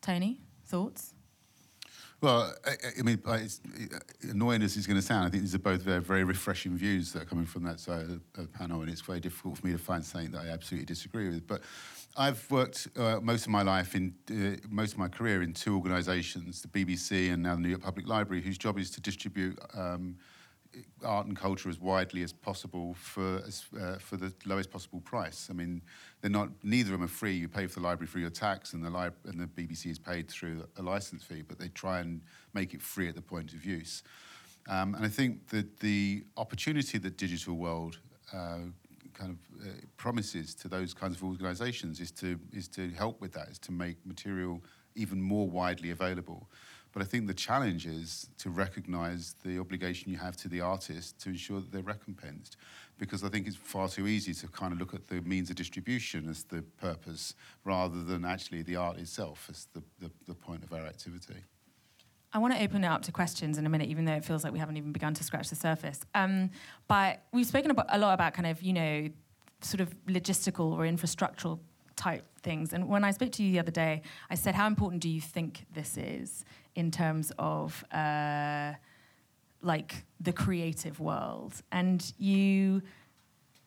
Tony, 0.01 0.41
thoughts? 0.65 1.15
Well, 2.21 2.55
I, 2.67 2.73
I 2.99 3.03
mean, 3.03 3.23
it's, 3.27 3.61
annoying 4.23 4.63
as 4.63 4.77
it's 4.77 4.87
going 4.87 5.01
to 5.01 5.03
sound, 5.03 5.27
I 5.27 5.31
think 5.31 5.43
these 5.43 5.55
are 5.55 5.59
both 5.59 5.81
very, 5.81 6.03
very 6.03 6.23
refreshing 6.23 6.77
views 6.77 7.13
that 7.13 7.23
are 7.23 7.25
coming 7.25 7.47
from 7.47 7.63
that 7.63 7.81
side 7.81 8.03
of 8.03 8.21
the 8.35 8.47
panel, 8.47 8.83
and 8.83 8.91
it's 8.91 9.01
very 9.01 9.21
difficult 9.21 9.57
for 9.57 9.67
me 9.67 9.73
to 9.73 9.79
find 9.79 10.05
something 10.05 10.31
that 10.33 10.43
I 10.43 10.49
absolutely 10.49 10.85
disagree 10.85 11.31
with. 11.31 11.47
But 11.47 11.63
I've 12.19 12.51
worked 12.51 12.89
uh, 12.99 13.21
most 13.23 13.47
of 13.47 13.49
my 13.49 13.63
life 13.63 13.95
in 13.95 14.15
uh, 14.31 14.61
most 14.69 14.93
of 14.93 14.99
my 14.99 15.09
career 15.09 15.43
in 15.43 15.55
two 15.55 15.75
organisations, 15.77 16.61
the 16.61 16.69
BBC 16.69 17.33
and 17.33 17.43
now 17.43 17.55
the 17.55 17.63
New 17.63 17.71
York 17.71 17.83
Public 17.83 18.07
Library, 18.07 18.43
whose 18.43 18.59
job 18.59 18.79
is 18.79 18.91
to 18.91 19.01
distribute. 19.01 19.59
Um, 19.75 20.17
art 21.05 21.27
and 21.27 21.37
culture 21.37 21.69
as 21.69 21.81
widely 21.81 22.23
as 22.23 22.33
possible 22.33 22.95
for 22.95 23.43
as, 23.47 23.65
uh, 23.81 23.97
for 23.97 24.17
the 24.17 24.33
lowest 24.45 24.71
possible 24.71 25.01
price. 25.01 25.49
I 25.51 25.55
mean, 25.55 25.83
they're 26.21 26.31
not 26.31 26.51
neither 26.63 26.93
of 26.95 27.01
them 27.01 27.05
are 27.05 27.11
free. 27.11 27.35
You 27.35 27.49
pay 27.49 27.67
for 27.67 27.81
the 27.81 27.87
library 27.87 28.09
through 28.09 28.23
your 28.23 28.31
tax, 28.31 28.73
and 28.73 28.85
the 28.85 29.13
and 29.25 29.41
the 29.41 29.47
BBC 29.47 29.87
is 29.87 29.99
paid 29.99 30.29
through 30.29 30.65
a 30.77 30.83
license 30.83 31.23
fee. 31.23 31.43
But 31.43 31.59
they 31.59 31.69
try 31.69 32.01
and 32.01 32.21
make 32.55 32.75
it 32.75 32.83
free 32.83 33.09
at 33.09 33.15
the 33.15 33.23
point 33.23 33.53
of 33.53 33.65
use. 33.65 34.03
Um, 34.69 34.95
and 34.95 35.05
I 35.05 35.09
think 35.09 35.49
that 35.49 35.81
the 35.81 36.25
opportunity 36.37 36.99
that 36.99 37.17
digital 37.17 37.55
world 37.55 37.99
uh, 38.33 38.59
kind 39.15 39.37
of 39.37 39.67
uh, 39.67 39.71
promises 39.97 40.55
to 40.55 40.69
those 40.69 40.95
kinds 40.95 41.17
of 41.17 41.25
organisations 41.25 42.01
is 42.01 42.11
to 42.13 42.39
is 42.53 42.69
to 42.69 42.91
help 42.91 43.21
with 43.21 43.33
that, 43.33 43.49
is 43.49 43.59
to 43.61 43.73
make 43.73 43.97
material 44.07 44.63
even 44.95 45.21
more 45.21 45.49
widely 45.49 45.91
available. 45.91 46.49
But 46.93 47.03
I 47.03 47.05
think 47.05 47.27
the 47.27 47.35
challenge 47.35 47.87
is 47.87 48.29
to 48.39 48.51
recognize 48.51 49.37
the 49.45 49.59
obligation 49.59 50.11
you 50.11 50.19
have 50.19 50.37
to 50.39 50.49
the 50.49 50.61
artist 50.61 51.21
to 51.21 51.29
ensure 51.29 51.61
that 51.61 51.71
they're 51.71 51.83
recompensed. 51.83 52.57
Because 52.99 53.23
I 53.23 53.29
think 53.29 53.47
it's 53.47 53.57
far 53.57 53.89
too 53.89 54.07
easy 54.07 54.35
to 54.35 54.49
kind 54.49 54.73
of 54.73 54.79
look 54.79 54.93
at 54.93 55.07
the 55.07 55.21
means 55.23 55.51
of 55.51 55.57
distribution 55.57 56.29
as 56.29 56.43
the 56.45 56.63
purpose 56.81 57.35
rather 57.65 58.03
than 58.03 58.25
actually 58.25 58.63
the 58.63 58.77
art 58.77 58.99
itself 58.99 59.49
as 59.51 59.69
the, 59.73 59.83
the, 60.01 60.11
the 60.27 60.35
point 60.35 60.65
of 60.65 60.73
our 60.73 60.85
activity. 60.85 61.45
I 62.33 62.39
want 62.39 62.55
to 62.55 62.63
open 62.63 62.85
it 62.85 62.87
up 62.87 63.03
to 63.03 63.13
questions 63.13 63.59
in 63.59 63.67
a 63.67 63.69
minute, 63.69 63.89
even 63.89 64.05
though 64.05 64.15
it 64.15 64.25
feels 64.25 64.45
like 64.45 64.53
we 64.53 64.59
haven't 64.59 64.77
even 64.77 64.93
begun 64.93 65.15
to 65.15 65.25
scratch 65.25 65.49
the 65.49 65.57
surface. 65.57 66.01
Um, 66.15 66.51
but 66.87 67.23
we've 67.33 67.47
spoken 67.47 67.71
about, 67.71 67.87
a 67.89 67.99
lot 67.99 68.15
about 68.15 68.35
kind 68.35 68.47
of, 68.47 68.63
you 68.63 68.73
know, 68.73 69.09
sort 69.63 69.81
of 69.81 69.95
logistical 70.07 70.73
or 70.73 70.81
infrastructural 70.81 71.59
type 71.97 72.25
things. 72.43 72.73
And 72.73 72.89
when 72.89 73.05
I 73.05 73.11
spoke 73.11 73.33
to 73.33 73.43
you 73.43 73.53
the 73.53 73.59
other 73.59 73.71
day, 73.71 74.03
I 74.31 74.35
said, 74.35 74.55
How 74.55 74.67
important 74.67 75.03
do 75.03 75.09
you 75.09 75.21
think 75.21 75.67
this 75.75 75.97
is 75.97 76.45
in 76.81 76.91
terms 76.91 77.33
of 77.39 77.85
uh, 77.93 78.73
like 79.63 80.05
the 80.19 80.33
creative 80.33 80.99
world? 80.99 81.53
And 81.71 82.01
you 82.19 82.83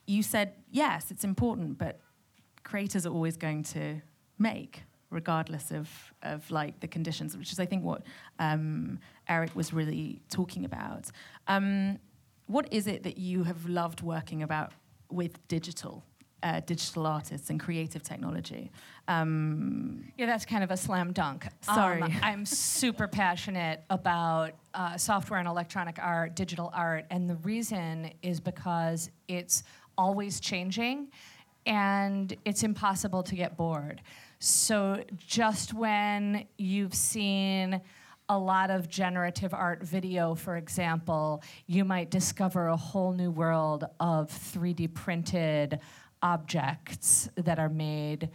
you 0.06 0.22
said, 0.24 0.54
Yes, 0.72 1.12
it's 1.12 1.24
important, 1.24 1.78
but 1.78 2.02
creators 2.64 3.06
are 3.06 3.14
always 3.14 3.38
going 3.38 3.64
to 3.64 4.02
make 4.38 4.84
regardless 5.10 5.72
of, 5.72 5.88
of 6.24 6.50
like 6.50 6.80
the 6.80 6.88
conditions, 6.88 7.38
which 7.38 7.52
is 7.52 7.60
I 7.60 7.66
think 7.66 7.84
what 7.84 8.02
um, 8.40 9.00
Eric 9.30 9.56
was 9.56 9.72
really 9.72 10.20
talking 10.30 10.66
about. 10.66 11.12
Um, 11.48 12.00
what 12.48 12.68
is 12.74 12.88
it 12.88 13.04
that 13.04 13.18
you 13.18 13.44
have 13.44 13.70
loved 13.70 14.02
working 14.02 14.42
about 14.44 14.72
with 15.10 15.48
digital 15.48 16.04
uh, 16.44 16.60
digital 16.66 17.08
artists 17.08 17.50
and 17.50 17.60
creative 17.60 18.04
technology. 18.04 18.70
Um, 19.08 20.04
yeah, 20.18 20.26
that's 20.26 20.46
kind 20.46 20.64
of 20.64 20.72
a 20.72 20.78
slam 20.78 21.14
dunk. 21.14 21.48
Sorry. 21.62 22.02
Um, 22.02 22.14
I'm 22.22 22.46
super 22.46 23.08
passionate 23.08 23.84
about 23.90 24.52
uh, 24.74 24.98
software 24.98 25.40
and 25.40 25.48
electronic 25.48 25.98
art, 26.00 26.36
digital 26.36 26.70
art, 26.74 27.06
and 27.10 27.30
the 27.30 27.36
reason 27.38 28.12
is 28.22 28.40
because 28.40 29.10
it's 29.28 29.64
always 29.98 30.40
changing 30.40 31.08
and 31.66 32.36
it's 32.46 32.64
impossible 32.64 33.24
to 33.24 33.36
get 33.36 33.56
bored. 33.56 34.02
So 34.40 35.04
just 35.26 35.74
when 35.74 36.46
you've 36.58 36.94
seen 36.94 37.82
a 38.30 38.38
lot 38.38 38.70
of 38.70 38.90
generative 38.90 39.54
art 39.54 39.84
video, 39.84 40.36
for 40.36 40.58
example, 40.58 41.44
you 41.68 41.86
might 41.86 42.10
discover 42.10 42.68
a 42.68 42.78
whole 42.78 43.14
new 43.14 43.32
world 43.32 43.86
of 44.00 44.30
3D 44.30 44.94
printed 44.94 45.80
objects 46.24 47.30
that 47.36 47.60
are 47.60 47.70
made 47.70 48.30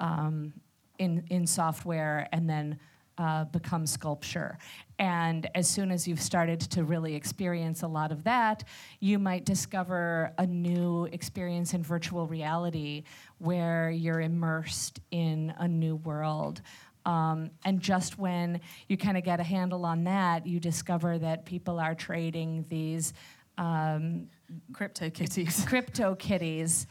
um, 0.00 0.54
in, 0.98 1.24
in 1.28 1.46
software 1.46 2.28
and 2.32 2.48
then 2.48 2.78
uh, 3.18 3.44
become 3.46 3.86
sculpture. 3.86 4.56
And 4.98 5.48
as 5.54 5.68
soon 5.68 5.90
as 5.90 6.08
you've 6.08 6.20
started 6.20 6.60
to 6.60 6.84
really 6.84 7.14
experience 7.14 7.82
a 7.82 7.88
lot 7.88 8.10
of 8.10 8.24
that, 8.24 8.64
you 9.00 9.18
might 9.18 9.44
discover 9.44 10.32
a 10.38 10.46
new 10.46 11.04
experience 11.12 11.74
in 11.74 11.82
virtual 11.82 12.26
reality 12.26 13.02
where 13.38 13.90
you're 13.90 14.20
immersed 14.20 15.00
in 15.10 15.52
a 15.58 15.68
new 15.68 15.96
world. 15.96 16.62
Um, 17.04 17.50
and 17.64 17.80
just 17.80 18.18
when 18.18 18.60
you 18.88 18.96
kind 18.96 19.18
of 19.18 19.24
get 19.24 19.40
a 19.40 19.42
handle 19.42 19.84
on 19.84 20.04
that, 20.04 20.46
you 20.46 20.60
discover 20.60 21.18
that 21.18 21.44
people 21.44 21.80
are 21.80 21.94
trading 21.94 22.64
these 22.68 23.12
um, 23.58 24.28
CryptoKitties. 24.72 25.66
Crypto 25.66 26.14
kitties 26.14 26.86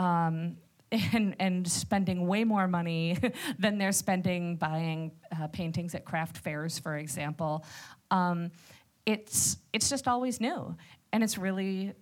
um, 0.00 0.56
and, 1.12 1.36
and 1.38 1.68
spending 1.70 2.26
way 2.26 2.42
more 2.42 2.66
money 2.66 3.16
than 3.58 3.78
they're 3.78 3.92
spending 3.92 4.56
buying 4.56 5.12
uh, 5.38 5.46
paintings 5.48 5.94
at 5.94 6.04
craft 6.04 6.38
fairs, 6.38 6.78
for 6.78 6.96
example. 6.96 7.64
Um, 8.10 8.50
it's, 9.06 9.58
it's 9.72 9.88
just 9.88 10.08
always 10.08 10.40
new. 10.40 10.74
And 11.12 11.22
it's 11.22 11.38
really 11.38 11.92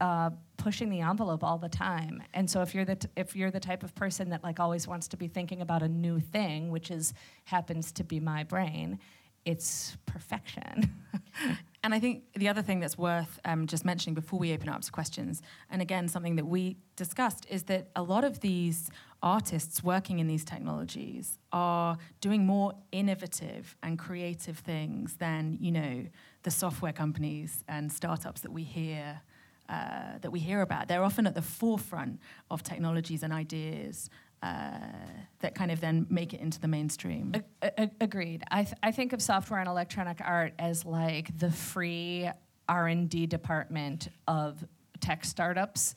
uh, 0.00 0.30
pushing 0.58 0.90
the 0.90 1.00
envelope 1.00 1.42
all 1.42 1.56
the 1.56 1.68
time. 1.68 2.22
And 2.34 2.50
so 2.50 2.60
if 2.60 2.74
you're 2.74 2.84
the 2.84 2.96
t- 2.96 3.08
if 3.16 3.34
you're 3.34 3.50
the 3.50 3.60
type 3.60 3.82
of 3.82 3.94
person 3.94 4.28
that 4.30 4.42
like 4.42 4.60
always 4.60 4.86
wants 4.86 5.08
to 5.08 5.16
be 5.16 5.28
thinking 5.28 5.62
about 5.62 5.82
a 5.82 5.88
new 5.88 6.20
thing, 6.20 6.70
which 6.70 6.90
is 6.90 7.14
happens 7.44 7.92
to 7.92 8.04
be 8.04 8.20
my 8.20 8.44
brain, 8.44 8.98
it's 9.46 9.96
perfection. 10.04 10.92
and 11.86 11.94
I 11.94 12.00
think 12.00 12.24
the 12.34 12.48
other 12.48 12.62
thing 12.62 12.80
that's 12.80 12.98
worth 12.98 13.38
um, 13.44 13.68
just 13.68 13.84
mentioning 13.84 14.16
before 14.16 14.40
we 14.40 14.52
open 14.52 14.68
up 14.68 14.80
to 14.80 14.90
questions, 14.90 15.40
and 15.70 15.80
again, 15.80 16.08
something 16.08 16.34
that 16.34 16.44
we 16.44 16.78
discussed, 16.96 17.46
is 17.48 17.62
that 17.64 17.90
a 17.94 18.02
lot 18.02 18.24
of 18.24 18.40
these 18.40 18.90
artists 19.22 19.84
working 19.84 20.18
in 20.18 20.26
these 20.26 20.44
technologies 20.44 21.38
are 21.52 21.96
doing 22.20 22.44
more 22.44 22.72
innovative 22.90 23.76
and 23.84 24.00
creative 24.00 24.58
things 24.58 25.14
than, 25.18 25.58
you 25.60 25.70
know, 25.70 26.04
the 26.42 26.50
software 26.50 26.92
companies 26.92 27.62
and 27.68 27.92
startups 27.92 28.40
that 28.40 28.50
we 28.50 28.64
hear. 28.64 29.20
Uh, 29.68 30.16
that 30.20 30.30
we 30.30 30.38
hear 30.38 30.60
about. 30.60 30.86
They're 30.86 31.02
often 31.02 31.26
at 31.26 31.34
the 31.34 31.42
forefront 31.42 32.20
of 32.52 32.62
technologies 32.62 33.24
and 33.24 33.32
ideas 33.32 34.10
that 34.42 35.54
kind 35.54 35.70
of 35.70 35.80
then 35.80 36.06
make 36.10 36.32
it 36.32 36.40
into 36.40 36.60
the 36.60 36.68
mainstream. 36.68 37.34
A- 37.62 37.90
agreed. 38.00 38.42
I, 38.50 38.64
th- 38.64 38.76
I 38.82 38.92
think 38.92 39.12
of 39.12 39.22
software 39.22 39.60
and 39.60 39.68
electronic 39.68 40.20
art 40.22 40.54
as 40.58 40.84
like 40.84 41.36
the 41.38 41.50
free 41.50 42.28
R 42.68 42.88
and 42.88 43.08
D 43.08 43.26
department 43.26 44.08
of 44.26 44.64
tech 45.00 45.24
startups, 45.24 45.94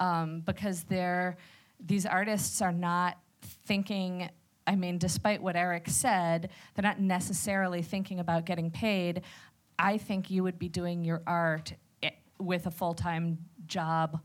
um, 0.00 0.40
because 0.40 0.84
they're 0.84 1.36
these 1.84 2.06
artists 2.06 2.62
are 2.62 2.72
not 2.72 3.18
thinking. 3.66 4.30
I 4.64 4.76
mean, 4.76 4.98
despite 4.98 5.42
what 5.42 5.56
Eric 5.56 5.88
said, 5.88 6.50
they're 6.74 6.84
not 6.84 7.00
necessarily 7.00 7.82
thinking 7.82 8.20
about 8.20 8.46
getting 8.46 8.70
paid. 8.70 9.22
I 9.78 9.98
think 9.98 10.30
you 10.30 10.44
would 10.44 10.58
be 10.58 10.68
doing 10.68 11.04
your 11.04 11.22
art 11.26 11.72
eh, 12.04 12.10
with 12.38 12.66
a 12.66 12.70
full 12.70 12.94
time 12.94 13.38
job 13.66 14.20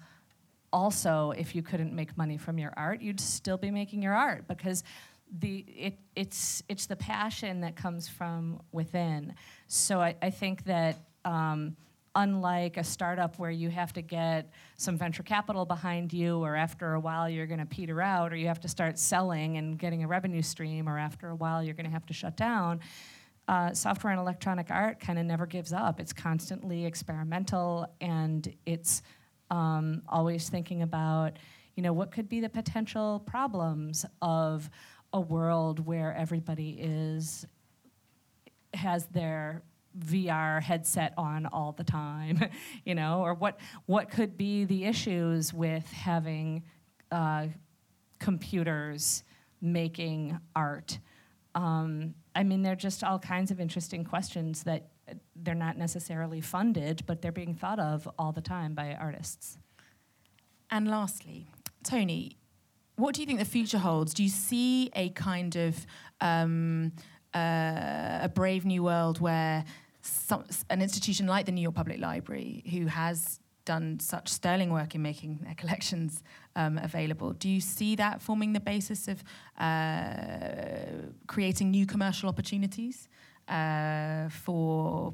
also, 0.74 1.32
if 1.32 1.56
you 1.56 1.62
couldn't 1.62 1.94
make 1.94 2.18
money 2.18 2.38
from 2.38 2.58
your 2.58 2.74
art, 2.76 3.02
you'd 3.02 3.20
still 3.20 3.58
be 3.58 3.72
making 3.72 4.02
your 4.02 4.14
art 4.14 4.48
because 4.48 4.84
the 5.40 5.66
it, 5.68 6.00
it's 6.16 6.64
it's 6.70 6.86
the 6.86 6.96
passion 6.96 7.62
that 7.62 7.76
comes 7.76 8.08
from 8.08 8.62
within. 8.72 9.34
So 9.68 10.00
I, 10.00 10.16
I 10.22 10.30
think 10.30 10.64
that 10.66 10.98
um, 11.26 11.76
unlike 12.16 12.78
a 12.78 12.84
startup 12.84 13.38
where 13.38 13.52
you 13.52 13.70
have 13.70 13.94
to 13.94 14.02
get 14.02 14.52
some 14.76 14.98
venture 14.98 15.24
capital 15.24 15.66
behind 15.66 16.14
you, 16.14 16.38
or 16.44 16.56
after 16.56 16.94
a 16.94 17.00
while 17.00 17.30
you're 17.30 17.48
going 17.48 17.60
to 17.60 17.66
peter 17.66 18.02
out, 18.02 18.34
or 18.34 18.36
you 18.36 18.48
have 18.48 18.62
to 18.62 18.68
start 18.68 18.98
selling 18.98 19.58
and 19.58 19.78
getting 19.78 20.04
a 20.04 20.08
revenue 20.08 20.42
stream, 20.42 20.88
or 20.88 20.98
after 20.98 21.30
a 21.30 21.36
while 21.36 21.64
you're 21.64 21.76
going 21.76 21.86
to 21.86 21.92
have 21.92 22.06
to 22.06 22.14
shut 22.14 22.36
down. 22.36 22.80
Uh, 23.48 23.74
software 23.74 24.12
and 24.12 24.20
electronic 24.20 24.70
art 24.70 25.00
kind 25.00 25.18
of 25.18 25.26
never 25.26 25.46
gives 25.46 25.72
up. 25.72 26.02
It's 26.02 26.12
constantly 26.12 26.86
experimental 26.86 27.88
and 28.02 28.54
it's 28.66 29.02
um, 29.50 30.02
always 30.08 30.50
thinking 30.50 30.82
about, 30.82 31.38
you 31.76 31.84
know, 31.84 31.94
what 31.94 32.12
could 32.12 32.30
be 32.30 32.40
the 32.40 32.50
potential 32.50 33.22
problems 33.26 34.06
of 34.22 34.70
a 35.14 35.22
world 35.22 35.86
where 35.86 36.14
everybody 36.14 36.78
is 36.80 37.46
has 38.74 39.06
their 39.08 39.64
VR 39.98 40.62
headset 40.62 41.14
on 41.18 41.46
all 41.48 41.72
the 41.72 41.84
time, 41.84 42.50
you 42.86 42.96
know, 42.96 43.22
or 43.22 43.34
what 43.34 43.60
what 43.86 44.10
could 44.10 44.38
be 44.38 44.66
the 44.66 44.86
issues 44.86 45.54
with 45.54 45.90
having 45.92 46.64
uh, 47.12 47.48
computers 48.20 49.24
making 49.62 50.40
art? 50.56 51.00
Um, 51.56 52.14
I 52.36 52.44
mean, 52.44 52.62
there 52.62 52.74
are 52.74 52.76
just 52.76 53.04
all 53.04 53.18
kinds 53.18 53.50
of 53.50 53.60
interesting 53.60 54.04
questions 54.04 54.64
that 54.64 54.90
they're 55.36 55.56
not 55.56 55.78
necessarily 55.78 56.42
funded, 56.42 57.04
but 57.06 57.22
they're 57.22 57.32
being 57.32 57.54
thought 57.54 57.80
of 57.80 58.08
all 58.18 58.32
the 58.32 58.42
time 58.42 58.74
by 58.74 58.94
artists. 58.94 59.58
And 60.70 60.88
lastly, 60.88 61.48
Tony, 61.84 62.38
what 62.96 63.16
do 63.16 63.22
you 63.22 63.28
think 63.28 63.40
the 63.40 63.46
future 63.46 63.78
holds? 63.78 64.14
Do 64.14 64.24
you 64.24 64.30
see 64.30 64.90
a 64.96 65.10
kind 65.10 65.56
of 65.56 65.86
um, 66.20 66.92
uh, 67.34 68.20
a 68.24 68.32
brave 68.34 68.66
new 68.66 68.84
world 68.84 69.20
where 69.20 69.64
some, 70.02 70.44
an 70.70 70.82
institution 70.82 71.28
like 71.28 71.46
the 71.46 71.52
New 71.52 71.62
York 71.62 71.76
Public 71.76 72.00
Library, 72.00 72.64
who 72.72 72.88
has 72.88 73.40
done 73.66 74.00
such 74.00 74.30
sterling 74.30 74.72
work 74.72 74.96
in 74.96 75.02
making 75.02 75.40
their 75.44 75.54
collections 75.58 76.24
um, 76.56 76.78
available, 76.78 77.34
do 77.34 77.50
you 77.50 77.62
see 77.62 77.96
that 77.96 78.22
forming 78.22 78.54
the 78.54 78.60
basis 78.60 79.08
of 79.08 79.24
uh, 79.60 81.08
creating 81.28 81.72
new 81.72 81.86
commercial 81.86 82.30
opportunities 82.30 83.08
uh, 83.48 84.30
for 84.30 85.14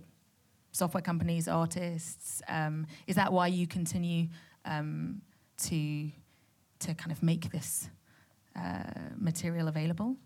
software 0.71 1.01
companies, 1.01 1.47
artists? 1.47 2.41
Um, 2.47 2.88
is 3.07 3.15
that 3.15 3.31
why 3.31 3.47
you 3.47 3.67
continue 3.67 4.27
um, 4.65 5.21
to 5.63 6.09
to 6.79 6.93
kind 6.93 7.11
of 7.11 7.23
make 7.23 7.49
this 7.51 7.89
uh, 8.55 8.84
material 9.17 9.67
available? 9.67 10.17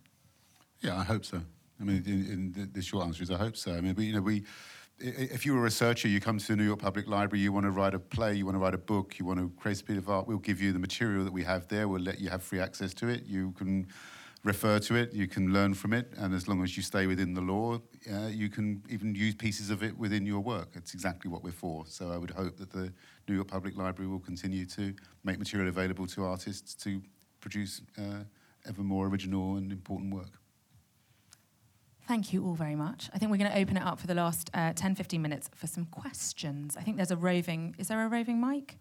Yeah, 0.82 0.97
I 0.97 1.03
hope 1.03 1.24
so. 1.26 1.41
I 1.80 1.84
mean, 1.84 2.03
in, 2.05 2.53
in 2.55 2.70
the, 2.74 2.82
short 2.82 3.05
answer 3.05 3.24
is 3.24 3.32
I 3.32 3.38
hope 3.38 3.55
so. 3.55 3.74
I 3.74 3.82
mean, 3.82 3.93
we, 3.95 4.05
you 4.05 4.14
know, 4.14 4.22
we, 4.22 4.43
if 4.99 5.45
you're 5.45 5.58
a 5.58 5.62
researcher, 5.62 6.08
you 6.08 6.20
come 6.20 6.39
to 6.39 6.47
the 6.47 6.55
New 6.55 6.64
York 6.64 6.80
Public 6.80 7.08
Library, 7.08 7.41
you 7.41 7.51
want 7.51 7.66
to 7.66 7.72
write 7.72 7.93
a 7.93 7.99
play, 7.99 8.34
you 8.34 8.45
want 8.45 8.55
to 8.55 8.60
write 8.60 8.74
a 8.74 8.80
book, 8.80 9.20
you 9.20 9.26
want 9.26 9.39
to 9.39 9.51
create 9.60 9.80
a 9.82 9.84
piece 9.84 9.97
of 9.97 10.10
art, 10.10 10.28
we'll 10.28 10.39
give 10.39 10.60
you 10.60 10.74
the 10.74 10.80
material 10.80 11.24
that 11.24 11.34
we 11.34 11.43
have 11.43 11.68
there. 11.68 11.88
We'll 11.88 12.01
let 12.01 12.20
you 12.20 12.30
have 12.30 12.41
free 12.41 12.60
access 12.60 12.93
to 12.95 13.08
it. 13.08 13.26
You 13.26 13.51
can 13.51 13.88
refer 14.48 14.80
to 14.80 14.95
it, 14.95 15.14
you 15.14 15.28
can 15.28 15.54
learn 15.54 15.74
from 15.74 15.93
it, 15.93 16.12
and 16.18 16.34
as 16.34 16.48
long 16.48 16.64
as 16.64 16.76
you 16.76 16.82
stay 16.82 17.06
within 17.06 17.34
the 17.34 17.41
law, 17.41 17.80
uh, 18.12 18.28
you 18.28 18.50
can 18.50 18.82
even 18.89 19.14
use 19.14 19.36
pieces 19.36 19.70
of 19.70 19.84
it 19.84 19.95
within 19.98 20.26
your 20.26 20.39
work. 20.39 20.70
It's 20.74 20.93
exactly 20.93 21.30
what 21.30 21.43
we're 21.43 21.52
for. 21.52 21.86
So 21.88 22.12
I 22.12 22.18
would 22.18 22.32
hope 22.32 22.58
that 22.58 22.72
the 22.72 22.91
New 23.28 23.36
York 23.36 23.50
Public 23.50 23.76
Library 23.78 24.10
will 24.10 24.20
continue 24.20 24.66
to 24.68 24.95
make 25.24 25.38
material 25.38 25.68
available 25.68 26.08
to 26.08 26.24
artists 26.24 26.74
to 26.86 27.02
produce 27.41 27.82
uh, 27.98 28.24
ever 28.68 28.82
more 28.82 29.08
original 29.08 29.58
and 29.58 29.72
important 29.72 30.14
work. 30.14 30.39
Thank 32.08 32.32
you 32.32 32.45
all 32.45 32.56
very 32.56 32.76
much. 32.76 33.10
I 33.14 33.18
think 33.18 33.32
we're 33.32 33.38
going 33.38 33.52
to 33.52 33.58
open 33.58 33.76
it 33.76 33.84
up 33.84 34.00
for 34.00 34.08
the 34.08 34.16
last 34.16 34.50
uh, 34.54 34.72
10, 34.74 34.95
15 34.95 35.22
minutes 35.22 35.50
for 35.54 35.68
some 35.68 35.86
questions. 35.86 36.78
I 36.78 36.82
think 36.82 36.95
there's 36.95 37.12
a 37.12 37.18
roving, 37.18 37.76
is 37.78 37.89
there 37.89 38.04
a 38.04 38.08
roving 38.08 38.39
mic? 38.39 38.78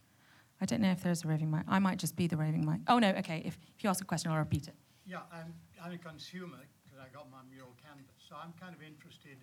I 0.60 0.64
don't 0.64 0.80
know 0.80 0.92
if 0.92 1.02
there's 1.02 1.24
a 1.24 1.28
roving 1.28 1.50
mic. 1.50 1.62
I 1.66 1.80
might 1.80 1.98
just 1.98 2.14
be 2.14 2.28
the 2.28 2.36
roving 2.36 2.64
mic. 2.64 2.80
Oh, 2.86 3.00
no, 3.00 3.10
okay. 3.10 3.42
If, 3.44 3.58
if 3.76 3.82
you 3.82 3.90
ask 3.90 4.00
a 4.00 4.06
question, 4.06 4.30
I'll 4.30 4.38
repeat 4.38 4.68
it. 4.68 4.74
Yeah, 5.06 5.22
I'm, 5.30 5.54
I'm 5.78 5.94
a 5.94 6.02
consumer 6.02 6.58
because 6.82 6.98
I 6.98 7.06
got 7.14 7.30
my 7.30 7.38
Meural 7.46 7.78
canvas. 7.78 8.18
So 8.26 8.34
I'm 8.34 8.50
kind 8.58 8.74
of 8.74 8.82
interested 8.82 9.38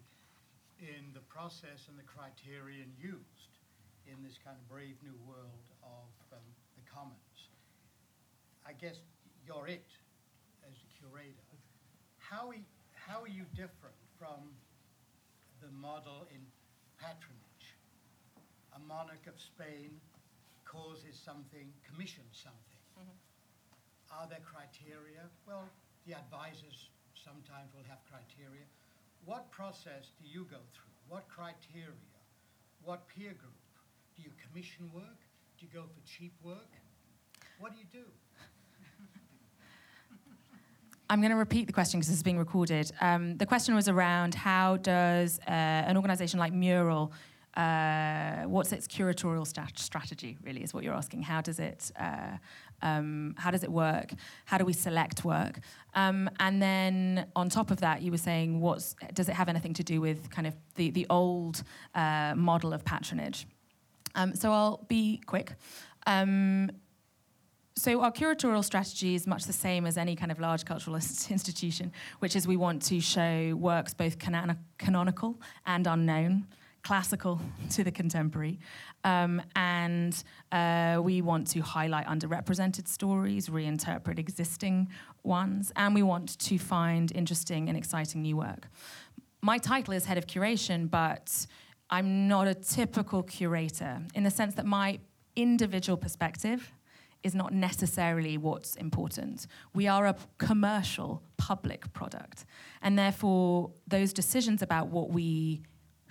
in 0.75 1.15
the 1.15 1.23
process 1.31 1.87
and 1.87 1.95
the 1.95 2.03
criterion 2.03 2.91
used 2.99 3.55
in 4.03 4.19
this 4.19 4.35
kind 4.43 4.59
of 4.59 4.67
brave 4.67 4.99
new 4.99 5.15
world 5.23 5.63
of 5.79 6.11
um, 6.35 6.43
the 6.75 6.83
commons. 6.83 7.47
I 8.67 8.75
guess 8.75 8.99
you're 9.47 9.71
it 9.71 9.87
as 10.67 10.75
a 10.75 10.87
curator. 10.99 11.47
How 12.19 12.51
are, 12.51 12.63
how 12.91 13.23
are 13.23 13.31
you 13.31 13.47
different 13.55 13.95
from 14.19 14.51
the 15.63 15.71
model 15.71 16.27
in 16.27 16.43
patronage? 16.99 17.79
A 18.75 18.79
monarch 18.83 19.31
of 19.31 19.39
Spain 19.39 19.95
causes 20.67 21.15
something, 21.15 21.71
commissions 21.87 22.35
something. 22.35 22.83
Mm-hmm. 22.99 23.32
Are 24.19 24.27
there 24.29 24.43
criteria? 24.45 25.25
Well, 25.47 25.65
the 26.05 26.13
advisors 26.13 26.89
sometimes 27.17 27.73
will 27.73 27.85
have 27.89 27.97
criteria. 28.05 28.65
What 29.25 29.49
process 29.51 30.13
do 30.21 30.29
you 30.29 30.45
go 30.49 30.61
through? 30.73 30.93
What 31.09 31.27
criteria? 31.27 32.13
What 32.83 33.07
peer 33.07 33.33
group? 33.33 33.57
Do 34.15 34.21
you 34.21 34.29
commission 34.37 34.89
work? 34.93 35.17
Do 35.57 35.65
you 35.65 35.71
go 35.73 35.83
for 35.83 36.01
cheap 36.05 36.33
work? 36.43 36.69
What 37.59 37.73
do 37.73 37.79
you 37.79 37.87
do? 37.91 38.03
I'm 41.09 41.21
going 41.21 41.31
to 41.31 41.37
repeat 41.37 41.67
the 41.67 41.73
question 41.73 41.99
because 41.99 42.09
this 42.09 42.17
is 42.17 42.23
being 42.23 42.37
recorded. 42.37 42.91
Um, 43.01 43.37
the 43.37 43.45
question 43.45 43.73
was 43.73 43.87
around 43.87 44.35
how 44.35 44.77
does 44.77 45.39
uh, 45.47 45.51
an 45.51 45.95
organization 45.95 46.39
like 46.39 46.53
Meural, 46.53 47.11
uh, 47.55 48.43
what's 48.43 48.71
its 48.71 48.87
curatorial 48.87 49.45
stat- 49.45 49.77
strategy, 49.77 50.37
really, 50.43 50.63
is 50.63 50.73
what 50.73 50.83
you're 50.83 50.93
asking. 50.93 51.21
How 51.21 51.41
does 51.41 51.59
it, 51.59 51.91
uh, 51.99 52.37
um, 52.81 53.35
how 53.37 53.51
does 53.51 53.63
it 53.63 53.71
work? 53.71 54.13
How 54.45 54.57
do 54.57 54.65
we 54.65 54.73
select 54.73 55.23
work? 55.23 55.59
Um, 55.93 56.29
and 56.39 56.61
then 56.61 57.27
on 57.35 57.49
top 57.49 57.69
of 57.69 57.79
that, 57.81 58.01
you 58.01 58.11
were 58.11 58.17
saying, 58.17 58.59
what's, 58.59 58.95
does 59.13 59.29
it 59.29 59.35
have 59.35 59.49
anything 59.49 59.73
to 59.75 59.83
do 59.83 60.01
with 60.01 60.29
kind 60.31 60.47
of 60.47 60.55
the, 60.75 60.89
the 60.89 61.05
old 61.09 61.63
uh, 61.93 62.33
model 62.35 62.73
of 62.73 62.83
patronage? 62.83 63.45
Um, 64.15 64.35
so 64.35 64.51
I'll 64.51 64.85
be 64.87 65.21
quick. 65.25 65.53
Um, 66.07 66.71
so 67.75 68.01
our 68.01 68.11
curatorial 68.11 68.63
strategy 68.63 69.15
is 69.15 69.25
much 69.25 69.45
the 69.45 69.53
same 69.53 69.85
as 69.85 69.97
any 69.97 70.15
kind 70.15 70.31
of 70.31 70.39
large 70.39 70.65
cultural 70.65 70.95
institution, 71.29 71.91
which 72.19 72.35
is 72.35 72.47
we 72.47 72.57
want 72.57 72.81
to 72.83 72.99
show 72.99 73.55
works 73.55 73.93
both 73.93 74.19
canon- 74.19 74.57
canonical 74.77 75.39
and 75.65 75.87
unknown, 75.87 76.47
classical 76.83 77.39
to 77.69 77.83
the 77.83 77.91
contemporary, 77.91 78.59
um, 79.03 79.41
and 79.55 80.23
uh, 80.51 80.99
we 81.01 81.21
want 81.21 81.47
to 81.47 81.61
highlight 81.61 82.05
underrepresented 82.07 82.87
stories, 82.87 83.49
reinterpret 83.49 84.19
existing 84.19 84.89
ones, 85.23 85.71
and 85.75 85.95
we 85.95 86.03
want 86.03 86.37
to 86.39 86.57
find 86.57 87.11
interesting 87.13 87.69
and 87.69 87.77
exciting 87.77 88.21
new 88.21 88.37
work. 88.37 88.67
My 89.41 89.57
title 89.57 89.93
is 89.93 90.05
head 90.05 90.17
of 90.17 90.27
curation, 90.27 90.89
but 90.89 91.47
I'm 91.89 92.27
not 92.27 92.47
a 92.47 92.53
typical 92.53 93.23
curator 93.23 94.01
in 94.13 94.23
the 94.23 94.31
sense 94.31 94.55
that 94.55 94.65
my 94.65 94.99
individual 95.35 95.97
perspective 95.97 96.71
is 97.23 97.33
not 97.33 97.53
necessarily 97.53 98.37
what's 98.37 98.75
important. 98.75 99.47
We 99.73 99.87
are 99.87 100.07
a 100.07 100.15
commercial 100.37 101.23
public 101.37 101.91
product. 101.93 102.45
And 102.81 102.99
therefore, 102.99 103.71
those 103.87 104.11
decisions 104.13 104.61
about 104.61 104.87
what 104.87 105.09
we 105.09 105.61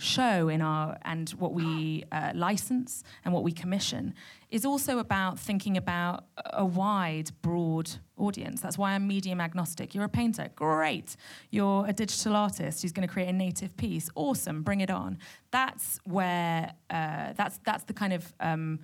show 0.02 0.48
in 0.48 0.60
our 0.60 0.98
and 1.02 1.30
what 1.30 1.52
we 1.52 2.04
uh, 2.12 2.32
license 2.34 3.04
and 3.24 3.32
what 3.32 3.42
we 3.42 3.52
commission 3.52 4.14
is 4.50 4.66
also 4.66 4.98
about 4.98 5.38
thinking 5.38 5.76
about 5.76 6.24
a 6.52 6.64
wide 6.64 7.30
broad 7.40 7.90
audience. 8.18 8.60
That's 8.60 8.76
why 8.76 8.92
i'm 8.92 9.06
medium 9.06 9.40
agnostic. 9.40 9.94
You're 9.94 10.04
a 10.04 10.08
painter. 10.08 10.50
Great. 10.54 11.16
You're 11.50 11.86
a 11.86 11.92
digital 11.92 12.36
artist 12.36 12.82
who's 12.82 12.92
going 12.92 13.06
to 13.06 13.12
create 13.12 13.28
a 13.28 13.32
native 13.32 13.76
piece. 13.76 14.10
Awesome. 14.14 14.62
Bring 14.62 14.80
it 14.80 14.90
on. 14.90 15.18
That's 15.50 16.00
where 16.04 16.72
uh, 16.90 17.32
that's 17.34 17.58
that's 17.64 17.84
the 17.84 17.94
kind 17.94 18.12
of 18.12 18.32
um, 18.40 18.80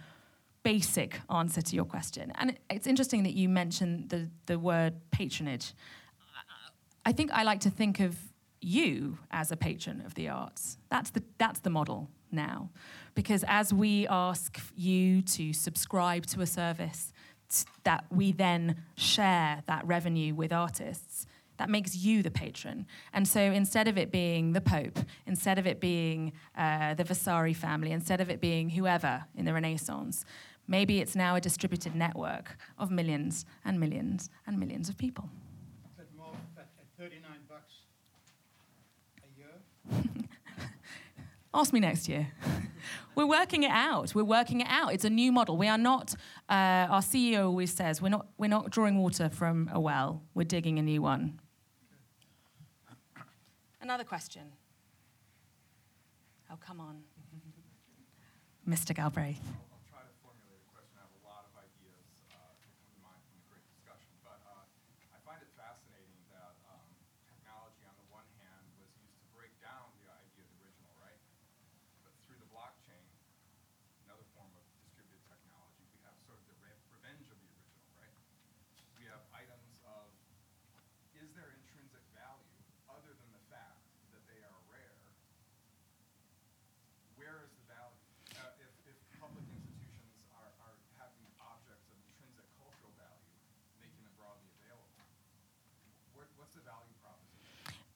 basic 0.63 1.21
answer 1.31 1.63
to 1.63 1.77
your 1.77 1.85
question. 1.85 2.33
And 2.37 2.57
it's 2.71 2.87
interesting 2.87 3.23
that 3.23 3.35
you 3.35 3.49
mentioned 3.49 4.11
the, 4.11 4.29
the 4.47 4.59
word 4.59 4.95
patronage. 5.11 5.73
I 7.05 7.13
think 7.13 7.31
I 7.33 7.43
like 7.43 7.61
to 7.61 7.71
think 7.71 8.01
of 8.01 8.19
you 8.61 9.19
as 9.31 9.53
a 9.53 9.57
patron 9.57 10.03
of 10.05 10.15
the 10.15 10.29
arts. 10.29 10.79
That's 10.91 11.11
the, 11.11 11.23
that's 11.39 11.61
the 11.61 11.71
model 11.71 12.09
now. 12.31 12.71
Because 13.15 13.45
as 13.49 13.73
we 13.73 14.07
ask 14.09 14.61
you 14.77 15.23
to 15.23 15.53
subscribe 15.53 16.27
to 16.27 16.41
a 16.41 16.47
service, 16.47 17.13
that 17.85 18.05
we 18.11 18.33
then 18.33 18.77
share 18.97 19.63
that 19.67 19.87
revenue 19.87 20.35
with 20.35 20.53
artists, 20.53 21.27
that 21.57 21.71
makes 21.71 21.97
you 21.97 22.23
the 22.23 22.31
patron. 22.31 22.87
And 23.13 23.27
so 23.27 23.41
instead 23.41 23.89
of 23.89 23.99
it 23.99 24.13
being 24.13 24.53
the 24.53 24.61
Pope, 24.61 24.99
instead 25.27 25.59
of 25.59 25.67
it 25.67 25.81
being 25.81 26.33
uh, 26.57 26.95
the 26.95 27.05
Vasari 27.05 27.55
family, 27.55 27.91
instead 27.91 28.21
of 28.21 28.31
it 28.31 28.41
being 28.41 28.71
whoever 28.71 29.25
in 29.35 29.45
the 29.45 29.53
Renaissance, 29.53 30.25
Maybe 30.71 31.01
it's 31.01 31.17
now 31.17 31.35
a 31.35 31.41
distributed 31.41 31.95
network 31.95 32.59
of 32.77 32.91
millions 32.91 33.47
and 33.65 33.81
millions 33.81 34.29
and 34.47 34.61
millions 34.61 34.91
of 34.91 34.99
people. 34.99 35.31
Is 35.91 35.99
it 35.99 36.09
more 36.15 36.35
at 36.59 36.69
39 36.99 37.23
bucks 37.49 37.73
a 39.25 39.39
year? 39.39 39.49
Ask 41.55 41.73
me 41.73 41.81
next 41.81 42.09
year. 42.09 42.29
we're 43.15 43.27
working 43.27 43.63
it 43.63 43.71
out. 43.71 44.15
We're 44.15 44.25
working 44.25 44.61
it 44.61 44.67
out. 44.69 44.93
It's 44.93 45.05
a 45.05 45.11
new 45.11 45.33
model. 45.33 45.57
We 45.57 45.69
are 45.69 45.79
not. 45.79 46.15
Uh, 46.49 46.87
our 46.89 47.01
CEO 47.01 47.47
always 47.47 47.73
says 47.73 48.01
we're 48.03 48.11
not. 48.11 48.27
We're 48.37 48.49
not 48.49 48.71
drawing 48.71 48.99
water 48.99 49.29
from 49.29 49.71
a 49.73 49.81
well. 49.81 50.23
We're 50.35 50.45
digging 50.45 50.79
a 50.79 50.83
new 50.83 51.03
one. 51.03 51.41
Another 53.81 54.05
question. 54.05 54.43
Oh, 56.51 56.57
come 56.61 56.81
on, 56.81 57.03
Mr. 58.69 58.95
Galbraith. 58.95 59.41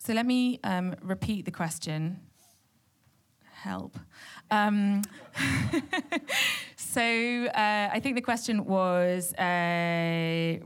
So 0.05 0.13
let 0.15 0.27
me 0.27 0.59
um, 0.65 0.97
repeat 1.01 1.45
the 1.45 1.53
question. 1.53 2.19
Help. 3.53 3.97
Um, 4.51 5.03
so 6.77 7.01
uh, 7.01 7.89
I 7.93 8.01
think 8.03 8.17
the 8.17 8.21
question 8.21 8.65
was 8.65 9.33
uh, 9.35 10.57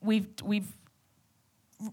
we've 0.00 0.28
we've 0.42 0.72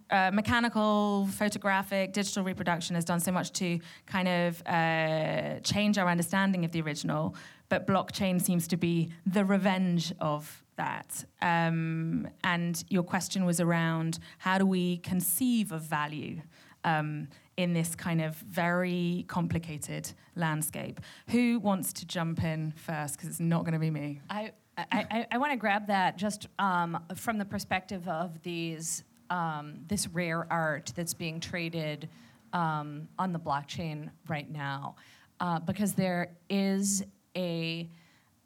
uh, 0.10 0.32
mechanical, 0.34 1.28
photographic, 1.34 2.14
digital 2.14 2.46
reproduction 2.46 2.96
has 2.96 3.04
done 3.04 3.20
so 3.20 3.34
much 3.34 3.52
to 3.52 3.80
kind 4.06 4.30
of 4.30 4.64
uh, 4.66 5.60
change 5.60 5.98
our 5.98 6.08
understanding 6.08 6.64
of 6.64 6.72
the 6.72 6.80
original, 6.80 7.36
but 7.68 7.86
blockchain 7.86 8.42
seems 8.42 8.70
to 8.70 8.78
be 8.78 9.12
the 9.26 9.44
revenge 9.44 10.14
of 10.22 10.63
that. 10.78 11.26
Um, 11.42 12.28
and 12.44 12.84
your 12.90 13.04
question 13.04 13.46
was 13.46 13.60
around 13.60 14.20
how 14.38 14.58
do 14.58 14.66
we 14.66 14.98
conceive 14.98 15.72
of 15.72 15.82
value 15.82 16.42
um, 16.84 17.28
in 17.58 17.74
this 17.74 17.96
kind 17.96 18.22
of 18.22 18.36
very 18.36 19.26
complicated 19.28 20.12
landscape? 20.36 21.00
Who 21.30 21.60
wants 21.60 21.94
to 21.94 22.06
jump 22.06 22.44
in 22.44 22.74
first? 22.76 23.16
Because 23.16 23.30
it's 23.30 23.40
not 23.40 23.62
going 23.62 23.74
to 23.74 23.80
be 23.80 23.92
me. 23.92 24.22
I, 24.30 24.52
I, 24.78 25.28
I, 25.32 25.38
want 25.38 25.52
to 25.52 25.58
grab 25.58 25.88
that 25.88 26.18
just 26.18 26.48
um, 26.58 27.00
from 27.16 27.38
the 27.38 27.46
perspective 27.46 28.08
of 28.08 28.42
these 28.42 29.04
um, 29.30 29.80
this 29.88 30.08
rare 30.08 30.48
art 30.52 30.92
that's 30.96 31.14
being 31.14 31.40
traded 31.40 32.10
um, 32.54 33.08
on 33.18 33.34
the 33.34 33.40
blockchain 33.40 34.10
right 34.28 34.50
now, 34.50 34.96
uh, 35.40 35.60
because 35.60 35.94
there 35.94 36.36
is 36.50 37.04
a 37.36 37.90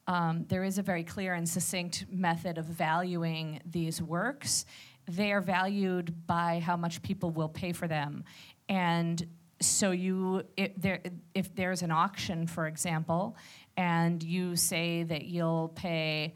um, 0.07 0.45
there 0.47 0.63
is 0.63 0.77
a 0.77 0.81
very 0.81 1.03
clear 1.03 1.33
and 1.33 1.47
succinct 1.47 2.05
method 2.09 2.57
of 2.57 2.65
valuing 2.65 3.59
these 3.65 4.01
works. 4.01 4.65
They 5.07 5.31
are 5.31 5.41
valued 5.41 6.25
by 6.25 6.59
how 6.59 6.77
much 6.77 7.01
people 7.01 7.29
will 7.29 7.49
pay 7.49 7.73
for 7.73 7.87
them, 7.87 8.23
and 8.67 9.25
so 9.59 9.91
you 9.91 10.43
if 10.55 10.71
there 10.75 11.01
if 11.33 11.53
there's 11.55 11.81
an 11.81 11.91
auction, 11.91 12.47
for 12.47 12.67
example, 12.67 13.35
and 13.75 14.21
you 14.23 14.55
say 14.55 15.03
that 15.03 15.25
you'll 15.25 15.69
pay, 15.69 16.35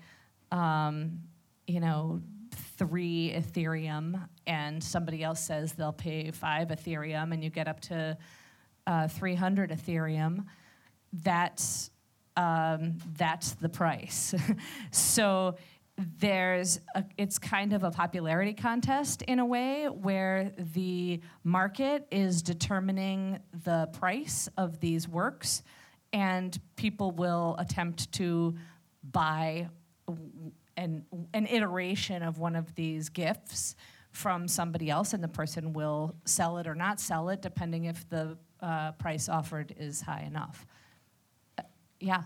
um, 0.52 1.20
you 1.68 1.80
know, 1.80 2.22
three 2.78 3.34
Ethereum, 3.36 4.28
and 4.48 4.84
somebody 4.84 5.24
else 5.24 5.40
says 5.40 5.74
they'll 5.74 5.92
pay 5.92 6.32
five 6.32 6.70
Ethereum, 6.70 7.34
and 7.34 7.44
you 7.44 7.50
get 7.50 7.68
up 7.68 7.80
to 7.82 8.18
uh, 8.88 9.08
300 9.08 9.72
Ethereum, 9.72 10.46
that's 11.14 11.92
um, 12.38 12.98
that's 13.18 13.52
the 13.54 13.70
price. 13.70 14.34
so 14.92 15.56
there's 16.20 16.80
a, 16.96 17.04
it's 17.18 17.38
kind 17.38 17.74
of 17.74 17.84
a 17.84 17.92
popularity 17.92 18.54
contest 18.54 19.22
in 19.24 19.40
a 19.40 19.46
way 19.46 19.86
where 19.86 20.52
the 20.74 21.20
market 21.44 22.08
is 22.12 22.42
determining 22.42 23.40
the 23.64 23.88
price 23.94 24.50
of 24.58 24.80
these 24.80 25.08
works 25.08 25.64
and 26.14 26.60
people 26.76 27.12
will 27.12 27.56
attempt 27.60 28.12
to 28.14 28.56
buy 29.12 29.70
an, 30.78 31.06
an 31.34 31.48
iteration 31.48 32.24
of 32.24 32.38
one 32.38 32.56
of 32.56 32.74
these 32.76 33.10
gifts 33.10 33.76
from 34.12 34.48
somebody 34.48 34.90
else, 34.90 35.14
and 35.14 35.24
the 35.24 35.28
person 35.30 35.72
will 35.72 36.16
sell 36.26 36.58
it 36.58 36.68
or 36.68 36.76
not 36.76 37.00
sell 37.00 37.30
it, 37.30 37.42
depending 37.42 37.86
if 37.86 38.08
the 38.10 38.38
uh, 38.62 38.92
price 38.94 39.30
offered 39.30 39.74
is 39.78 40.02
high 40.02 40.24
enough. 40.28 40.66
Yeah. 42.02 42.24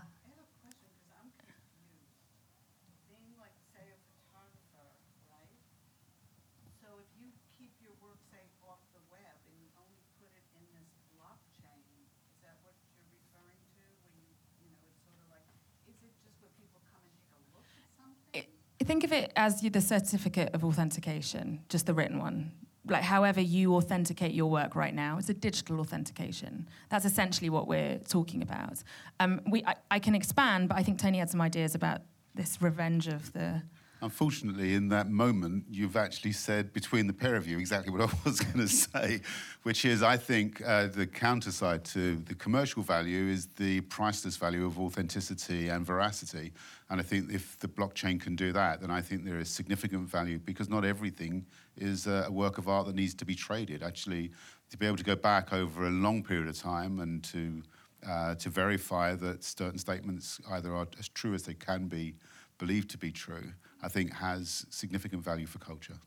think 18.86 19.02
of 19.04 19.12
it 19.12 19.32
as 19.36 19.60
the 19.60 19.80
certificate 19.80 20.54
of 20.54 20.64
authentication, 20.64 21.60
just 21.68 21.86
the 21.86 21.92
written 21.92 22.18
one. 22.18 22.52
Like 22.88 23.02
however 23.02 23.40
you 23.40 23.74
authenticate 23.74 24.32
your 24.32 24.50
work 24.50 24.76
right 24.76 24.94
now, 24.94 25.18
it's 25.18 25.28
a 25.28 25.34
digital 25.34 25.80
authentication. 25.80 26.68
That's 26.88 27.04
essentially 27.04 27.50
what 27.50 27.66
we're 27.66 27.98
talking 27.98 28.42
about. 28.42 28.82
Um, 29.20 29.40
we, 29.50 29.64
I, 29.64 29.74
I 29.90 29.98
can 29.98 30.14
expand, 30.14 30.68
but 30.68 30.78
I 30.78 30.82
think 30.82 30.98
Tony 30.98 31.18
had 31.18 31.30
some 31.30 31.40
ideas 31.40 31.74
about 31.74 32.02
this 32.34 32.60
revenge 32.60 33.08
of 33.08 33.32
the 33.32 33.62
Unfortunately, 34.02 34.74
in 34.74 34.90
that 34.90 35.08
moment, 35.08 35.64
you've 35.70 35.96
actually 35.96 36.32
said 36.32 36.72
between 36.74 37.06
the 37.06 37.14
pair 37.14 37.34
of 37.34 37.48
you 37.48 37.58
exactly 37.58 37.90
what 37.90 38.02
I 38.02 38.12
was 38.24 38.40
going 38.40 38.58
to 38.58 38.68
say, 38.68 39.22
which 39.62 39.86
is 39.86 40.02
I 40.02 40.18
think 40.18 40.62
uh, 40.66 40.88
the 40.88 41.06
counter 41.06 41.50
side 41.50 41.84
to 41.86 42.16
the 42.16 42.34
commercial 42.34 42.82
value 42.82 43.28
is 43.28 43.46
the 43.56 43.80
priceless 43.82 44.36
value 44.36 44.66
of 44.66 44.78
authenticity 44.78 45.68
and 45.68 45.84
veracity. 45.86 46.52
And 46.90 47.00
I 47.00 47.02
think 47.02 47.32
if 47.32 47.58
the 47.58 47.68
blockchain 47.68 48.20
can 48.20 48.36
do 48.36 48.52
that, 48.52 48.82
then 48.82 48.90
I 48.90 49.00
think 49.00 49.24
there 49.24 49.38
is 49.38 49.48
significant 49.48 50.08
value 50.08 50.38
because 50.38 50.68
not 50.68 50.84
everything 50.84 51.46
is 51.76 52.06
a 52.06 52.28
work 52.30 52.58
of 52.58 52.68
art 52.68 52.86
that 52.86 52.94
needs 52.94 53.14
to 53.14 53.24
be 53.24 53.34
traded. 53.34 53.82
Actually, 53.82 54.32
to 54.70 54.76
be 54.76 54.86
able 54.86 54.96
to 54.96 55.04
go 55.04 55.16
back 55.16 55.52
over 55.52 55.86
a 55.86 55.90
long 55.90 56.22
period 56.22 56.48
of 56.48 56.58
time 56.58 57.00
and 57.00 57.22
to 57.24 57.62
uh, 58.06 58.34
to 58.36 58.50
verify 58.50 59.14
that 59.14 59.42
certain 59.42 59.78
statements 59.78 60.40
either 60.50 60.74
are 60.74 60.86
as 60.98 61.08
true 61.08 61.34
as 61.34 61.42
they 61.42 61.54
can 61.54 61.88
be 61.88 62.14
believed 62.58 62.90
to 62.90 62.98
be 62.98 63.10
true 63.10 63.52
I 63.82 63.88
think 63.88 64.12
has 64.14 64.66
significant 64.70 65.22
value 65.22 65.46
for 65.46 65.58
culture. 65.58 65.98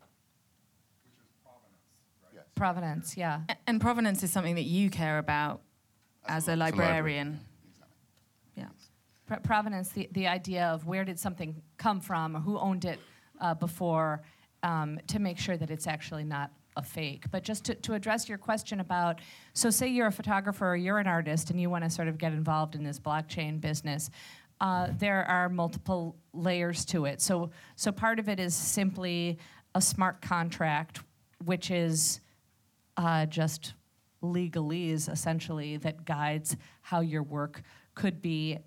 Provenance, 1.44 2.36
right? 2.36 2.56
Provenance, 2.56 3.18
yeah. 3.18 3.42
And 3.68 3.80
provenance 3.80 4.24
is 4.24 4.32
something 4.32 4.56
that 4.56 4.64
you 4.64 4.90
care 4.90 5.18
about 5.18 5.62
as, 6.28 6.50
as 6.50 6.54
a 6.54 6.58
librarian. 6.58 7.40
Exactly. 7.70 7.96
Yeah. 8.56 8.68
Pro- 9.28 9.40
provenance, 9.40 9.90
the, 9.90 10.10
the 10.12 10.28
idea 10.28 10.66
of 10.66 10.86
where 10.86 11.06
did 11.06 11.20
something 11.20 11.62
come 11.78 12.02
from 12.02 12.36
or 12.36 12.40
who 12.40 12.58
owned 12.58 12.86
it 12.86 13.00
uh, 13.40 13.54
before 13.54 14.22
um, 14.64 14.99
to 15.07 15.20
make 15.20 15.38
sure 15.38 15.57
that 15.57 15.70
it's 15.70 15.88
actually 15.88 16.24
not 16.24 16.51
a 16.76 16.84
fake. 16.84 17.26
But 17.32 17.43
just 17.43 17.66
to, 17.66 17.76
to 17.76 17.93
address 17.93 18.30
your 18.30 18.38
question 18.38 18.80
about 18.80 19.20
so, 19.53 19.70
say 19.70 19.88
you're 19.88 20.07
a 20.07 20.12
photographer 20.12 20.68
or 20.68 20.76
you're 20.76 20.99
an 20.99 21.07
artist 21.07 21.49
and 21.49 21.60
you 21.60 21.70
want 21.70 21.84
to 21.84 21.89
sort 21.89 22.07
of 22.07 22.18
get 22.18 22.32
involved 22.34 22.76
in 22.76 22.84
this 22.84 22.99
blockchain 22.99 23.60
business 23.60 24.10
uh, 24.62 24.89
there 24.97 25.24
are 25.26 25.49
multiple 25.49 26.16
layers 26.34 26.86
to 26.86 27.05
it. 27.05 27.22
So, 27.22 27.51
so 27.76 27.91
part 27.91 28.20
of 28.20 28.28
it 28.28 28.39
is 28.39 28.53
simply 28.53 29.38
a 29.76 29.82
smart 29.82 30.22
contract, 30.22 31.01
which 31.45 31.72
is 31.72 32.20
uh, 32.97 33.26
just 33.28 33.74
legalese 34.22 35.10
essentially 35.10 35.78
that 35.78 36.03
guides 36.03 36.57
how 36.82 36.99
your 36.99 37.24
work 37.24 37.62
could 37.95 38.22
be 38.22 38.57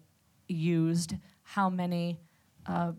used, 0.49 1.15
how 1.43 1.69
many. 1.69 2.19
Uh, 2.65 2.93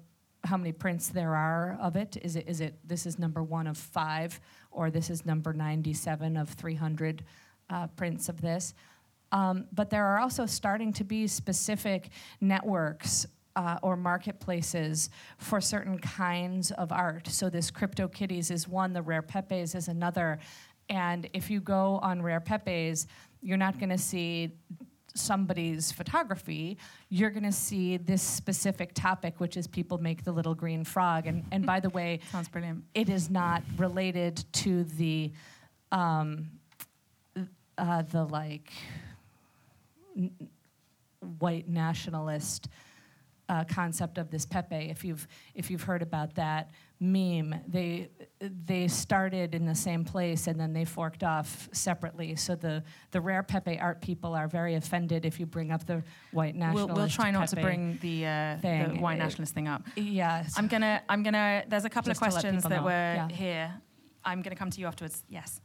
how 0.43 0.57
many 0.57 0.71
prints 0.71 1.09
there 1.09 1.35
are 1.35 1.77
of 1.81 1.95
it? 1.95 2.17
Is 2.21 2.35
it 2.35 2.47
is 2.47 2.61
it 2.61 2.73
this 2.87 3.05
is 3.05 3.17
number 3.17 3.41
one 3.41 3.67
of 3.67 3.77
five, 3.77 4.39
or 4.71 4.91
this 4.91 5.09
is 5.09 5.25
number 5.25 5.53
ninety-seven 5.53 6.37
of 6.37 6.49
three 6.49 6.75
hundred 6.75 7.23
uh, 7.69 7.87
prints 7.95 8.29
of 8.29 8.41
this? 8.41 8.73
Um, 9.31 9.65
but 9.71 9.89
there 9.89 10.05
are 10.05 10.19
also 10.19 10.45
starting 10.45 10.93
to 10.93 11.03
be 11.03 11.27
specific 11.27 12.09
networks 12.39 13.25
uh, 13.55 13.77
or 13.81 13.95
marketplaces 13.95 15.09
for 15.37 15.61
certain 15.61 15.97
kinds 15.97 16.71
of 16.71 16.91
art. 16.91 17.27
So 17.27 17.49
this 17.49 17.71
CryptoKitties 17.71 18.51
is 18.51 18.67
one, 18.67 18.93
the 18.93 19.01
Rare 19.01 19.21
Pepes 19.21 19.75
is 19.75 19.87
another. 19.87 20.39
And 20.89 21.29
if 21.33 21.49
you 21.49 21.61
go 21.61 21.99
on 22.03 22.21
Rare 22.21 22.41
Pepes, 22.41 23.07
you're 23.41 23.57
not 23.57 23.79
going 23.79 23.89
to 23.89 23.97
see 23.97 24.51
somebody's 25.15 25.91
photography, 25.91 26.77
you're 27.09 27.29
going 27.29 27.43
to 27.43 27.51
see 27.51 27.97
this 27.97 28.21
specific 28.21 28.93
topic, 28.93 29.39
which 29.39 29.57
is 29.57 29.67
people 29.67 29.97
make 29.97 30.23
the 30.23 30.31
little 30.31 30.55
green 30.55 30.83
frog. 30.83 31.27
And, 31.27 31.43
and 31.51 31.65
by 31.65 31.79
the 31.79 31.89
way, 31.89 32.19
sounds 32.31 32.47
brilliant. 32.47 32.83
It 32.93 33.09
is 33.09 33.29
not 33.29 33.63
related 33.77 34.43
to 34.53 34.83
the 34.83 35.31
um, 35.91 36.49
uh, 37.77 38.01
the 38.03 38.23
like 38.23 38.71
white 41.39 41.67
nationalist 41.69 42.69
uh, 43.53 43.63
concept 43.65 44.17
of 44.17 44.29
this 44.31 44.45
Pepe. 44.45 44.75
If 44.75 45.03
you've 45.05 45.27
if 45.53 45.69
you've 45.69 45.83
heard 45.83 46.01
about 46.01 46.33
that 46.35 46.71
meme, 46.99 47.55
they 47.67 48.09
they 48.39 48.87
started 48.87 49.53
in 49.53 49.65
the 49.65 49.75
same 49.75 50.03
place 50.03 50.47
and 50.47 50.59
then 50.59 50.73
they 50.73 50.85
forked 50.85 51.23
off 51.23 51.69
separately. 51.71 52.35
So 52.35 52.55
the 52.55 52.83
the 53.11 53.21
rare 53.21 53.43
Pepe 53.43 53.79
art 53.79 54.01
people 54.01 54.33
are 54.33 54.47
very 54.47 54.75
offended 54.75 55.25
if 55.25 55.39
you 55.39 55.45
bring 55.45 55.71
up 55.71 55.85
the 55.85 56.03
white 56.31 56.55
nationalist. 56.55 56.87
We'll, 56.87 56.95
we'll 56.95 57.09
try 57.09 57.29
not 57.31 57.49
Pepe 57.49 57.55
to 57.55 57.61
bring 57.61 57.99
the, 58.01 58.25
uh, 58.25 58.57
the 58.61 58.97
white 58.99 59.19
nationalist 59.19 59.53
thing 59.53 59.67
up. 59.67 59.83
Yes. 59.95 60.55
I'm 60.57 60.67
gonna 60.67 61.01
I'm 61.07 61.21
gonna. 61.21 61.63
There's 61.67 61.85
a 61.85 61.89
couple 61.89 62.09
Just 62.09 62.21
of 62.21 62.31
questions 62.31 62.63
that 62.63 62.69
know. 62.69 62.83
were 62.83 62.89
yeah. 62.89 63.29
here. 63.29 63.81
I'm 64.25 64.41
gonna 64.41 64.55
come 64.55 64.71
to 64.71 64.79
you 64.79 64.87
afterwards. 64.87 65.23
Yes. 65.29 65.61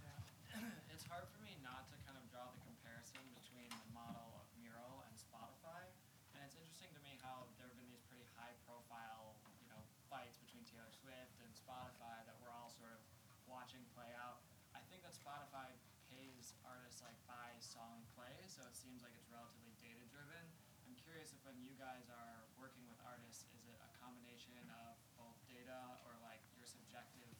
so 18.58 18.66
it 18.66 18.74
seems 18.74 19.06
like 19.06 19.14
it's 19.14 19.30
relatively 19.30 19.70
data 19.78 20.02
driven. 20.10 20.42
I'm 20.82 20.98
curious 20.98 21.30
if 21.30 21.38
when 21.46 21.54
you 21.62 21.78
guys 21.78 22.10
are 22.10 22.42
working 22.58 22.82
with 22.90 22.98
artists, 23.06 23.46
is 23.54 23.62
it 23.70 23.78
a 23.78 23.90
combination 24.02 24.58
of 24.82 24.98
both 25.14 25.38
data 25.46 25.94
or 26.02 26.18
like 26.26 26.42
your 26.58 26.66
subjective 26.66 27.30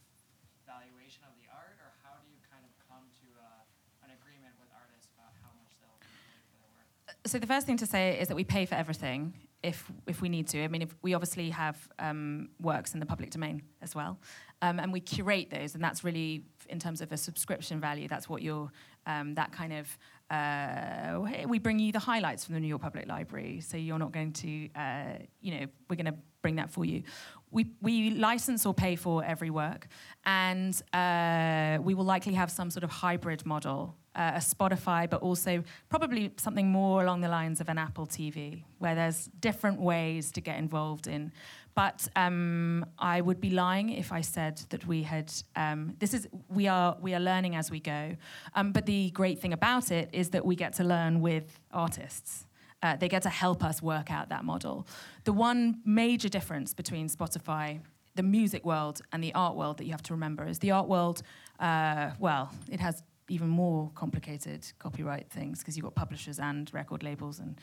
of 1.17 1.33
the 1.41 1.49
art, 1.49 1.77
or 1.81 1.91
how 2.05 2.21
do 2.21 2.29
you 2.29 2.37
kind 2.53 2.65
of 2.65 2.73
come 2.85 3.09
to 3.25 3.29
uh, 3.41 4.05
an 4.05 4.11
agreement 4.13 4.53
with 4.61 4.69
artists 4.77 5.09
about 5.17 5.33
how 5.41 5.49
much 5.57 5.73
they'll 5.81 5.97
pay 6.05 6.37
for 6.53 6.61
their 6.61 6.73
work? 6.77 6.89
So 7.25 7.39
the 7.39 7.47
first 7.47 7.67
thing 7.67 7.79
to 7.79 7.87
say 7.87 8.21
is 8.21 8.29
that 8.29 8.37
we 8.37 8.45
pay 8.45 8.67
for 8.67 8.75
everything 8.75 9.33
if 9.63 9.91
if 10.07 10.21
we 10.21 10.29
need 10.29 10.47
to. 10.49 10.63
I 10.63 10.69
mean, 10.69 10.83
if 10.83 10.95
we 11.03 11.15
obviously 11.15 11.51
have 11.51 11.77
um, 11.99 12.51
works 12.61 12.95
in 12.95 13.01
the 13.01 13.07
public 13.07 13.31
domain 13.31 13.63
as 13.83 13.95
well, 13.95 14.19
um, 14.63 14.79
and 14.79 14.93
we 14.93 15.01
curate 15.01 15.51
those, 15.51 15.75
and 15.75 15.83
that's 15.83 16.05
really 16.05 16.45
in 16.69 16.79
terms 16.79 17.01
of 17.01 17.11
a 17.13 17.17
subscription 17.17 17.81
value. 17.81 18.07
That's 18.09 18.29
what 18.29 18.43
you're 18.43 18.71
um, 19.07 19.35
that 19.35 19.53
kind 19.53 19.73
of. 19.73 19.99
Uh, 20.31 21.47
we 21.49 21.59
bring 21.59 21.79
you 21.79 21.91
the 21.91 21.99
highlights 21.99 22.45
from 22.45 22.55
the 22.55 22.61
New 22.61 22.69
York 22.69 22.83
Public 22.83 23.09
Library, 23.09 23.61
so 23.61 23.79
you're 23.79 23.99
not 23.99 24.13
going 24.13 24.31
to, 24.35 24.69
uh, 24.75 25.15
you 25.41 25.53
know, 25.59 25.67
we're 25.89 25.97
going 25.97 26.05
to 26.05 26.19
bring 26.43 26.57
that 26.57 26.69
for 26.69 26.85
you. 26.85 27.03
We, 27.51 27.73
we 27.81 28.11
license 28.11 28.67
or 28.67 28.75
pay 28.75 28.97
for 28.97 29.25
every 29.25 29.51
work, 29.51 29.89
and 30.27 30.81
uh, 30.93 31.79
we 31.83 31.95
will 31.95 32.05
likely 32.05 32.35
have 32.35 32.51
some 32.51 32.71
sort 32.71 32.85
of 32.85 32.91
hybrid 32.91 33.47
model 33.47 33.97
uh, 34.19 34.33
a 34.35 34.39
Spotify, 34.39 35.09
but 35.09 35.23
also 35.23 35.63
probably 35.89 36.33
something 36.37 36.69
more 36.69 37.03
along 37.03 37.21
the 37.21 37.29
lines 37.29 37.61
of 37.61 37.69
an 37.69 37.79
Apple 37.79 38.07
TV, 38.07 38.65
where 38.79 38.95
there's 38.95 39.31
different 39.41 39.81
ways 39.81 40.33
to 40.33 40.41
get 40.41 40.59
involved 40.59 41.07
in. 41.07 41.33
But 41.75 42.09
um, 42.17 42.85
I 42.99 43.21
would 43.21 43.41
be 43.41 43.51
lying 43.51 43.91
if 43.91 44.11
I 44.11 44.21
said 44.21 44.61
that 44.71 44.85
we 44.87 45.05
had. 45.05 45.33
Um, 45.55 45.95
this 46.01 46.13
is 46.13 46.27
we 46.49 46.67
are 46.67 46.97
we 47.01 47.15
are 47.15 47.21
learning 47.21 47.55
as 47.55 47.71
we 47.71 47.79
go. 47.79 48.17
Um, 48.57 48.73
but 48.73 48.85
the 48.87 49.11
great 49.11 49.39
thing 49.39 49.53
about 49.53 49.93
it 49.93 50.09
is 50.13 50.31
that 50.31 50.45
we 50.45 50.57
get 50.57 50.73
to 50.75 50.85
learn 50.85 51.21
with 51.21 51.61
artists. 51.71 52.48
Uh, 52.83 52.97
they 52.97 53.09
get 53.09 53.23
to 53.23 53.29
help 53.29 53.65
us 53.65 53.83
work 53.83 54.11
out 54.11 54.29
that 54.29 54.45
model. 54.45 54.87
The 55.25 55.33
one 55.33 55.81
major 55.85 56.29
difference 56.29 56.75
between 56.75 57.09
Spotify 57.09 57.81
the 58.19 58.23
music 58.25 58.67
world 58.67 59.01
and 59.13 59.23
the 59.23 59.33
art 59.33 59.55
world 59.55 59.79
that 59.79 59.85
you 59.85 59.93
have 59.93 60.03
to 60.03 60.13
remember 60.13 60.45
is 60.45 60.59
the 60.59 60.73
art 60.73 60.89
world, 60.89 61.23
uh, 61.61 62.11
well, 62.19 62.53
it 62.69 62.81
has 62.81 63.05
even 63.29 63.49
more 63.49 63.93
complicated 63.95 64.67
copyright 64.81 65.31
things 65.31 65.61
because 65.61 65.77
you've 65.77 65.85
got 65.85 65.95
publishers 65.95 66.41
and 66.41 66.69
record 66.75 67.05
labels 67.05 67.39
and 67.39 67.61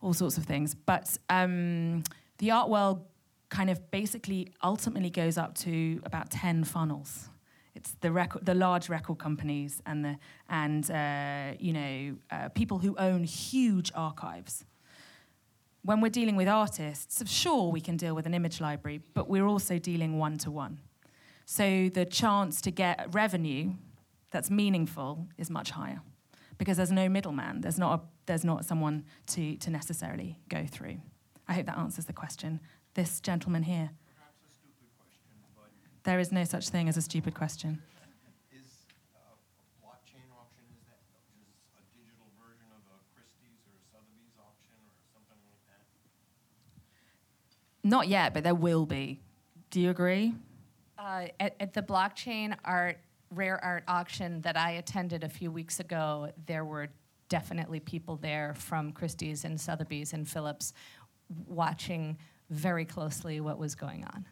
all 0.00 0.12
sorts 0.12 0.36
of 0.36 0.44
things. 0.44 0.74
But 0.74 1.16
um, 1.30 2.02
the 2.38 2.50
art 2.50 2.68
world 2.68 3.06
kind 3.48 3.70
of 3.70 3.90
basically 3.92 4.52
ultimately 4.64 5.10
goes 5.10 5.38
up 5.38 5.54
to 5.58 6.00
about 6.04 6.30
10 6.30 6.64
funnels. 6.64 7.28
It's 7.74 7.92
the, 8.00 8.12
record, 8.12 8.44
the 8.44 8.54
large 8.54 8.88
record 8.88 9.18
companies 9.18 9.82
and, 9.86 10.04
the, 10.04 10.16
and 10.48 10.90
uh, 10.90 11.56
you 11.58 11.72
know, 11.72 12.16
uh, 12.30 12.48
people 12.50 12.78
who 12.78 12.94
own 12.98 13.24
huge 13.24 13.90
archives. 13.94 14.64
When 15.82 16.00
we're 16.00 16.10
dealing 16.10 16.36
with 16.36 16.48
artists, 16.48 17.22
sure, 17.30 17.70
we 17.70 17.80
can 17.80 17.96
deal 17.96 18.14
with 18.14 18.26
an 18.26 18.34
image 18.34 18.60
library, 18.60 19.00
but 19.14 19.28
we're 19.28 19.46
also 19.46 19.78
dealing 19.78 20.18
one 20.18 20.38
to 20.38 20.50
one. 20.50 20.78
So 21.44 21.88
the 21.88 22.04
chance 22.04 22.60
to 22.62 22.70
get 22.70 23.12
revenue 23.12 23.72
that's 24.30 24.50
meaningful 24.50 25.26
is 25.38 25.50
much 25.50 25.70
higher 25.70 26.00
because 26.58 26.76
there's 26.76 26.92
no 26.92 27.08
middleman. 27.08 27.60
There's 27.60 27.78
not, 27.78 27.98
a, 27.98 28.02
there's 28.26 28.44
not 28.44 28.64
someone 28.64 29.04
to, 29.28 29.56
to 29.56 29.70
necessarily 29.70 30.38
go 30.48 30.64
through. 30.66 30.98
I 31.48 31.54
hope 31.54 31.66
that 31.66 31.78
answers 31.78 32.04
the 32.04 32.12
question. 32.12 32.60
This 32.94 33.20
gentleman 33.20 33.64
here. 33.64 33.90
Question, 36.02 36.12
there 36.12 36.20
is 36.20 36.32
no 36.32 36.44
such 36.44 36.68
thing 36.68 36.88
as 36.88 36.96
a 36.96 37.02
stupid 37.02 37.34
question. 37.34 37.80
Is 38.52 38.60
uh, 39.14 39.18
a 39.18 39.86
blockchain 39.86 40.26
auction 40.34 40.64
is 40.74 40.82
that 40.88 40.98
just 41.06 41.22
a 41.78 41.82
digital 41.96 42.26
version 42.38 42.66
of 42.74 42.82
a 42.90 42.98
Christie's 43.14 43.62
or 43.66 43.78
a 43.78 43.84
Sotheby's 43.92 44.34
auction 44.38 44.74
or 44.82 44.94
something 45.14 45.38
like 45.46 45.62
that? 45.70 45.86
Not 47.88 48.08
yet, 48.08 48.34
but 48.34 48.42
there 48.42 48.54
will 48.54 48.86
be. 48.86 49.20
Do 49.70 49.80
you 49.80 49.90
agree? 49.90 50.34
Uh, 50.98 51.26
at, 51.40 51.54
at 51.60 51.72
the 51.72 51.82
blockchain 51.82 52.56
art 52.64 52.98
rare 53.30 53.62
art 53.64 53.84
auction 53.88 54.40
that 54.42 54.56
I 54.56 54.72
attended 54.72 55.24
a 55.24 55.28
few 55.28 55.50
weeks 55.50 55.80
ago, 55.80 56.32
there 56.46 56.64
were 56.64 56.88
definitely 57.28 57.80
people 57.80 58.16
there 58.16 58.54
from 58.54 58.92
Christie's 58.92 59.44
and 59.44 59.58
Sotheby's 59.58 60.12
and 60.12 60.28
Phillips 60.28 60.74
watching 61.46 62.18
very 62.50 62.84
closely 62.84 63.40
what 63.40 63.58
was 63.58 63.74
going 63.74 64.04
on. 64.04 64.26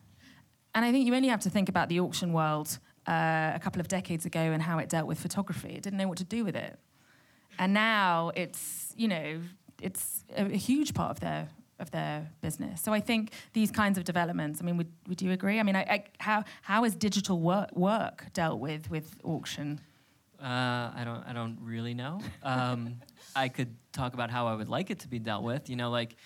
And 0.75 0.85
I 0.85 0.93
think 0.93 1.07
you 1.07 1.14
only 1.14 1.29
have 1.29 1.41
to 1.41 1.51
think 1.51 1.68
about 1.68 1.89
the 1.89 2.01
auction 2.01 2.33
world 2.33 2.79
uh, 3.09 3.53
a 3.55 3.61
couple 3.62 3.81
of 3.81 3.89
decades 3.89 4.25
ago 4.25 4.41
and 4.41 4.62
how 4.62 4.79
it 4.79 4.89
dealt 4.89 5.07
with 5.07 5.18
photography. 5.18 5.71
It 5.71 5.83
didn't 5.83 5.99
know 5.99 6.09
what 6.09 6.18
to 6.18 6.25
do 6.25 6.45
with 6.45 6.57
it. 6.57 6.79
And 7.59 7.75
now 7.75 8.31
it's, 8.35 8.93
you 8.97 9.09
know, 9.09 9.41
it's 9.83 10.25
a, 10.37 10.45
a 10.45 10.57
huge 10.57 10.95
part 10.95 11.11
of 11.11 11.21
their 11.21 11.49
of 11.81 11.91
their 11.91 12.31
business. 12.43 12.83
So 12.83 12.93
I 12.93 13.01
think 13.01 13.33
these 13.55 13.71
kinds 13.71 13.97
of 13.97 14.05
developments. 14.05 14.61
I 14.61 14.64
mean, 14.64 14.77
would, 14.77 14.93
would 15.09 15.23
you 15.23 15.33
agree? 15.33 15.59
I 15.59 15.62
mean, 15.62 15.77
I, 15.77 15.81
I, 15.81 16.05
how 16.18 16.45
how 16.62 16.85
is 16.85 16.95
digital 16.95 17.41
work, 17.41 17.75
work 17.75 18.27
dealt 18.35 18.61
with 18.61 18.91
with 18.91 19.16
auction? 19.25 19.81
Uh, 20.41 20.45
I 20.95 21.03
don't 21.05 21.25
I 21.27 21.33
don't 21.33 21.59
really 21.61 21.95
know. 21.95 22.21
Um, 22.43 23.01
I 23.35 23.49
could 23.49 23.75
talk 23.93 24.14
about 24.14 24.31
how 24.31 24.47
I 24.47 24.55
would 24.55 24.68
like 24.68 24.91
it 24.91 25.01
to 25.01 25.09
be 25.09 25.18
dealt 25.18 25.43
with. 25.43 25.68
You 25.68 25.77
know, 25.77 25.91
like 25.91 26.16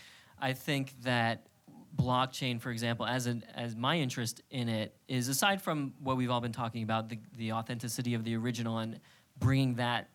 I 0.40 0.52
think 0.52 0.92
that 1.02 1.46
blockchain, 1.94 2.60
for 2.60 2.70
example, 2.70 3.06
as 3.06 3.26
an 3.26 3.44
as 3.54 3.76
my 3.76 3.98
interest 3.98 4.42
in 4.50 4.68
it 4.68 4.96
is 5.08 5.28
aside 5.28 5.62
from 5.62 5.94
what 6.00 6.16
we've 6.16 6.30
all 6.30 6.40
been 6.40 6.52
talking 6.52 6.82
about, 6.82 7.08
the 7.08 7.18
the 7.36 7.52
authenticity 7.52 8.14
of 8.14 8.24
the 8.24 8.36
original 8.36 8.78
and 8.78 9.00
bringing 9.38 9.74
that 9.74 10.08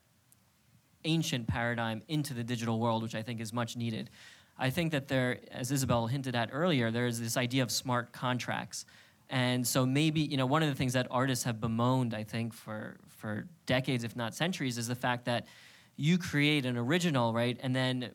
ancient 1.05 1.47
paradigm 1.47 2.01
into 2.07 2.33
the 2.33 2.43
digital 2.43 2.79
world, 2.79 3.03
which 3.03 3.15
I 3.15 3.21
think 3.21 3.39
is 3.39 3.53
much 3.53 3.75
needed. 3.75 4.09
I 4.57 4.69
think 4.69 4.91
that 4.91 5.07
there, 5.07 5.39
as 5.51 5.71
Isabel 5.71 6.07
hinted 6.07 6.35
at 6.35 6.49
earlier, 6.51 6.91
there 6.91 7.07
is 7.07 7.19
this 7.19 7.37
idea 7.37 7.63
of 7.63 7.71
smart 7.71 8.11
contracts. 8.11 8.85
And 9.29 9.65
so 9.65 9.85
maybe, 9.85 10.21
you 10.21 10.37
know, 10.37 10.45
one 10.45 10.63
of 10.63 10.69
the 10.69 10.75
things 10.75 10.93
that 10.93 11.07
artists 11.09 11.45
have 11.45 11.61
bemoaned, 11.61 12.13
I 12.13 12.23
think, 12.23 12.53
for, 12.53 12.97
for 13.07 13.47
decades, 13.65 14.03
if 14.03 14.15
not 14.15 14.35
centuries, 14.35 14.77
is 14.77 14.87
the 14.87 14.95
fact 14.95 15.25
that 15.25 15.45
you 15.95 16.17
create 16.17 16.65
an 16.65 16.77
original, 16.77 17.31
right? 17.31 17.57
And 17.61 17.75
then 17.75 18.11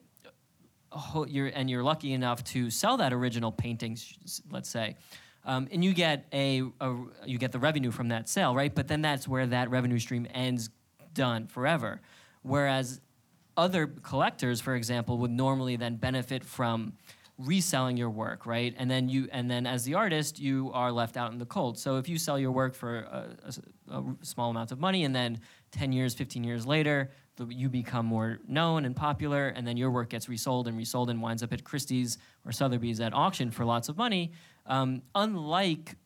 you're, 1.28 1.48
and 1.48 1.68
you're 1.68 1.82
lucky 1.82 2.12
enough 2.12 2.44
to 2.44 2.70
sell 2.70 2.96
that 2.98 3.12
original 3.12 3.52
painting, 3.52 3.98
let's 4.50 4.68
say. 4.68 4.96
Um, 5.44 5.68
and 5.70 5.84
you 5.84 5.92
get 5.92 6.26
a, 6.32 6.62
a, 6.80 6.96
you 7.26 7.38
get 7.38 7.52
the 7.52 7.58
revenue 7.58 7.90
from 7.90 8.08
that 8.08 8.28
sale, 8.28 8.54
right? 8.54 8.74
But 8.74 8.88
then 8.88 9.02
that's 9.02 9.28
where 9.28 9.46
that 9.46 9.70
revenue 9.70 9.98
stream 9.98 10.26
ends, 10.32 10.70
done 11.12 11.46
forever. 11.46 12.00
Whereas 12.42 13.00
other 13.56 13.86
collectors, 13.86 14.60
for 14.60 14.74
example, 14.74 15.18
would 15.18 15.30
normally 15.30 15.76
then 15.76 15.96
benefit 15.96 16.44
from 16.44 16.94
reselling 17.38 17.96
your 17.96 18.10
work, 18.10 18.46
right? 18.46 18.74
And 18.78 18.90
then 18.90 19.08
you, 19.08 19.28
and 19.32 19.50
then 19.50 19.66
as 19.66 19.84
the 19.84 19.94
artist, 19.94 20.38
you 20.38 20.70
are 20.72 20.92
left 20.92 21.16
out 21.16 21.32
in 21.32 21.38
the 21.38 21.46
cold. 21.46 21.78
So 21.78 21.98
if 21.98 22.08
you 22.08 22.16
sell 22.16 22.38
your 22.38 22.52
work 22.52 22.74
for 22.74 22.98
a, 23.00 23.36
a, 23.90 23.98
a 23.98 24.04
small 24.22 24.50
amount 24.50 24.72
of 24.72 24.78
money, 24.78 25.04
and 25.04 25.14
then 25.14 25.40
10 25.72 25.92
years, 25.92 26.14
15 26.14 26.44
years 26.44 26.64
later, 26.64 27.10
the, 27.36 27.46
you 27.46 27.68
become 27.68 28.06
more 28.06 28.38
known 28.46 28.84
and 28.84 28.94
popular, 28.94 29.48
and 29.48 29.66
then 29.66 29.76
your 29.76 29.90
work 29.90 30.10
gets 30.10 30.28
resold 30.28 30.68
and 30.68 30.76
resold 30.76 31.10
and 31.10 31.20
winds 31.20 31.42
up 31.42 31.52
at 31.52 31.64
Christie's 31.64 32.18
or 32.44 32.52
Sotheby's 32.52 33.00
at 33.00 33.12
auction 33.12 33.50
for 33.50 33.64
lots 33.64 33.88
of 33.88 33.96
money. 33.96 34.32
Um, 34.66 35.02
unlike 35.14 35.96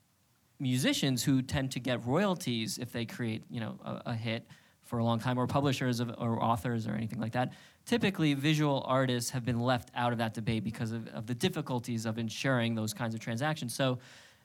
musicians 0.59 1.23
who 1.23 1.43
tend 1.43 1.71
to 1.73 1.81
get 1.81 2.05
royalties 2.07 2.79
if 2.79 2.93
they 2.93 3.05
create, 3.05 3.45
you 3.51 3.61
know, 3.61 3.79
a, 3.85 4.03
a 4.07 4.15
hit 4.15 4.47
for 4.85 4.99
a 4.99 5.05
long 5.05 5.21
time, 5.21 5.39
or 5.39 5.47
publishers 5.47 6.01
of, 6.01 6.15
or 6.17 6.43
authors 6.43 6.87
or 6.87 6.93
anything 6.93 7.21
like 7.21 7.33
that. 7.33 7.53
Typically, 7.85 8.33
visual 8.33 8.83
artists 8.87 9.31
have 9.31 9.45
been 9.45 9.61
left 9.61 9.91
out 9.95 10.13
of 10.13 10.19
that 10.19 10.33
debate 10.33 10.65
because 10.65 10.93
of, 10.93 11.07
of 11.09 11.27
the 11.27 11.35
difficulties 11.35 12.07
of 12.07 12.19
ensuring 12.19 12.75
those 12.75 12.95
kinds 12.95 13.15
of 13.15 13.21
transactions. 13.21 13.75
So, 13.75 13.99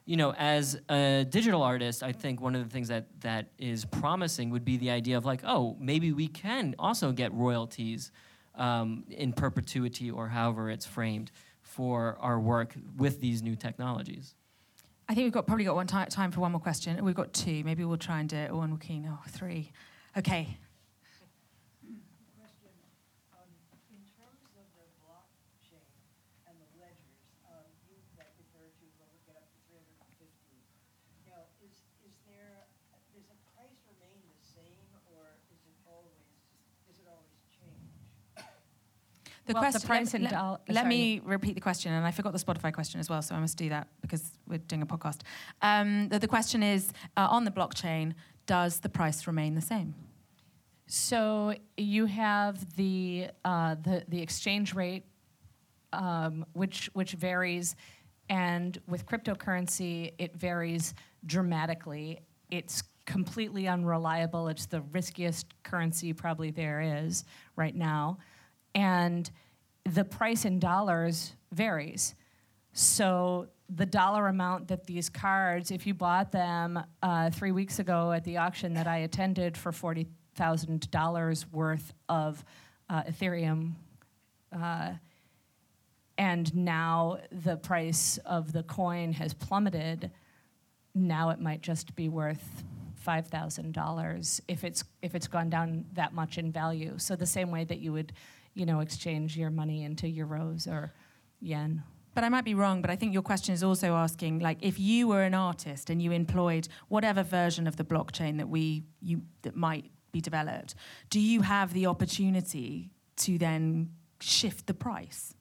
you 0.05 0.17
know, 0.17 0.33
as 0.33 0.79
a 0.89 1.25
digital 1.29 1.63
artist, 1.63 2.03
I 2.03 2.11
think 2.11 2.41
one 2.41 2.55
of 2.55 2.63
the 2.63 2.69
things 2.69 2.89
that 2.89 3.07
that 3.21 3.47
is 3.57 3.85
promising 3.85 4.49
would 4.49 4.65
be 4.65 4.77
the 4.77 4.89
idea 4.89 5.17
of 5.17 5.25
like, 5.25 5.41
oh, 5.45 5.77
maybe 5.79 6.11
we 6.11 6.27
can 6.27 6.75
also 6.77 7.11
get 7.11 7.33
royalties 7.33 8.11
um, 8.55 9.05
in 9.09 9.33
perpetuity 9.33 10.11
or 10.11 10.27
however 10.27 10.69
it's 10.69 10.85
framed 10.85 11.31
for 11.61 12.17
our 12.19 12.39
work 12.39 12.75
with 12.97 13.21
these 13.21 13.41
new 13.41 13.55
technologies. 13.55 14.35
I 15.07 15.15
think 15.15 15.25
we've 15.25 15.33
got 15.33 15.47
probably 15.47 15.65
got 15.65 15.75
one 15.75 15.87
t- 15.87 16.05
time 16.09 16.31
for 16.31 16.41
one 16.41 16.51
more 16.51 16.61
question. 16.61 17.03
We've 17.03 17.15
got 17.15 17.33
two. 17.33 17.63
Maybe 17.63 17.83
we'll 17.83 17.97
try 17.97 18.19
and 18.19 18.29
do 18.29 18.37
it. 18.37 18.53
One, 18.53 18.77
keen. 18.77 19.07
Oh, 19.09 19.19
three. 19.27 19.71
Okay. 20.15 20.57
Question, 22.39 22.71
um, 23.33 23.49
in 23.91 23.99
terms 24.15 24.47
of 24.55 24.63
the 24.79 24.85
blockchain 25.03 25.83
and 26.47 26.55
the 26.55 26.69
ledgers, 26.79 27.19
um, 27.49 27.67
you 27.89 27.99
that 28.15 28.31
refer 28.39 28.63
to 28.63 28.85
will 29.01 29.11
get 29.27 29.35
up 29.35 29.49
to 29.51 29.57
three 29.67 29.75
hundred 29.81 29.99
and 29.99 30.13
fifty. 30.15 30.61
Now, 31.27 31.51
is, 31.59 31.83
is 32.07 32.15
there, 32.23 32.71
does 33.11 33.27
the 33.27 33.35
price 33.51 33.75
remain 33.89 34.23
the 34.23 34.39
same, 34.39 34.87
or 35.11 35.35
is 35.51 35.59
it 35.67 35.75
always, 35.83 36.23
does 36.87 36.95
it 36.95 37.07
always 37.11 37.43
change? 37.51 37.91
The 39.45 39.53
Well, 39.53 39.63
the 39.63 39.71
question, 39.71 39.87
price 39.87 40.13
let, 40.13 40.31
in 40.31 40.37
let- 40.37 40.59
let 40.69 40.87
me 40.87 41.19
repeat 41.23 41.55
the 41.55 41.61
question, 41.61 41.91
and 41.91 42.05
I 42.05 42.11
forgot 42.11 42.31
the 42.31 42.39
Spotify 42.39 42.73
question 42.73 42.99
as 43.01 43.09
well, 43.09 43.21
so 43.21 43.35
I 43.35 43.39
must 43.39 43.57
do 43.57 43.67
that 43.69 43.87
because 44.01 44.31
we're 44.47 44.59
doing 44.59 44.81
a 44.81 44.85
podcast. 44.85 45.19
Um, 45.61 46.07
the, 46.07 46.17
the 46.19 46.29
question 46.29 46.63
is 46.63 46.93
uh, 47.17 47.27
on 47.29 47.43
the 47.43 47.51
blockchain, 47.51 48.13
does 48.45 48.79
the 48.79 48.87
price 48.89 49.27
remain 49.27 49.55
the 49.55 49.61
same? 49.61 49.95
So 50.87 51.55
you 51.77 52.05
have 52.05 52.75
the 52.75 53.27
uh, 53.43 53.75
the 53.75 54.03
the 54.07 54.21
exchange 54.21 54.73
rate, 54.75 55.03
um, 55.91 56.45
which 56.53 56.89
which 56.93 57.13
varies, 57.13 57.75
and 58.29 58.77
with 58.87 59.05
cryptocurrency 59.05 60.13
it 60.17 60.35
varies 60.35 60.93
dramatically. 61.25 62.19
It's 62.49 62.83
completely 63.05 63.67
unreliable. 63.67 64.47
It's 64.47 64.65
the 64.67 64.81
riskiest 64.93 65.47
currency 65.63 66.13
probably 66.13 66.51
there 66.51 66.81
is 67.05 67.25
right 67.55 67.75
now, 67.75 68.17
and 68.75 69.29
the 69.85 70.03
price 70.03 70.45
in 70.45 70.59
dollars 70.59 71.33
varies. 71.51 72.15
So 72.73 73.47
the 73.69 73.85
dollar 73.85 74.27
amount 74.27 74.67
that 74.67 74.85
these 74.85 75.09
cards, 75.09 75.71
if 75.71 75.85
you 75.87 75.93
bought 75.93 76.31
them 76.31 76.83
uh, 77.01 77.29
three 77.29 77.51
weeks 77.51 77.79
ago 77.79 78.11
at 78.11 78.23
the 78.23 78.37
auction 78.37 78.73
that 78.73 78.87
I 78.87 78.97
attended 78.97 79.57
for 79.57 79.71
forty 79.71 80.07
thousand 80.35 80.89
dollars 80.91 81.45
worth 81.51 81.93
of 82.09 82.43
uh, 82.89 83.03
Ethereum, 83.03 83.73
uh, 84.51 84.93
and 86.17 86.55
now 86.55 87.19
the 87.31 87.57
price 87.57 88.19
of 88.25 88.51
the 88.53 88.63
coin 88.63 89.13
has 89.13 89.33
plummeted. 89.33 90.11
Now 90.95 91.29
it 91.29 91.39
might 91.39 91.61
just 91.61 91.95
be 91.95 92.09
worth 92.09 92.63
five 92.95 93.27
thousand 93.27 93.73
dollars 93.73 94.41
if 94.47 94.63
it's 94.63 94.83
if 95.01 95.13
it's 95.15 95.27
gone 95.27 95.49
down 95.49 95.85
that 95.93 96.13
much 96.13 96.37
in 96.37 96.51
value. 96.51 96.93
So 96.97 97.15
the 97.15 97.25
same 97.25 97.51
way 97.51 97.63
that 97.65 97.79
you 97.79 97.91
would, 97.93 98.13
you 98.53 98.65
know, 98.65 98.79
exchange 98.79 99.37
your 99.37 99.49
money 99.49 99.83
into 99.83 100.05
euros 100.05 100.67
or 100.67 100.93
yen. 101.39 101.83
But 102.15 102.23
I 102.23 102.29
might 102.29 102.45
be 102.45 102.53
wrong, 102.53 102.81
but 102.81 102.91
I 102.91 102.95
think 102.95 103.13
your 103.13 103.23
question 103.23 103.53
is 103.53 103.63
also 103.63 103.95
asking 103.95 104.39
like 104.39 104.59
if 104.61 104.79
you 104.79 105.07
were 105.07 105.23
an 105.23 105.33
artist 105.33 105.89
and 105.89 106.01
you 106.01 106.11
employed 106.11 106.67
whatever 106.87 107.23
version 107.23 107.65
of 107.65 107.75
the 107.75 107.83
blockchain 107.83 108.37
that 108.37 108.49
we 108.49 108.83
you 109.01 109.21
that 109.41 109.55
might 109.55 109.89
be 110.11 110.21
developed, 110.21 110.75
do 111.09 111.19
you 111.19 111.41
have 111.41 111.73
the 111.73 111.87
opportunity 111.87 112.91
to 113.15 113.37
then 113.37 113.89
shift 114.19 114.67
the 114.67 114.73
price 114.73 115.33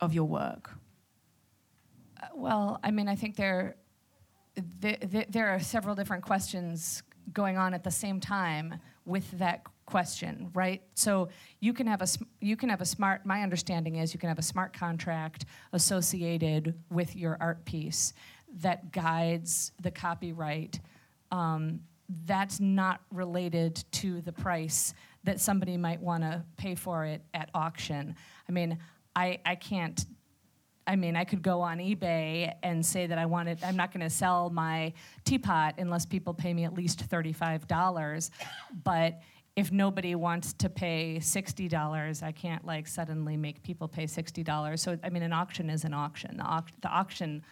of 0.00 0.12
your 0.14 0.24
work? 0.24 0.70
Uh, 2.22 2.26
well, 2.34 2.78
I 2.84 2.90
mean, 2.90 3.08
I 3.08 3.16
think 3.16 3.36
there, 3.36 3.76
there, 4.80 5.24
there 5.28 5.48
are 5.48 5.60
several 5.60 5.94
different 5.94 6.24
questions 6.24 7.02
going 7.32 7.56
on 7.56 7.74
at 7.74 7.84
the 7.84 7.90
same 7.90 8.20
time 8.20 8.80
with 9.06 9.30
that 9.38 9.62
question, 9.86 10.50
right? 10.54 10.82
So 10.94 11.28
you 11.60 11.72
can 11.72 11.86
have 11.86 12.02
a 12.02 12.06
you 12.40 12.56
can 12.56 12.68
have 12.68 12.80
a 12.80 12.86
smart. 12.86 13.26
My 13.26 13.42
understanding 13.42 13.96
is 13.96 14.14
you 14.14 14.20
can 14.20 14.28
have 14.28 14.38
a 14.38 14.42
smart 14.42 14.72
contract 14.72 15.46
associated 15.72 16.74
with 16.90 17.14
your 17.16 17.36
art 17.40 17.64
piece 17.64 18.12
that 18.60 18.92
guides 18.92 19.72
the 19.82 19.90
copyright. 19.90 20.80
Um, 21.30 21.80
that's 22.26 22.60
not 22.60 23.00
related 23.10 23.82
to 23.92 24.20
the 24.20 24.32
price 24.32 24.94
that 25.24 25.40
somebody 25.40 25.76
might 25.76 26.00
want 26.00 26.22
to 26.22 26.44
pay 26.56 26.74
for 26.74 27.04
it 27.06 27.22
at 27.32 27.48
auction. 27.54 28.14
I 28.46 28.52
mean, 28.52 28.78
I, 29.16 29.38
I 29.44 29.54
can't 29.54 30.04
I 30.86 30.96
mean, 30.96 31.16
I 31.16 31.24
could 31.24 31.42
go 31.42 31.60
on 31.60 31.78
eBay 31.78 32.54
and 32.62 32.84
say 32.84 33.06
that 33.06 33.18
I 33.18 33.26
wanted, 33.26 33.62
I'm 33.64 33.76
not 33.76 33.92
going 33.92 34.02
to 34.02 34.10
sell 34.10 34.50
my 34.50 34.92
teapot 35.24 35.76
unless 35.78 36.04
people 36.04 36.34
pay 36.34 36.52
me 36.52 36.64
at 36.64 36.74
least 36.74 37.08
$35. 37.08 38.30
But 38.82 39.20
if 39.56 39.70
nobody 39.70 40.14
wants 40.14 40.52
to 40.54 40.68
pay 40.68 41.18
$60, 41.20 42.22
I 42.22 42.32
can't 42.32 42.64
like 42.64 42.88
suddenly 42.88 43.36
make 43.36 43.62
people 43.62 43.86
pay 43.86 44.04
$60. 44.04 44.78
So, 44.78 44.98
I 45.04 45.10
mean, 45.10 45.22
an 45.22 45.32
auction 45.32 45.70
is 45.70 45.84
an 45.84 45.94
auction. 45.94 46.36
The, 46.38 46.44
au- 46.44 46.64
the 46.82 46.88
auction 46.88 47.44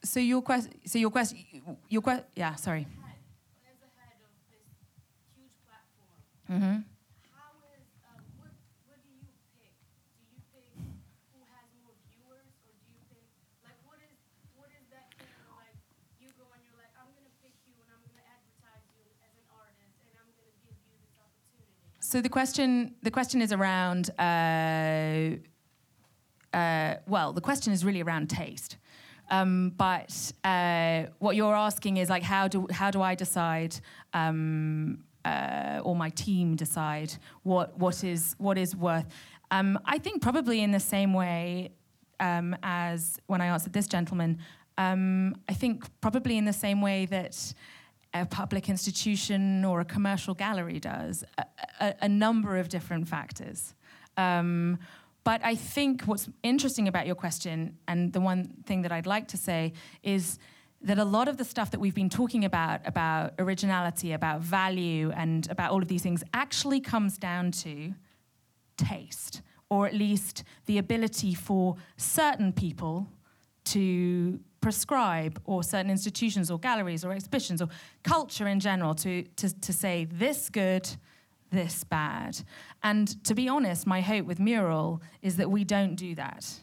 you 19.07 19.15
as 19.23 19.31
an 19.39 19.47
artist 19.55 19.95
and 20.03 20.19
I'm 20.19 20.27
gonna 20.35 20.51
give 20.59 20.75
you 20.91 20.99
this 21.07 21.15
opportunity. 21.23 21.71
So 22.01 22.21
the 22.21 22.29
question, 22.29 22.97
the 23.07 23.13
question 23.13 23.41
is 23.41 23.53
around. 23.53 24.11
Uh, 24.19 25.39
uh, 26.53 26.97
well, 27.07 27.33
the 27.33 27.41
question 27.41 27.73
is 27.73 27.85
really 27.85 28.03
around 28.03 28.29
taste. 28.29 28.77
Um, 29.31 29.73
but 29.77 30.33
uh, 30.45 31.05
what 31.19 31.37
you're 31.37 31.55
asking 31.55 31.99
is 31.99 32.11
like, 32.11 32.23
how 32.23 32.49
do 32.49 32.67
how 32.71 32.91
do 32.91 33.01
I 33.01 33.15
decide, 33.15 33.77
um, 34.13 35.05
uh, 35.25 35.81
or 35.85 35.95
my 35.95 36.11
team 36.11 36.57
decide 36.57 37.15
what 37.43 37.79
what 37.79 38.03
is 38.05 38.35
what 38.39 38.59
is 38.59 38.75
worth? 38.75 39.07
Um, 39.51 39.79
I 39.85 39.99
think 39.99 40.23
probably 40.23 40.61
in 40.61 40.73
the 40.73 40.81
same 40.81 41.13
way 41.13 41.71
um, 42.21 42.57
as 42.63 43.19
when 43.27 43.41
I 43.41 43.47
answered 43.47 43.73
this 43.73 43.87
gentleman. 43.87 44.39
Um, 44.79 45.37
I 45.49 45.55
think 45.55 45.85
probably 46.01 46.39
in 46.39 46.45
the 46.45 46.53
same 46.53 46.81
way 46.81 47.07
that 47.07 47.55
a 48.15 48.27
public 48.27 48.69
institution 48.69 49.65
or 49.65 49.81
a 49.81 49.85
commercial 49.85 50.35
gallery 50.35 50.81
does, 50.81 51.25
a, 51.39 51.45
a, 51.81 51.95
a 52.03 52.09
number 52.09 52.57
of 52.57 52.69
different 52.69 53.09
factors. 53.09 53.75
Um, 54.17 54.79
but 55.25 55.45
I 55.45 55.55
think 55.55 56.03
what's 56.03 56.29
interesting 56.43 56.89
about 56.89 57.07
your 57.07 57.15
question, 57.15 57.77
and 57.87 58.13
the 58.13 58.21
one 58.21 58.55
thing 58.65 58.83
that 58.83 58.93
I'd 58.93 59.07
like 59.07 59.29
to 59.29 59.37
say, 59.37 59.73
is 60.03 60.39
that 60.83 60.99
a 60.99 61.05
lot 61.05 61.29
of 61.29 61.37
the 61.37 61.45
stuff 61.45 61.71
that 61.73 61.81
we've 61.81 61.95
been 61.95 62.09
talking 62.09 62.45
about, 62.45 62.81
about 62.87 63.35
originality, 63.39 64.13
about 64.13 64.41
value, 64.41 65.11
and 65.15 65.49
about 65.51 65.73
all 65.73 65.83
of 65.83 65.89
these 65.89 66.03
things, 66.03 66.25
actually 66.33 66.81
comes 66.81 67.19
down 67.19 67.51
to 67.51 67.95
taste, 68.79 69.43
or 69.69 69.87
at 69.87 69.95
least 69.95 70.43
the 70.65 70.79
ability 70.79 71.35
for 71.35 71.77
certain 71.99 72.53
people 72.53 73.07
to 73.65 74.41
prescribe, 74.63 75.41
or 75.45 75.63
certain 75.63 75.91
institutions, 75.91 76.51
or 76.51 76.59
galleries, 76.59 77.05
or 77.05 77.13
exhibitions, 77.13 77.61
or 77.61 77.69
culture 78.03 78.49
in 78.49 78.59
general, 78.59 78.95
to, 78.95 79.23
to, 79.37 79.61
to 79.61 79.73
say 79.73 80.07
this 80.07 80.49
good, 80.49 80.89
this 81.51 81.85
bad. 81.85 82.41
And 82.83 83.23
to 83.25 83.35
be 83.35 83.49
honest, 83.49 83.87
my 83.87 84.01
hope 84.01 84.27
with 84.27 84.41
Meural 84.41 85.03
is 85.23 85.37
that 85.37 85.51
we 85.51 85.65
don't 85.65 85.97
do 85.97 86.15
that. 86.15 86.61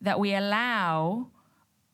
That 0.00 0.20
we 0.20 0.34
allow 0.34 1.28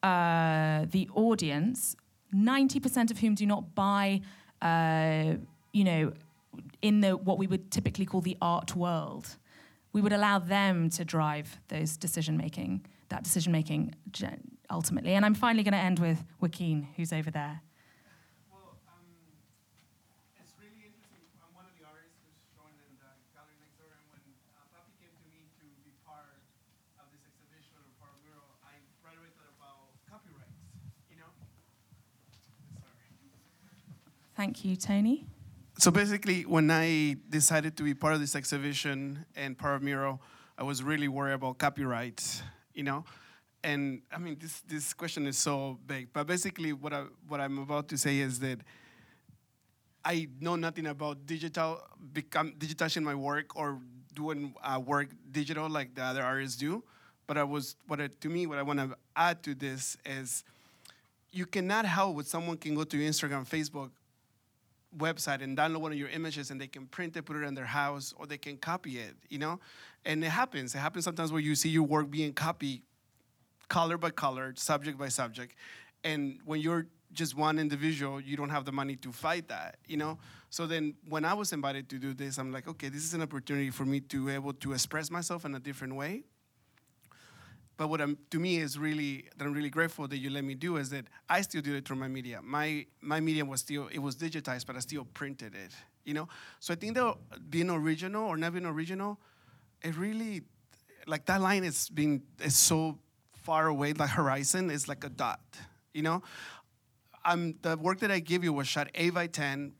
uh, 0.02 0.86
the 0.90 1.08
audience, 1.14 1.96
90% 2.34 3.10
of 3.10 3.18
whom 3.18 3.34
do 3.34 3.46
not 3.46 3.74
buy, 3.74 4.20
uh, 4.62 5.34
you 5.72 5.84
know, 5.84 6.12
in 6.82 7.00
the 7.00 7.16
what 7.16 7.38
we 7.38 7.46
would 7.46 7.70
typically 7.70 8.04
call 8.04 8.20
the 8.20 8.36
art 8.40 8.76
world, 8.76 9.36
we 9.92 10.00
would 10.00 10.12
allow 10.12 10.38
them 10.38 10.90
to 10.90 11.04
drive 11.04 11.58
those 11.68 11.96
decision 11.96 12.36
making, 12.36 12.84
that 13.08 13.24
decision 13.24 13.52
making 13.52 13.94
ultimately. 14.70 15.14
And 15.14 15.24
I'm 15.24 15.34
finally 15.34 15.62
going 15.64 15.72
to 15.72 15.78
end 15.78 15.98
with 15.98 16.24
Joaquin, 16.40 16.88
who's 16.96 17.12
over 17.12 17.30
there. 17.30 17.62
Well, 18.50 18.78
um, 18.86 19.06
it's 20.38 20.54
really 20.58 20.86
interesting. 20.86 21.24
I'm 21.42 21.50
one 21.56 21.64
of 21.66 21.74
the 21.78 21.86
artists 21.88 22.18
who's 22.22 22.38
shown 22.54 22.70
in 22.84 22.94
the 23.00 23.10
gallery 23.34 23.58
next 23.58 23.78
door, 23.80 23.90
and 23.96 24.04
when 24.12 24.22
uh, 24.54 24.66
Poppy 24.70 24.94
came 25.00 25.14
to 25.14 25.26
me 25.30 25.50
to 25.58 25.66
be 25.82 25.94
part 26.04 26.36
of 27.00 27.06
this 27.10 27.24
exhibition 27.24 27.80
or 27.80 27.90
part 27.98 28.12
of 28.14 28.20
Meural, 28.22 28.46
I 28.62 28.76
right 29.02 29.16
away 29.16 29.32
thought 29.34 29.50
about 29.56 29.88
Thank 34.38 34.64
you, 34.64 34.76
Tony. 34.76 35.26
So 35.80 35.90
basically, 35.90 36.42
when 36.42 36.70
I 36.70 37.16
decided 37.28 37.76
to 37.76 37.82
be 37.82 37.92
part 37.92 38.14
of 38.14 38.20
this 38.20 38.36
exhibition 38.36 39.26
and 39.34 39.58
part 39.58 39.74
of 39.74 39.82
Meural, 39.82 40.22
I 40.56 40.62
was 40.62 40.80
really 40.80 41.08
worried 41.08 41.32
about 41.32 41.58
copyright, 41.58 42.22
you 42.72 42.84
know. 42.84 43.04
And 43.64 44.02
I 44.12 44.18
mean, 44.18 44.36
this 44.38 44.60
this 44.60 44.94
question 44.94 45.26
is 45.26 45.36
so 45.36 45.80
big, 45.88 46.12
but 46.12 46.28
basically, 46.28 46.72
what 46.72 46.92
I 46.92 47.06
what 47.26 47.40
I'm 47.40 47.58
about 47.58 47.88
to 47.88 47.98
say 47.98 48.20
is 48.20 48.38
that 48.38 48.60
I 50.04 50.28
know 50.40 50.54
nothing 50.54 50.86
about 50.86 51.26
digital 51.26 51.82
become 52.12 52.52
digitizing 52.52 53.02
my 53.02 53.16
work 53.16 53.56
or 53.56 53.80
doing 54.14 54.54
uh, 54.62 54.78
work 54.78 55.08
digital 55.32 55.68
like 55.68 55.96
the 55.96 56.02
other 56.04 56.22
artists 56.22 56.56
do. 56.56 56.84
But 57.26 57.38
I 57.38 57.42
was 57.42 57.74
what 57.88 58.00
I, 58.00 58.06
to 58.20 58.28
me 58.28 58.46
what 58.46 58.58
I 58.58 58.62
want 58.62 58.78
to 58.78 58.96
add 59.16 59.42
to 59.42 59.56
this 59.56 59.96
is 60.06 60.44
you 61.32 61.44
cannot 61.44 61.86
help 61.86 62.14
what 62.14 62.26
someone 62.26 62.56
can 62.56 62.76
go 62.76 62.84
to 62.84 62.96
Instagram, 62.98 63.44
Facebook 63.44 63.90
website 64.96 65.42
and 65.42 65.56
download 65.56 65.80
one 65.80 65.92
of 65.92 65.98
your 65.98 66.08
images 66.08 66.50
and 66.50 66.60
they 66.60 66.66
can 66.66 66.86
print 66.86 67.16
it, 67.16 67.22
put 67.22 67.36
it 67.36 67.44
in 67.44 67.54
their 67.54 67.64
house, 67.64 68.14
or 68.16 68.26
they 68.26 68.38
can 68.38 68.56
copy 68.56 68.98
it, 68.98 69.14
you 69.28 69.38
know? 69.38 69.60
And 70.04 70.24
it 70.24 70.30
happens. 70.30 70.74
It 70.74 70.78
happens 70.78 71.04
sometimes 71.04 71.32
where 71.32 71.40
you 71.40 71.54
see 71.54 71.68
your 71.68 71.82
work 71.82 72.10
being 72.10 72.32
copied 72.32 72.82
color 73.68 73.98
by 73.98 74.10
color, 74.10 74.54
subject 74.56 74.98
by 74.98 75.08
subject. 75.08 75.54
And 76.04 76.40
when 76.44 76.60
you're 76.60 76.86
just 77.12 77.36
one 77.36 77.58
individual, 77.58 78.20
you 78.20 78.36
don't 78.36 78.50
have 78.50 78.64
the 78.64 78.72
money 78.72 78.96
to 78.96 79.12
fight 79.12 79.48
that, 79.48 79.76
you 79.86 79.96
know? 79.96 80.18
So 80.50 80.66
then 80.66 80.94
when 81.08 81.24
I 81.24 81.34
was 81.34 81.52
invited 81.52 81.88
to 81.90 81.98
do 81.98 82.14
this, 82.14 82.38
I'm 82.38 82.52
like, 82.52 82.68
okay, 82.68 82.88
this 82.88 83.04
is 83.04 83.14
an 83.14 83.22
opportunity 83.22 83.70
for 83.70 83.84
me 83.84 84.00
to 84.00 84.26
be 84.26 84.32
able 84.32 84.54
to 84.54 84.72
express 84.72 85.10
myself 85.10 85.44
in 85.44 85.54
a 85.54 85.60
different 85.60 85.94
way. 85.94 86.24
But 87.78 87.90
what 87.90 88.00
I'm, 88.00 88.18
to 88.30 88.40
me 88.40 88.58
is 88.58 88.76
really 88.76 89.26
that 89.36 89.44
I'm 89.44 89.54
really 89.54 89.70
grateful 89.70 90.08
that 90.08 90.18
you 90.18 90.30
let 90.30 90.42
me 90.42 90.54
do 90.54 90.76
is 90.76 90.90
that 90.90 91.06
I 91.28 91.40
still 91.42 91.62
do 91.62 91.76
it 91.76 91.86
through 91.86 91.96
my 91.96 92.08
media. 92.08 92.40
My 92.42 92.84
my 93.00 93.20
media 93.20 93.44
was 93.44 93.60
still 93.60 93.86
it 93.92 94.00
was 94.00 94.16
digitized, 94.16 94.66
but 94.66 94.74
I 94.74 94.80
still 94.80 95.04
printed 95.14 95.54
it. 95.54 95.70
You 96.04 96.14
know, 96.14 96.28
so 96.58 96.72
I 96.72 96.76
think 96.76 96.96
that 96.96 97.14
being 97.48 97.70
original 97.70 98.24
or 98.24 98.36
not 98.36 98.52
being 98.52 98.66
original, 98.66 99.20
it 99.80 99.96
really 99.96 100.42
like 101.06 101.26
that 101.26 101.40
line 101.40 101.62
is 101.62 101.88
being 101.88 102.22
is 102.40 102.56
so 102.56 102.98
far 103.44 103.68
away. 103.68 103.92
Like 103.92 104.10
horizon 104.10 104.70
is 104.70 104.88
like 104.88 105.04
a 105.04 105.08
dot. 105.08 105.40
You 105.94 106.02
know, 106.02 106.22
I'm 107.24 107.54
the 107.62 107.76
work 107.76 108.00
that 108.00 108.10
I 108.10 108.18
give 108.18 108.42
you 108.42 108.52
was 108.52 108.66
shot 108.66 108.88
8 108.92 109.14
by 109.14 109.28
10, 109.28 109.72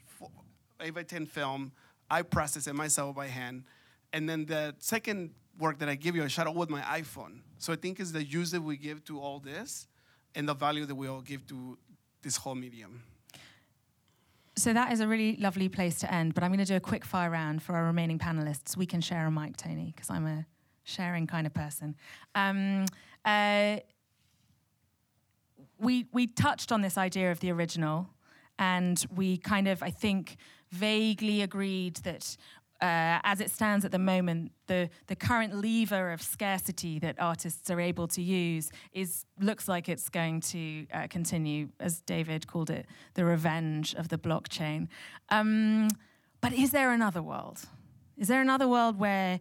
8 0.80 0.94
by 0.94 1.02
10 1.02 1.26
film. 1.26 1.72
I 2.08 2.22
process 2.22 2.68
it 2.68 2.74
myself 2.74 3.16
by 3.16 3.26
hand, 3.26 3.64
and 4.12 4.28
then 4.28 4.46
the 4.46 4.76
second 4.78 5.32
work 5.58 5.78
that 5.78 5.88
I 5.88 5.94
give 5.94 6.14
you, 6.16 6.24
I 6.24 6.28
it 6.28 6.54
with 6.54 6.70
my 6.70 6.80
iPhone. 6.82 7.40
So 7.58 7.72
I 7.72 7.76
think 7.76 8.00
it's 8.00 8.12
the 8.12 8.24
use 8.24 8.50
that 8.52 8.62
we 8.62 8.76
give 8.76 9.04
to 9.04 9.20
all 9.20 9.40
this 9.40 9.88
and 10.34 10.48
the 10.48 10.54
value 10.54 10.86
that 10.86 10.94
we 10.94 11.08
all 11.08 11.20
give 11.20 11.46
to 11.48 11.76
this 12.22 12.36
whole 12.36 12.54
medium. 12.54 13.02
So 14.56 14.72
that 14.72 14.92
is 14.92 15.00
a 15.00 15.06
really 15.06 15.36
lovely 15.36 15.68
place 15.68 16.00
to 16.00 16.12
end, 16.12 16.34
but 16.34 16.42
I'm 16.42 16.50
going 16.50 16.58
to 16.58 16.64
do 16.64 16.74
a 16.74 16.80
quick 16.80 17.04
fire 17.04 17.30
round 17.30 17.62
for 17.62 17.76
our 17.76 17.84
remaining 17.84 18.18
panelists. 18.18 18.76
We 18.76 18.86
can 18.86 19.00
share 19.00 19.26
a 19.26 19.30
mic, 19.30 19.56
Tony, 19.56 19.92
because 19.94 20.10
I'm 20.10 20.26
a 20.26 20.46
sharing 20.82 21.26
kind 21.28 21.46
of 21.46 21.54
person. 21.54 21.94
Um, 22.34 22.86
uh, 23.24 23.76
we, 25.78 26.06
we 26.12 26.26
touched 26.26 26.72
on 26.72 26.80
this 26.80 26.98
idea 26.98 27.30
of 27.30 27.38
the 27.38 27.52
original, 27.52 28.08
and 28.58 29.04
we 29.14 29.36
kind 29.36 29.68
of, 29.68 29.80
I 29.80 29.90
think, 29.90 30.36
vaguely 30.70 31.42
agreed 31.42 31.96
that 31.98 32.36
uh, 32.80 33.18
as 33.24 33.40
it 33.40 33.50
stands 33.50 33.84
at 33.84 33.90
the 33.90 33.98
moment, 33.98 34.52
the, 34.68 34.88
the 35.08 35.16
current 35.16 35.54
lever 35.54 36.12
of 36.12 36.22
scarcity 36.22 36.98
that 37.00 37.16
artists 37.18 37.70
are 37.70 37.80
able 37.80 38.06
to 38.06 38.22
use 38.22 38.70
is 38.92 39.24
looks 39.40 39.66
like 39.66 39.88
it's 39.88 40.08
going 40.08 40.40
to 40.40 40.86
uh, 40.92 41.06
continue, 41.08 41.68
as 41.80 42.00
David 42.02 42.46
called 42.46 42.70
it, 42.70 42.86
the 43.14 43.24
revenge 43.24 43.94
of 43.94 44.08
the 44.08 44.18
blockchain. 44.18 44.86
Um, 45.28 45.88
but 46.40 46.52
is 46.52 46.70
there 46.70 46.92
another 46.92 47.22
world? 47.22 47.62
Is 48.16 48.28
there 48.28 48.40
another 48.40 48.68
world 48.68 48.98
where 48.98 49.40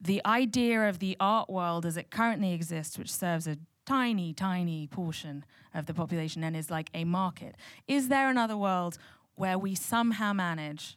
the 0.00 0.20
idea 0.26 0.88
of 0.88 0.98
the 0.98 1.16
art 1.20 1.48
world 1.48 1.86
as 1.86 1.96
it 1.96 2.10
currently 2.10 2.52
exists, 2.52 2.98
which 2.98 3.12
serves 3.12 3.46
a 3.46 3.58
tiny, 3.86 4.32
tiny 4.32 4.88
portion 4.88 5.44
of 5.72 5.86
the 5.86 5.94
population 5.94 6.42
and 6.42 6.56
is 6.56 6.70
like 6.70 6.90
a 6.94 7.04
market, 7.04 7.54
is 7.86 8.08
there 8.08 8.28
another 8.28 8.56
world 8.56 8.98
where 9.36 9.56
we 9.56 9.76
somehow 9.76 10.32
manage 10.32 10.96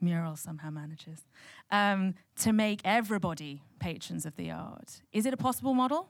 Meural 0.00 0.36
somehow 0.36 0.70
manages, 0.70 1.24
um, 1.70 2.14
to 2.36 2.52
make 2.52 2.80
everybody 2.84 3.62
patrons 3.78 4.26
of 4.26 4.36
the 4.36 4.50
art. 4.50 5.02
Is 5.12 5.26
it 5.26 5.34
a 5.34 5.36
possible 5.36 5.74
model? 5.74 6.08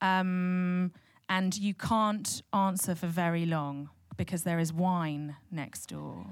Um, 0.00 0.92
and 1.28 1.56
you 1.56 1.74
can't 1.74 2.42
answer 2.52 2.94
for 2.94 3.06
very 3.06 3.46
long 3.46 3.90
because 4.16 4.42
there 4.42 4.58
is 4.58 4.72
wine 4.72 5.36
next 5.50 5.86
door. 5.86 6.26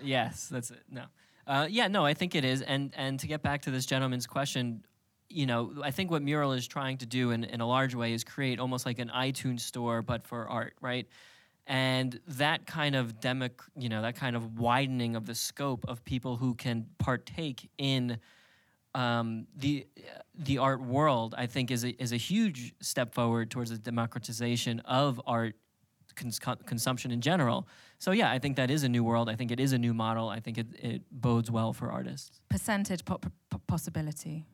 Yes, 0.00 0.48
that's 0.48 0.70
it. 0.70 0.82
No. 0.90 1.04
Uh, 1.46 1.66
yeah, 1.70 1.88
no, 1.88 2.04
I 2.04 2.14
think 2.14 2.34
it 2.34 2.44
is. 2.44 2.62
And 2.62 2.92
and 2.96 3.18
to 3.20 3.26
get 3.26 3.42
back 3.42 3.62
to 3.62 3.70
this 3.70 3.86
gentleman's 3.86 4.26
question, 4.26 4.84
you 5.28 5.46
know, 5.46 5.72
I 5.82 5.90
think 5.90 6.10
what 6.10 6.22
Meural 6.22 6.52
is 6.52 6.66
trying 6.66 6.98
to 6.98 7.06
do 7.06 7.30
in, 7.30 7.44
in 7.44 7.60
a 7.60 7.66
large 7.66 7.94
way 7.94 8.12
is 8.12 8.24
create 8.24 8.60
almost 8.60 8.86
like 8.86 8.98
an 8.98 9.10
iTunes 9.14 9.60
store, 9.60 10.02
but 10.02 10.26
for 10.26 10.48
art, 10.48 10.74
right? 10.80 11.06
And 11.66 12.20
that 12.26 12.66
kind 12.66 12.94
of 12.94 13.20
demic, 13.20 13.52
you 13.76 13.88
know, 13.88 14.02
that 14.02 14.16
kind 14.16 14.36
of 14.36 14.58
widening 14.58 15.16
of 15.16 15.26
the 15.26 15.34
scope 15.34 15.84
of 15.88 16.04
people 16.04 16.36
who 16.36 16.54
can 16.54 16.86
partake 16.98 17.70
in 17.78 18.18
um, 18.94 19.46
the 19.56 19.86
the 20.34 20.58
art 20.58 20.80
world, 20.80 21.34
I 21.36 21.46
think, 21.46 21.70
is 21.70 21.84
a, 21.84 21.90
is 22.02 22.12
a 22.12 22.16
huge 22.16 22.74
step 22.80 23.14
forward 23.14 23.50
towards 23.50 23.70
the 23.70 23.78
democratization 23.78 24.80
of 24.80 25.20
art 25.26 25.56
cons- 26.14 26.38
consumption 26.66 27.10
in 27.10 27.20
general. 27.20 27.66
So 27.98 28.12
yeah, 28.12 28.30
I 28.30 28.38
think 28.38 28.56
that 28.56 28.70
is 28.70 28.84
a 28.84 28.88
new 28.88 29.02
world. 29.02 29.28
I 29.28 29.36
think 29.36 29.50
it 29.50 29.58
is 29.58 29.72
a 29.72 29.78
new 29.78 29.94
model. 29.94 30.28
I 30.28 30.40
think 30.40 30.58
it, 30.58 30.66
it 30.78 31.02
bodes 31.10 31.50
well 31.50 31.72
for 31.72 31.90
artists. 31.90 32.40
Percentage 32.48 33.04
po- 33.04 33.20
possibility. 33.66 34.44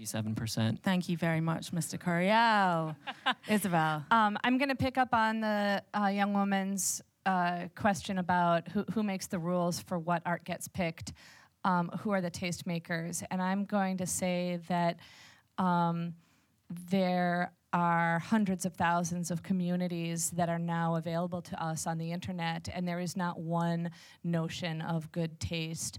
87%. 0.00 0.80
Thank 0.80 1.08
you 1.08 1.16
very 1.16 1.40
much, 1.40 1.72
Mr. 1.72 1.98
Corriel. 1.98 2.96
Isabel. 3.48 4.04
Um, 4.10 4.38
I'm 4.42 4.58
going 4.58 4.68
to 4.68 4.74
pick 4.74 4.98
up 4.98 5.12
on 5.12 5.40
the 5.40 5.82
uh, 5.94 6.06
young 6.06 6.32
woman's 6.32 7.02
uh, 7.26 7.68
question 7.74 8.18
about 8.18 8.68
who, 8.68 8.84
who 8.92 9.02
makes 9.02 9.26
the 9.26 9.38
rules 9.38 9.80
for 9.80 9.98
what 9.98 10.22
art 10.24 10.44
gets 10.44 10.68
picked, 10.68 11.12
um, 11.64 11.90
who 12.00 12.10
are 12.10 12.20
the 12.20 12.30
tastemakers. 12.30 13.22
And 13.30 13.42
I'm 13.42 13.64
going 13.64 13.98
to 13.98 14.06
say 14.06 14.60
that 14.68 14.98
um, 15.58 16.14
there 16.90 17.52
are 17.72 18.18
hundreds 18.18 18.64
of 18.64 18.74
thousands 18.74 19.30
of 19.30 19.42
communities 19.42 20.30
that 20.30 20.48
are 20.48 20.58
now 20.58 20.96
available 20.96 21.42
to 21.42 21.62
us 21.62 21.86
on 21.86 21.98
the 21.98 22.10
internet, 22.10 22.68
and 22.74 22.88
there 22.88 23.00
is 23.00 23.16
not 23.16 23.38
one 23.38 23.90
notion 24.24 24.80
of 24.80 25.12
good 25.12 25.38
taste. 25.38 25.98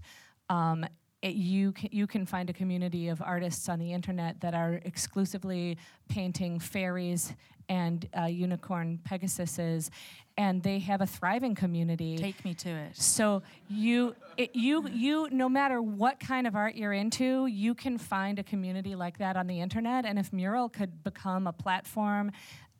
Um, 0.50 0.84
it, 1.22 1.34
you 1.34 1.72
can, 1.72 1.88
you 1.92 2.06
can 2.06 2.26
find 2.26 2.50
a 2.50 2.52
community 2.52 3.08
of 3.08 3.22
artists 3.22 3.68
on 3.68 3.78
the 3.78 3.92
internet 3.92 4.40
that 4.40 4.54
are 4.54 4.80
exclusively 4.84 5.78
painting 6.08 6.58
fairies 6.58 7.32
and 7.68 8.08
uh, 8.18 8.24
unicorn 8.24 8.98
pegasuses 9.08 9.88
and 10.36 10.62
they 10.62 10.78
have 10.78 11.00
a 11.00 11.06
thriving 11.06 11.54
community. 11.54 12.16
Take 12.16 12.44
me 12.44 12.54
to 12.54 12.68
it. 12.68 12.96
So 12.96 13.42
you 13.68 14.16
it, 14.36 14.54
you 14.54 14.88
you 14.88 15.28
no 15.30 15.48
matter 15.48 15.80
what 15.80 16.18
kind 16.18 16.46
of 16.46 16.56
art 16.56 16.74
you're 16.74 16.92
into 16.92 17.46
you 17.46 17.74
can 17.74 17.98
find 17.98 18.38
a 18.38 18.42
community 18.42 18.94
like 18.94 19.18
that 19.18 19.36
on 19.36 19.46
the 19.46 19.60
internet 19.60 20.06
and 20.06 20.18
if 20.18 20.32
Meural 20.32 20.68
could 20.68 21.04
become 21.04 21.46
a 21.46 21.52
platform 21.52 22.32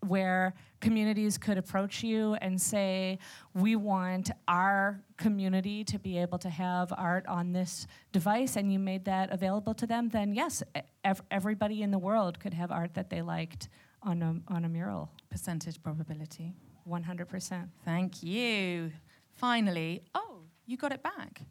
where 0.07 0.55
communities 0.81 1.39
could 1.39 1.59
approach 1.59 2.03
you 2.03 2.35
and 2.35 2.61
say, 2.61 3.19
We 3.55 3.77
want 3.77 4.31
our 4.49 5.01
community 5.17 5.85
to 5.85 5.99
be 5.99 6.19
able 6.19 6.39
to 6.39 6.51
have 6.51 6.93
art 6.97 7.27
on 7.27 7.53
this 7.53 7.87
device, 8.13 8.57
and 8.57 8.73
you 8.73 8.79
made 8.79 9.05
that 9.05 9.33
available 9.33 9.75
to 9.75 9.87
them, 9.87 10.09
then 10.09 10.35
yes, 10.35 10.63
ev- 11.05 11.23
everybody 11.31 11.83
in 11.83 11.91
the 11.91 11.99
world 11.99 12.41
could 12.41 12.55
have 12.55 12.71
art 12.71 12.95
that 12.95 13.11
they 13.11 13.23
liked 13.23 13.69
on 14.03 14.23
a, 14.23 14.53
on 14.53 14.65
a 14.65 14.69
Meural. 14.69 15.11
Percentage 15.31 15.83
probability? 15.83 16.53
100%. 16.89 17.69
Thank 17.85 18.23
you. 18.23 18.91
Finally, 19.35 20.03
oh, 20.15 20.41
you 20.67 20.77
got 20.77 20.93
it 20.93 21.03
back. 21.03 21.43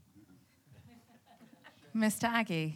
Mr. 1.95 2.29
Ageh. 2.29 2.73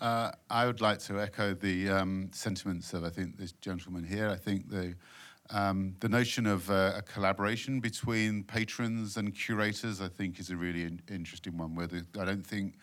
Uh, 0.00 0.32
I 0.50 0.66
would 0.66 0.80
like 0.80 0.98
to 1.00 1.20
echo 1.20 1.54
the 1.54 1.88
um, 1.88 2.30
sentiments 2.32 2.92
of 2.94 3.04
I 3.04 3.10
think 3.10 3.38
this 3.38 3.52
gentleman 3.52 4.04
here. 4.04 4.28
I 4.28 4.36
think 4.36 4.68
the 4.68 4.94
um, 5.50 5.94
the 6.00 6.08
notion 6.08 6.46
of 6.46 6.70
uh, 6.70 6.94
a 6.96 7.02
collaboration 7.02 7.80
between 7.80 8.44
patrons 8.44 9.16
and 9.16 9.34
curators, 9.34 10.00
I 10.00 10.08
think, 10.08 10.40
is 10.40 10.50
a 10.50 10.56
really 10.56 10.82
in- 10.82 11.02
interesting 11.08 11.56
one. 11.56 11.74
Where 11.74 11.86
the, 11.86 12.04
I 12.18 12.24
don't 12.24 12.46
think 12.46 12.74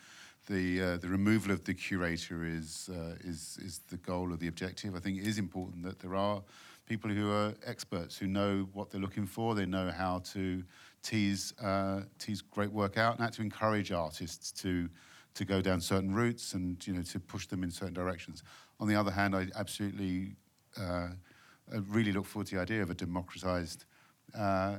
the 0.48 0.82
uh, 0.82 0.96
the 0.96 1.08
removal 1.08 1.52
of 1.52 1.64
the 1.64 1.74
curator 1.74 2.44
is 2.44 2.88
uh, 2.90 3.16
is 3.20 3.58
is 3.62 3.80
the 3.88 3.98
goal 3.98 4.32
or 4.32 4.36
the 4.36 4.48
objective. 4.48 4.94
I 4.96 5.00
think 5.00 5.18
it 5.18 5.26
is 5.26 5.38
important 5.38 5.82
that 5.84 5.98
there 5.98 6.14
are 6.14 6.42
people 6.86 7.10
who 7.10 7.30
are 7.30 7.52
experts 7.66 8.16
who 8.16 8.26
know 8.26 8.68
what 8.72 8.90
they're 8.90 9.00
looking 9.00 9.26
for. 9.26 9.54
They 9.54 9.66
know 9.66 9.90
how 9.90 10.20
to 10.32 10.62
tease 11.02 11.52
uh, 11.60 12.02
tease 12.18 12.40
great 12.40 12.72
work 12.72 12.96
out 12.96 13.16
and 13.16 13.24
how 13.24 13.30
to 13.30 13.42
encourage 13.42 13.92
artists 13.92 14.50
to 14.62 14.88
to 15.34 15.44
go 15.44 15.60
down 15.60 15.80
certain 15.80 16.14
routes 16.14 16.54
and 16.54 16.86
you 16.86 16.92
know 16.92 17.02
to 17.02 17.20
push 17.20 17.46
them 17.46 17.62
in 17.62 17.70
certain 17.70 17.94
directions. 17.94 18.42
On 18.80 18.88
the 18.88 18.94
other 18.94 19.10
hand, 19.10 19.34
I 19.34 19.46
absolutely 19.56 20.36
uh, 20.78 21.08
I 21.72 21.76
really 21.88 22.12
look 22.12 22.26
forward 22.26 22.48
to 22.48 22.56
the 22.56 22.60
idea 22.60 22.82
of 22.82 22.90
a 22.90 22.94
democratized 22.94 23.84
uh, 24.38 24.76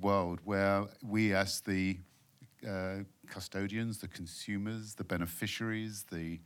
world 0.00 0.40
where 0.44 0.84
we, 1.02 1.34
as 1.34 1.60
the 1.60 1.98
uh, 2.68 2.98
custodians, 3.26 3.98
the 3.98 4.08
consumers, 4.08 4.94
the 4.94 5.04
beneficiaries, 5.04 6.04
the, 6.10 6.38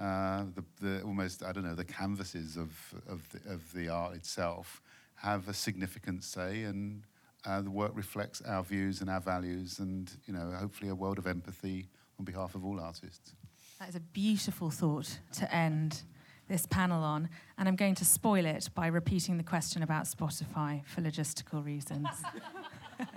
uh, 0.00 0.44
the, 0.54 0.64
the 0.80 1.02
almost 1.02 1.42
I 1.44 1.52
don't 1.52 1.64
know 1.64 1.74
the 1.74 1.84
canvases 1.84 2.56
of 2.56 2.72
of 3.08 3.28
the, 3.30 3.52
of 3.52 3.72
the 3.72 3.88
art 3.88 4.14
itself 4.14 4.82
have 5.16 5.48
a 5.48 5.54
significant 5.54 6.24
say, 6.24 6.62
and 6.62 7.04
uh, 7.44 7.60
the 7.60 7.70
work 7.70 7.92
reflects 7.94 8.40
our 8.42 8.62
views 8.62 9.00
and 9.00 9.10
our 9.10 9.20
values, 9.20 9.78
and 9.78 10.10
you 10.26 10.32
know 10.32 10.52
hopefully 10.58 10.90
a 10.90 10.94
world 10.94 11.18
of 11.18 11.26
empathy 11.26 11.88
on 12.22 12.24
behalf 12.24 12.54
of 12.54 12.64
all 12.64 12.78
artists. 12.78 13.34
That 13.80 13.88
is 13.88 13.96
a 13.96 14.00
beautiful 14.00 14.70
thought 14.70 15.18
to 15.32 15.52
end 15.52 16.02
this 16.46 16.66
panel 16.66 17.02
on, 17.02 17.28
and 17.58 17.68
I'm 17.68 17.74
going 17.74 17.96
to 17.96 18.04
spoil 18.04 18.46
it 18.46 18.68
by 18.76 18.86
repeating 18.86 19.38
the 19.38 19.42
question 19.42 19.82
about 19.82 20.04
Spotify 20.04 20.86
for 20.86 21.00
logistical 21.00 21.64
reasons. 21.64 22.06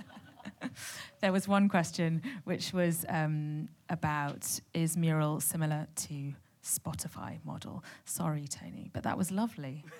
there 1.21 1.31
was 1.31 1.47
one 1.47 1.69
question 1.69 2.23
which 2.45 2.73
was 2.73 3.05
um, 3.07 3.69
about 3.89 4.59
is 4.73 4.97
Meural 4.97 5.39
similar 5.39 5.85
to 6.07 6.33
Spotify 6.63 7.37
model? 7.45 7.83
Sorry, 8.05 8.47
Tony, 8.47 8.89
but 8.91 9.03
that 9.03 9.17
was 9.17 9.31
lovely. 9.31 9.83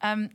Um, 0.00 0.30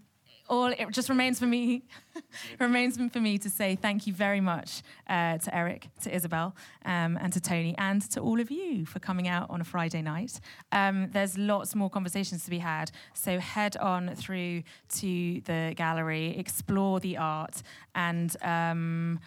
all 0.49 0.67
it 0.67 0.89
just 0.91 1.09
remains 1.09 1.39
for 1.39 1.45
me 1.45 1.83
remains 2.59 2.97
for 3.11 3.19
me 3.19 3.37
to 3.37 3.49
say 3.49 3.75
thank 3.75 4.05
you 4.07 4.13
very 4.13 4.41
much 4.41 4.81
uh, 5.07 5.37
to 5.37 5.55
Eric, 5.55 5.89
to 6.01 6.13
Isabel, 6.13 6.55
um, 6.85 7.17
and 7.21 7.31
to 7.33 7.39
Tony, 7.39 7.75
and 7.77 8.01
to 8.11 8.19
all 8.19 8.39
of 8.39 8.51
you 8.51 8.85
for 8.85 8.99
coming 8.99 9.27
out 9.27 9.49
on 9.49 9.61
a 9.61 9.63
Friday 9.63 10.01
night. 10.01 10.39
Um, 10.71 11.09
there's 11.11 11.37
lots 11.37 11.75
more 11.75 11.89
conversations 11.89 12.43
to 12.45 12.49
be 12.49 12.59
had, 12.59 12.91
so 13.13 13.39
head 13.39 13.77
on 13.77 14.15
through 14.15 14.63
to 14.95 15.41
the 15.41 15.73
gallery, 15.75 16.37
explore 16.37 16.99
the 16.99 17.17
art, 17.17 17.63
and 17.95 18.35
um, 18.41 19.19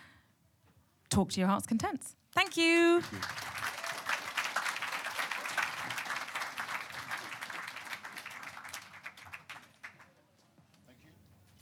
talk 1.11 1.31
to 1.31 1.41
your 1.41 1.49
heart's 1.49 1.67
content. 1.67 2.03
Thank 2.33 2.57
you. 2.57 3.01
Thank 3.01 3.23
you. 3.23 3.76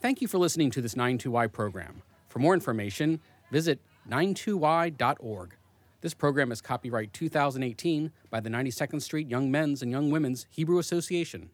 Thank 0.05 0.20
you 0.20 0.28
for 0.28 0.36
listening 0.36 0.70
to 0.72 0.82
this 0.82 0.96
92Y 0.96 1.50
program. 1.50 2.02
For 2.28 2.38
more 2.38 2.52
information, 2.52 3.20
visit 3.50 3.80
92y.org. 4.07 5.57
This 6.02 6.12
program 6.12 6.52
is 6.52 6.61
copyright 6.61 7.14
2018 7.14 8.12
by 8.28 8.40
the 8.40 8.50
92nd 8.50 9.00
Street 9.00 9.30
Young 9.30 9.50
Men's 9.50 9.80
and 9.80 9.90
Young 9.90 10.11
Women's 10.11 10.46
Hebrew 10.50 10.78
Association. 10.78 11.48